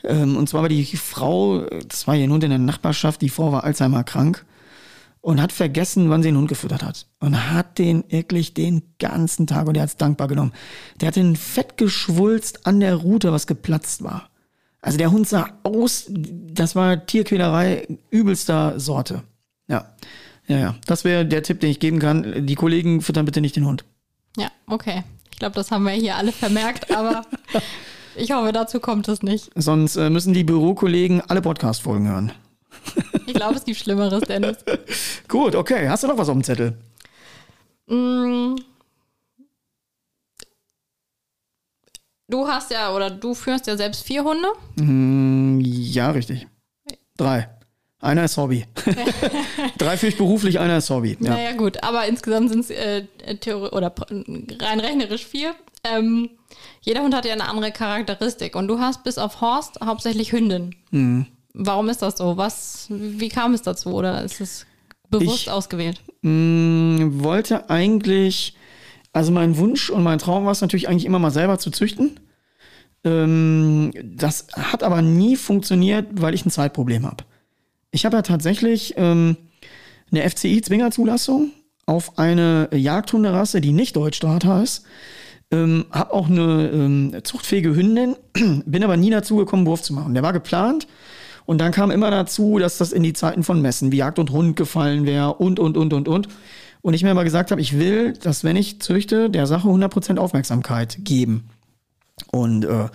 Ähm, 0.04 0.38
und 0.38 0.48
zwar 0.48 0.62
war 0.62 0.70
die 0.70 0.86
Frau, 0.96 1.66
das 1.86 2.06
war 2.06 2.16
ihr 2.16 2.26
Hund 2.26 2.42
in 2.44 2.48
der 2.48 2.58
Nachbarschaft, 2.58 3.20
die 3.20 3.28
Frau 3.28 3.52
war 3.52 3.64
Alzheimer 3.64 4.04
krank 4.04 4.46
und 5.24 5.40
hat 5.40 5.52
vergessen, 5.52 6.10
wann 6.10 6.22
sie 6.22 6.28
den 6.28 6.36
Hund 6.36 6.48
gefüttert 6.48 6.82
hat. 6.82 7.06
Und 7.18 7.50
hat 7.50 7.78
den 7.78 8.04
wirklich 8.10 8.52
den 8.52 8.82
ganzen 8.98 9.46
Tag, 9.46 9.66
und 9.66 9.74
der 9.74 9.84
hat 9.84 9.88
es 9.88 9.96
dankbar 9.96 10.28
genommen, 10.28 10.52
der 11.00 11.08
hat 11.08 11.16
den 11.16 11.34
Fett 11.34 11.78
geschwulst 11.78 12.66
an 12.66 12.78
der 12.78 12.94
Rute, 12.94 13.32
was 13.32 13.46
geplatzt 13.46 14.04
war. 14.04 14.28
Also 14.82 14.98
der 14.98 15.10
Hund 15.10 15.26
sah 15.26 15.48
aus, 15.62 16.04
das 16.10 16.76
war 16.76 17.06
Tierquälerei 17.06 17.88
übelster 18.10 18.78
Sorte. 18.78 19.22
Ja, 19.66 19.94
ja, 20.46 20.58
ja. 20.58 20.74
Das 20.84 21.04
wäre 21.04 21.24
der 21.24 21.42
Tipp, 21.42 21.58
den 21.60 21.70
ich 21.70 21.80
geben 21.80 22.00
kann. 22.00 22.46
Die 22.46 22.54
Kollegen 22.54 23.00
füttern 23.00 23.24
bitte 23.24 23.40
nicht 23.40 23.56
den 23.56 23.64
Hund. 23.64 23.86
Ja, 24.36 24.48
okay. 24.66 25.04
Ich 25.32 25.38
glaube, 25.38 25.54
das 25.54 25.70
haben 25.70 25.84
wir 25.84 25.92
hier 25.92 26.16
alle 26.16 26.32
vermerkt, 26.32 26.94
aber 26.94 27.24
Ich 28.16 28.30
hoffe, 28.30 28.52
dazu 28.52 28.78
kommt 28.78 29.08
es 29.08 29.22
nicht. 29.22 29.50
Sonst 29.56 29.96
äh, 29.96 30.08
müssen 30.08 30.34
die 30.34 30.44
Bürokollegen 30.44 31.20
alle 31.22 31.42
Podcast-Folgen 31.42 32.08
hören. 32.08 32.32
Ich 33.26 33.32
glaube, 33.32 33.54
es 33.54 33.64
gibt 33.64 33.78
Schlimmeres, 33.78 34.20
Dennis. 34.22 34.58
Gut, 35.28 35.54
okay. 35.54 35.88
Hast 35.88 36.02
du 36.02 36.08
noch 36.08 36.18
was 36.18 36.28
auf 36.28 36.34
dem 36.34 36.44
Zettel? 36.44 36.76
Mm. 37.86 38.56
Du 42.28 42.46
hast 42.46 42.70
ja, 42.70 42.94
oder 42.94 43.10
du 43.10 43.34
führst 43.34 43.66
ja 43.66 43.76
selbst 43.76 44.04
vier 44.04 44.24
Hunde? 44.24 44.48
Mm, 44.76 45.60
ja, 45.60 46.10
richtig. 46.10 46.46
Drei. 47.16 47.48
Einer 48.00 48.24
ist 48.24 48.36
Hobby. 48.36 48.66
Drei 49.78 49.96
führe 49.96 50.12
ich 50.12 50.18
beruflich, 50.18 50.60
einer 50.60 50.78
ist 50.78 50.90
Hobby. 50.90 51.16
Ja. 51.20 51.30
Naja, 51.30 51.52
gut, 51.52 51.82
aber 51.82 52.06
insgesamt 52.06 52.50
sind 52.50 52.60
es 52.60 52.70
äh, 52.70 53.06
oder 53.72 53.94
rein 54.60 54.80
rechnerisch 54.80 55.24
vier. 55.24 55.54
Ähm, 55.84 56.30
jeder 56.82 57.02
Hund 57.02 57.14
hat 57.14 57.24
ja 57.24 57.32
eine 57.32 57.48
andere 57.48 57.72
Charakteristik 57.72 58.56
und 58.56 58.68
du 58.68 58.78
hast 58.78 59.04
bis 59.04 59.16
auf 59.16 59.40
Horst 59.40 59.80
hauptsächlich 59.82 60.32
Hündin. 60.32 60.74
Mhm. 60.90 61.26
Warum 61.54 61.88
ist 61.88 62.02
das 62.02 62.18
so? 62.18 62.36
Was, 62.36 62.86
wie 62.90 63.28
kam 63.28 63.54
es 63.54 63.62
dazu 63.62 63.90
oder 63.94 64.24
ist 64.24 64.40
es 64.40 64.66
bewusst 65.08 65.42
ich, 65.42 65.50
ausgewählt? 65.50 66.00
Mh, 66.22 67.22
wollte 67.22 67.70
eigentlich, 67.70 68.56
also 69.12 69.30
mein 69.30 69.56
Wunsch 69.56 69.88
und 69.88 70.02
mein 70.02 70.18
Traum 70.18 70.44
war 70.44 70.52
es 70.52 70.60
natürlich 70.60 70.88
eigentlich 70.88 71.04
immer 71.04 71.20
mal 71.20 71.30
selber 71.30 71.58
zu 71.60 71.70
züchten. 71.70 72.18
Ähm, 73.04 73.92
das 74.02 74.48
hat 74.52 74.82
aber 74.82 75.00
nie 75.00 75.36
funktioniert, 75.36 76.08
weil 76.10 76.34
ich 76.34 76.44
ein 76.44 76.50
Zeitproblem 76.50 77.06
habe. 77.06 77.24
Ich 77.92 78.04
habe 78.04 78.16
ja 78.16 78.22
tatsächlich 78.22 78.94
ähm, 78.96 79.36
eine 80.10 80.28
FCI-Zwingerzulassung 80.28 81.52
auf 81.86 82.18
eine 82.18 82.68
Jagdhunderasse, 82.72 83.60
die 83.60 83.72
nicht 83.72 83.94
Deutschstaat 83.94 84.44
heißt. 84.44 84.84
Ähm, 85.52 85.84
hab 85.92 86.12
auch 86.12 86.26
eine 86.26 86.70
ähm, 86.72 87.20
zuchtfähige 87.22 87.76
Hündin, 87.76 88.16
bin 88.66 88.82
aber 88.82 88.96
nie 88.96 89.10
dazu 89.10 89.36
gekommen, 89.36 89.66
Wurf 89.66 89.82
zu 89.82 89.92
machen. 89.92 90.14
Der 90.14 90.24
war 90.24 90.32
geplant 90.32 90.88
und 91.46 91.58
dann 91.58 91.72
kam 91.72 91.90
immer 91.90 92.10
dazu, 92.10 92.58
dass 92.58 92.78
das 92.78 92.92
in 92.92 93.02
die 93.02 93.12
Zeiten 93.12 93.42
von 93.42 93.60
Messen 93.60 93.92
wie 93.92 93.98
Jagd 93.98 94.18
und 94.18 94.30
Hund 94.30 94.56
gefallen 94.56 95.06
wäre 95.06 95.34
und, 95.34 95.58
und, 95.58 95.76
und, 95.76 95.92
und, 95.92 96.08
und. 96.08 96.28
Und 96.80 96.94
ich 96.94 97.02
mir 97.02 97.10
aber 97.10 97.24
gesagt 97.24 97.50
habe, 97.50 97.60
ich 97.60 97.78
will, 97.78 98.12
dass 98.12 98.44
wenn 98.44 98.56
ich 98.56 98.80
züchte, 98.80 99.30
der 99.30 99.46
Sache 99.46 99.68
100% 99.68 100.18
Aufmerksamkeit 100.18 100.98
geben. 101.00 101.48
Und 102.30 102.64
äh, 102.64 102.88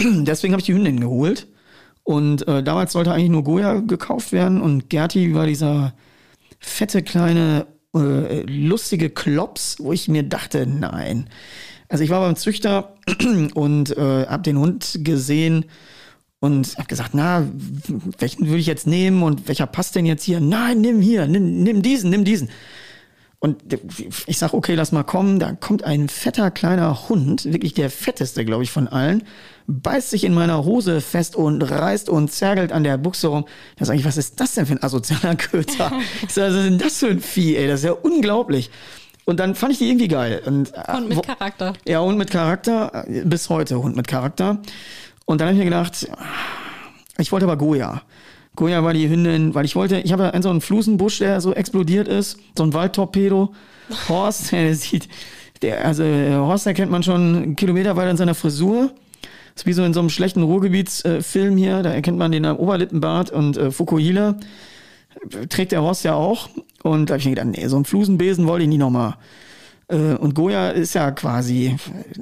deswegen 0.00 0.52
habe 0.52 0.60
ich 0.60 0.66
die 0.66 0.74
Hündin 0.74 1.00
geholt. 1.00 1.48
Und 2.04 2.46
äh, 2.46 2.62
damals 2.62 2.92
sollte 2.92 3.12
eigentlich 3.12 3.30
nur 3.30 3.42
Goya 3.42 3.80
gekauft 3.80 4.30
werden 4.30 4.60
und 4.60 4.90
Gerti 4.90 5.34
war 5.34 5.46
dieser 5.46 5.92
fette 6.60 7.02
kleine 7.02 7.66
äh, 7.96 8.42
lustige 8.42 9.10
Klops, 9.10 9.76
wo 9.80 9.92
ich 9.92 10.06
mir 10.06 10.22
dachte, 10.22 10.66
nein, 10.66 11.28
also 11.88 12.04
ich 12.04 12.10
war 12.10 12.20
beim 12.20 12.36
Züchter 12.36 12.94
und 13.54 13.96
äh, 13.96 14.26
habe 14.26 14.42
den 14.44 14.58
Hund 14.58 15.00
gesehen 15.02 15.66
und 16.46 16.76
habe 16.78 16.86
gesagt, 16.86 17.10
na, 17.12 17.46
welchen 18.18 18.46
würde 18.46 18.58
ich 18.58 18.66
jetzt 18.66 18.86
nehmen 18.86 19.22
und 19.22 19.48
welcher 19.48 19.66
passt 19.66 19.94
denn 19.96 20.06
jetzt 20.06 20.22
hier? 20.24 20.40
Nein, 20.40 20.80
nimm 20.80 21.00
hier, 21.00 21.26
nimm, 21.26 21.62
nimm 21.62 21.82
diesen, 21.82 22.10
nimm 22.10 22.24
diesen. 22.24 22.48
Und 23.38 23.62
ich 24.26 24.38
sage, 24.38 24.54
okay, 24.54 24.74
lass 24.74 24.92
mal 24.92 25.02
kommen. 25.02 25.38
Da 25.38 25.52
kommt 25.52 25.84
ein 25.84 26.08
fetter 26.08 26.50
kleiner 26.50 27.08
Hund, 27.08 27.44
wirklich 27.44 27.74
der 27.74 27.90
fetteste, 27.90 28.44
glaube 28.44 28.62
ich, 28.62 28.70
von 28.70 28.88
allen, 28.88 29.24
beißt 29.66 30.10
sich 30.10 30.24
in 30.24 30.32
meiner 30.32 30.64
Hose 30.64 31.00
fest 31.00 31.36
und 31.36 31.62
reißt 31.62 32.08
und 32.08 32.32
zergelt 32.32 32.72
an 32.72 32.82
der 32.82 32.96
Buchse 32.96 33.28
rum. 33.28 33.44
Da 33.76 33.84
sage 33.84 33.98
ich, 33.98 34.04
was 34.04 34.16
ist 34.16 34.40
das 34.40 34.54
denn 34.54 34.66
für 34.66 34.72
ein 34.72 34.82
asozialer 34.82 35.36
Köter? 35.36 35.92
ich 36.22 36.32
sage, 36.32 36.54
was 36.54 36.60
ist 36.60 36.70
denn 36.70 36.78
das 36.78 36.98
für 36.98 37.08
ein 37.08 37.20
Vieh, 37.20 37.56
ey? 37.56 37.68
Das 37.68 37.80
ist 37.80 37.86
ja 37.86 37.92
unglaublich. 37.92 38.70
Und 39.26 39.40
dann 39.40 39.56
fand 39.56 39.72
ich 39.72 39.78
die 39.78 39.88
irgendwie 39.88 40.08
geil. 40.08 40.40
Und, 40.46 40.72
äh, 40.72 40.92
Hund 40.92 41.08
mit 41.08 41.26
Charakter. 41.26 41.72
Ja, 41.86 42.00
Hund 42.00 42.16
mit 42.16 42.30
Charakter. 42.30 43.04
Bis 43.24 43.50
heute 43.50 43.82
Hund 43.82 43.96
mit 43.96 44.06
Charakter. 44.06 44.62
Und 45.26 45.40
dann 45.40 45.48
habe 45.48 45.54
ich 45.54 45.58
mir 45.58 45.70
gedacht, 45.70 46.08
ich 47.18 47.32
wollte 47.32 47.44
aber 47.44 47.56
Goya. 47.56 48.02
Goya 48.54 48.82
war 48.82 48.94
die 48.94 49.08
Hündin, 49.08 49.54
weil 49.54 49.66
ich 49.66 49.76
wollte, 49.76 50.00
ich 50.00 50.12
habe 50.12 50.24
ja 50.24 50.30
einen 50.30 50.42
so 50.42 50.48
einen 50.48 50.62
Flusenbusch, 50.62 51.18
der 51.18 51.42
so 51.42 51.52
explodiert 51.52 52.08
ist, 52.08 52.38
so 52.56 52.64
ein 52.64 52.72
Waldtorpedo. 52.72 53.52
Horst, 54.08 54.52
der 54.52 54.74
sieht, 54.74 55.08
der, 55.62 55.84
also 55.84 56.04
Horst 56.04 56.66
erkennt 56.66 56.90
man 56.90 57.02
schon 57.02 57.36
einen 57.36 57.56
Kilometer 57.56 57.96
weiter 57.96 58.10
in 58.10 58.16
seiner 58.16 58.34
Frisur. 58.34 58.92
Das 59.54 59.62
ist 59.62 59.66
wie 59.66 59.72
so 59.72 59.84
in 59.84 59.94
so 59.94 60.00
einem 60.00 60.10
schlechten 60.10 60.42
Ruhrgebietsfilm 60.42 61.56
hier, 61.56 61.82
da 61.82 61.92
erkennt 61.92 62.18
man 62.18 62.32
den 62.32 62.46
Oberlippenbart 62.46 63.30
und 63.30 63.56
äh, 63.56 63.70
Fukuhila. 63.70 64.36
Trägt 65.48 65.72
der 65.72 65.82
Horst 65.82 66.04
ja 66.04 66.14
auch. 66.14 66.48
Und 66.82 67.10
da 67.10 67.14
habe 67.14 67.20
ich 67.20 67.26
mir 67.26 67.34
gedacht, 67.34 67.48
nee, 67.48 67.66
so 67.66 67.76
einen 67.76 67.84
Flusenbesen 67.84 68.46
wollte 68.46 68.64
ich 68.64 68.68
nie 68.68 68.78
nochmal. 68.78 69.16
Äh, 69.88 70.14
und 70.14 70.34
Goya 70.34 70.70
ist 70.70 70.94
ja 70.94 71.10
quasi, 71.10 71.76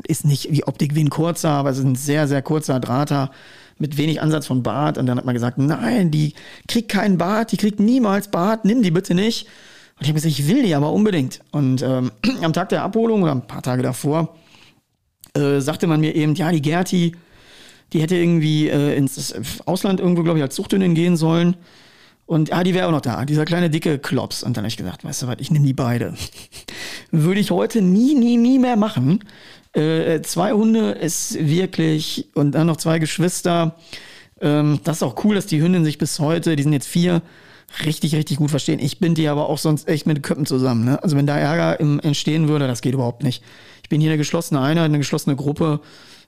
ist 0.06 0.24
nicht 0.24 0.50
wie 0.50 0.64
Optik 0.64 0.94
wie 0.94 1.04
ein 1.04 1.10
kurzer, 1.10 1.50
aber 1.50 1.70
es 1.70 1.78
ist 1.78 1.84
ein 1.84 1.96
sehr, 1.96 2.28
sehr 2.28 2.42
kurzer 2.42 2.80
Drahter 2.80 3.30
mit 3.78 3.96
wenig 3.96 4.20
Ansatz 4.20 4.46
von 4.46 4.62
Bart. 4.62 4.98
Und 4.98 5.06
dann 5.06 5.18
hat 5.18 5.24
man 5.24 5.34
gesagt, 5.34 5.58
nein, 5.58 6.10
die 6.10 6.34
kriegt 6.68 6.90
keinen 6.90 7.18
Bart, 7.18 7.52
die 7.52 7.56
kriegt 7.56 7.80
niemals 7.80 8.28
Bart, 8.28 8.64
nimm 8.64 8.82
die 8.82 8.90
bitte 8.90 9.14
nicht. 9.14 9.46
Und 9.96 10.02
ich 10.02 10.08
habe 10.08 10.14
gesagt, 10.14 10.38
ich 10.38 10.48
will 10.48 10.62
die 10.62 10.74
aber 10.74 10.92
unbedingt. 10.92 11.40
Und 11.52 11.82
ähm, 11.82 12.12
am 12.42 12.52
Tag 12.52 12.68
der 12.68 12.82
Abholung 12.82 13.22
oder 13.22 13.32
ein 13.32 13.46
paar 13.46 13.62
Tage 13.62 13.82
davor 13.82 14.36
äh, 15.34 15.60
sagte 15.60 15.86
man 15.86 16.00
mir 16.00 16.14
eben, 16.14 16.34
ja, 16.34 16.50
die 16.50 16.62
Gerti, 16.62 17.16
die 17.92 18.00
hätte 18.00 18.16
irgendwie 18.16 18.68
äh, 18.68 18.96
ins 18.96 19.34
Ausland 19.66 20.00
irgendwo, 20.00 20.22
glaube 20.22 20.38
ich, 20.38 20.42
als 20.42 20.54
Zuchthündin 20.54 20.94
gehen 20.94 21.16
sollen. 21.16 21.56
Und 22.26 22.48
ja, 22.48 22.62
die 22.64 22.74
wäre 22.74 22.86
auch 22.86 22.92
noch 22.92 23.02
da, 23.02 23.24
dieser 23.24 23.44
kleine 23.44 23.68
dicke 23.68 23.98
Klops. 23.98 24.42
Und 24.42 24.56
dann 24.56 24.62
habe 24.64 24.68
ich 24.68 24.76
gesagt, 24.76 25.04
weißt 25.04 25.22
du 25.22 25.26
was, 25.26 25.36
ich 25.38 25.50
nehme 25.50 25.66
die 25.66 25.74
beide. 25.74 26.14
Würde 27.10 27.40
ich 27.40 27.50
heute 27.50 27.82
nie, 27.82 28.14
nie, 28.14 28.36
nie 28.36 28.58
mehr 28.58 28.76
machen. 28.76 29.20
Äh, 29.72 30.22
zwei 30.22 30.52
Hunde 30.52 30.92
ist 30.92 31.36
wirklich, 31.38 32.28
und 32.34 32.52
dann 32.52 32.66
noch 32.66 32.76
zwei 32.76 32.98
Geschwister. 32.98 33.76
Ähm, 34.40 34.80
das 34.84 34.98
ist 34.98 35.02
auch 35.02 35.22
cool, 35.24 35.34
dass 35.34 35.46
die 35.46 35.60
Hündin 35.60 35.84
sich 35.84 35.98
bis 35.98 36.18
heute, 36.18 36.56
die 36.56 36.62
sind 36.62 36.72
jetzt 36.72 36.86
vier, 36.86 37.22
richtig, 37.84 38.14
richtig 38.14 38.38
gut 38.38 38.50
verstehen. 38.50 38.78
Ich 38.78 39.00
bin 39.00 39.14
die 39.14 39.28
aber 39.28 39.48
auch 39.48 39.58
sonst 39.58 39.88
echt 39.88 40.06
mit 40.06 40.22
Köppen 40.22 40.46
zusammen. 40.46 40.84
Ne? 40.84 41.02
Also 41.02 41.16
wenn 41.16 41.26
da 41.26 41.36
Ärger 41.36 41.78
im, 41.80 42.00
entstehen 42.00 42.48
würde, 42.48 42.66
das 42.66 42.80
geht 42.80 42.94
überhaupt 42.94 43.22
nicht. 43.22 43.42
Ich 43.82 43.88
bin 43.88 44.00
hier 44.00 44.10
eine 44.10 44.18
geschlossene 44.18 44.60
Einheit, 44.60 44.86
eine 44.86 44.98
geschlossene 44.98 45.36
Gruppe. 45.36 45.80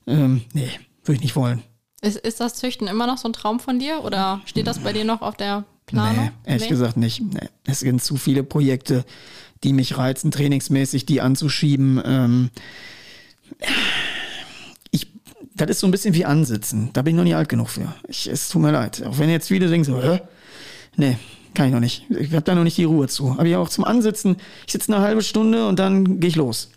Ähm, 0.07 0.43
nee, 0.53 0.69
würde 1.05 1.17
ich 1.17 1.23
nicht 1.23 1.37
wollen. 1.37 1.63
Ist, 2.03 2.19
ist 2.19 2.41
das 2.41 2.55
Züchten 2.55 2.87
immer 2.87 3.07
noch 3.07 3.17
so 3.17 3.29
ein 3.29 3.33
Traum 3.33 3.61
von 3.61 3.79
dir 3.79 4.05
oder 4.05 4.43
steht 4.45 4.67
das 4.67 4.81
bei 4.81 4.93
dir 4.93 5.05
noch 5.05 5.23
auf 5.23 5.37
der 5.37 5.65
Planung? 5.87 6.25
Nee, 6.25 6.31
ehrlich 6.45 6.65
nee? 6.65 6.69
gesagt 6.69 6.97
nicht. 6.97 7.23
Nee. 7.23 7.49
Es 7.65 7.81
sind 7.81 8.03
zu 8.03 8.17
viele 8.17 8.43
Projekte, 8.43 9.05
die 9.65 9.73
mich 9.73 9.97
reizen, 9.97 10.31
trainingsmäßig 10.31 11.07
die 11.07 11.21
anzuschieben. 11.21 12.03
Ähm, 12.05 12.51
ich, 14.91 15.09
das 15.55 15.71
ist 15.71 15.81
so 15.81 15.87
ein 15.87 15.91
bisschen 15.91 16.15
wie 16.15 16.25
Ansitzen. 16.25 16.91
Da 16.93 17.03
bin 17.03 17.15
ich 17.15 17.17
noch 17.17 17.25
nicht 17.25 17.37
alt 17.37 17.49
genug 17.49 17.71
für. 17.71 17.95
Ich, 18.09 18.27
es 18.27 18.49
tut 18.49 18.63
mir 18.63 18.73
leid. 18.73 19.03
Auch 19.07 19.19
wenn 19.19 19.31
jetzt 19.31 19.49
viele 19.49 19.69
denken 19.69 19.85
so, 19.85 20.03
Hä? 20.03 20.21
nee, 20.97 21.17
kann 21.55 21.69
ich 21.69 21.73
noch 21.73 21.81
nicht. 21.81 22.05
Ich 22.11 22.33
habe 22.33 22.43
da 22.43 22.55
noch 22.55 22.65
nicht 22.65 22.77
die 22.77 22.85
Ruhe 22.85 23.09
zu. 23.09 23.31
Aber 23.31 23.47
ja 23.47 23.59
auch 23.59 23.69
zum 23.69 23.85
Ansitzen. 23.85 24.37
Ich 24.67 24.73
sitze 24.73 24.93
eine 24.93 25.03
halbe 25.03 25.23
Stunde 25.23 25.67
und 25.67 25.79
dann 25.79 26.21
gehe 26.21 26.29
ich 26.29 26.37
los. 26.37 26.71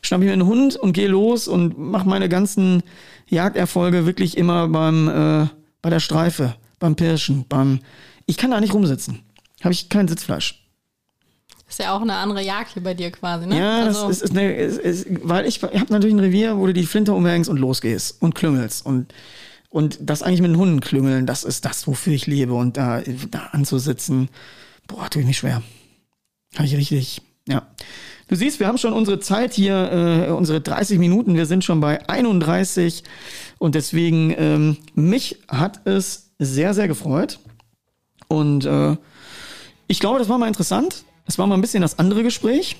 Schnapp 0.00 0.20
ich 0.20 0.26
mir 0.26 0.32
einen 0.32 0.46
Hund 0.46 0.76
und 0.76 0.92
gehe 0.92 1.08
los 1.08 1.48
und 1.48 1.78
mache 1.78 2.08
meine 2.08 2.28
ganzen 2.28 2.82
Jagderfolge 3.28 4.06
wirklich 4.06 4.36
immer 4.36 4.68
beim 4.68 5.08
äh, 5.08 5.46
bei 5.80 5.90
der 5.90 6.00
Streife, 6.00 6.54
beim 6.78 6.96
Pirschen, 6.96 7.44
beim. 7.48 7.80
Ich 8.26 8.36
kann 8.36 8.50
da 8.50 8.60
nicht 8.60 8.74
rumsitzen. 8.74 9.20
Habe 9.62 9.72
ich 9.72 9.88
kein 9.88 10.08
Sitzfleisch. 10.08 10.62
Ist 11.68 11.78
ja 11.78 11.96
auch 11.96 12.02
eine 12.02 12.16
andere 12.16 12.42
Jagd 12.42 12.74
hier 12.74 12.82
bei 12.82 12.92
dir 12.92 13.10
quasi, 13.10 13.46
ne? 13.46 13.58
Ja, 13.58 13.84
also. 13.84 14.08
das 14.08 14.18
ist, 14.18 14.22
ist, 14.24 14.30
eine, 14.32 14.52
ist, 14.52 14.78
ist 14.78 15.06
weil 15.22 15.46
ich, 15.46 15.62
ich 15.62 15.80
habe 15.80 15.92
natürlich 15.92 16.14
ein 16.14 16.20
Revier, 16.20 16.58
wo 16.58 16.66
du 16.66 16.74
die 16.74 16.84
Flinte 16.84 17.14
umhängst 17.14 17.48
und 17.48 17.56
losgehst 17.56 18.20
und 18.20 18.34
klüngelst 18.34 18.84
und 18.84 19.14
und 19.72 19.98
das 20.02 20.22
eigentlich 20.22 20.42
mit 20.42 20.50
den 20.50 20.58
Hunden 20.58 20.80
klüngeln, 20.80 21.24
das 21.24 21.44
ist 21.44 21.64
das, 21.64 21.86
wofür 21.86 22.12
ich 22.12 22.26
lebe 22.26 22.52
und 22.52 22.76
da, 22.76 23.00
da 23.30 23.48
anzusitzen, 23.52 24.28
boah, 24.86 25.08
tue 25.08 25.22
ich 25.22 25.26
mich 25.26 25.38
schwer. 25.38 25.62
Habe 26.54 26.66
ich 26.66 26.76
richtig, 26.76 27.22
ja. 27.48 27.66
Du 28.28 28.36
siehst, 28.36 28.60
wir 28.60 28.66
haben 28.66 28.76
schon 28.76 28.92
unsere 28.92 29.18
Zeit 29.18 29.54
hier, 29.54 30.26
äh, 30.28 30.30
unsere 30.30 30.60
30 30.60 30.98
Minuten. 30.98 31.36
Wir 31.36 31.46
sind 31.46 31.64
schon 31.64 31.80
bei 31.80 32.06
31 32.06 33.02
und 33.58 33.74
deswegen 33.74 34.34
ähm, 34.36 34.76
mich 34.94 35.38
hat 35.48 35.86
es 35.86 36.32
sehr, 36.38 36.74
sehr 36.74 36.86
gefreut 36.86 37.38
und 38.32 38.64
äh, 38.64 38.96
ich 39.88 40.00
glaube, 40.00 40.18
das 40.18 40.30
war 40.30 40.38
mal 40.38 40.48
interessant. 40.48 41.04
Es 41.26 41.38
war 41.38 41.46
mal 41.46 41.54
ein 41.54 41.60
bisschen 41.60 41.82
das 41.82 41.98
andere 41.98 42.22
Gespräch. 42.22 42.76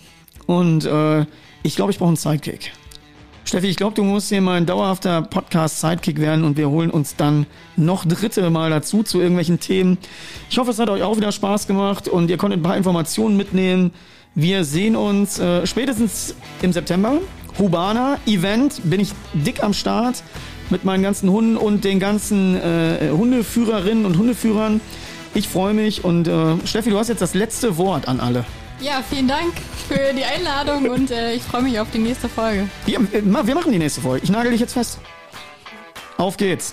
Und 0.46 0.86
äh, 0.86 1.26
ich 1.62 1.76
glaube, 1.76 1.92
ich 1.92 1.98
brauche 1.98 2.08
einen 2.08 2.16
Sidekick. 2.16 2.72
Steffi, 3.44 3.66
ich 3.66 3.76
glaube, 3.76 3.94
du 3.94 4.02
musst 4.02 4.30
hier 4.30 4.40
mal 4.40 4.56
ein 4.56 4.64
dauerhafter 4.64 5.20
Podcast-Sidekick 5.20 6.20
werden 6.20 6.44
und 6.44 6.56
wir 6.56 6.70
holen 6.70 6.90
uns 6.90 7.16
dann 7.16 7.44
noch 7.76 8.06
dritte 8.06 8.48
Mal 8.48 8.70
dazu 8.70 9.02
zu 9.02 9.18
irgendwelchen 9.18 9.60
Themen. 9.60 9.98
Ich 10.48 10.56
hoffe, 10.58 10.70
es 10.70 10.78
hat 10.78 10.88
euch 10.88 11.02
auch 11.02 11.18
wieder 11.18 11.32
Spaß 11.32 11.66
gemacht 11.66 12.08
und 12.08 12.30
ihr 12.30 12.38
konntet 12.38 12.60
ein 12.60 12.62
paar 12.62 12.76
Informationen 12.78 13.36
mitnehmen. 13.36 13.92
Wir 14.34 14.64
sehen 14.64 14.96
uns 14.96 15.38
äh, 15.38 15.66
spätestens 15.66 16.34
im 16.62 16.72
September. 16.72 17.18
Hubana 17.58 18.16
Event 18.26 18.80
bin 18.84 19.00
ich 19.00 19.12
dick 19.34 19.62
am 19.62 19.74
Start 19.74 20.22
mit 20.70 20.84
meinen 20.84 21.02
ganzen 21.02 21.30
Hunden 21.30 21.58
und 21.58 21.84
den 21.84 22.00
ganzen 22.00 22.56
äh, 22.56 23.10
Hundeführerinnen 23.10 24.06
und 24.06 24.16
Hundeführern. 24.16 24.80
Ich 25.34 25.48
freue 25.48 25.72
mich 25.72 26.04
und 26.04 26.28
äh, 26.28 26.56
Steffi, 26.66 26.90
du 26.90 26.98
hast 26.98 27.08
jetzt 27.08 27.22
das 27.22 27.34
letzte 27.34 27.78
Wort 27.78 28.06
an 28.06 28.20
alle. 28.20 28.44
Ja, 28.80 29.02
vielen 29.08 29.28
Dank 29.28 29.52
für 29.88 30.12
die 30.14 30.24
Einladung 30.24 30.90
und 30.90 31.10
äh, 31.10 31.34
ich 31.34 31.42
freue 31.42 31.62
mich 31.62 31.78
auf 31.80 31.90
die 31.90 31.98
nächste 31.98 32.28
Folge. 32.28 32.68
Ja, 32.86 32.98
wir 33.10 33.54
machen 33.54 33.72
die 33.72 33.78
nächste 33.78 34.00
Folge. 34.00 34.24
Ich 34.24 34.30
nagel 34.30 34.50
dich 34.50 34.60
jetzt 34.60 34.74
fest. 34.74 34.98
Auf 36.18 36.36
geht's. 36.36 36.72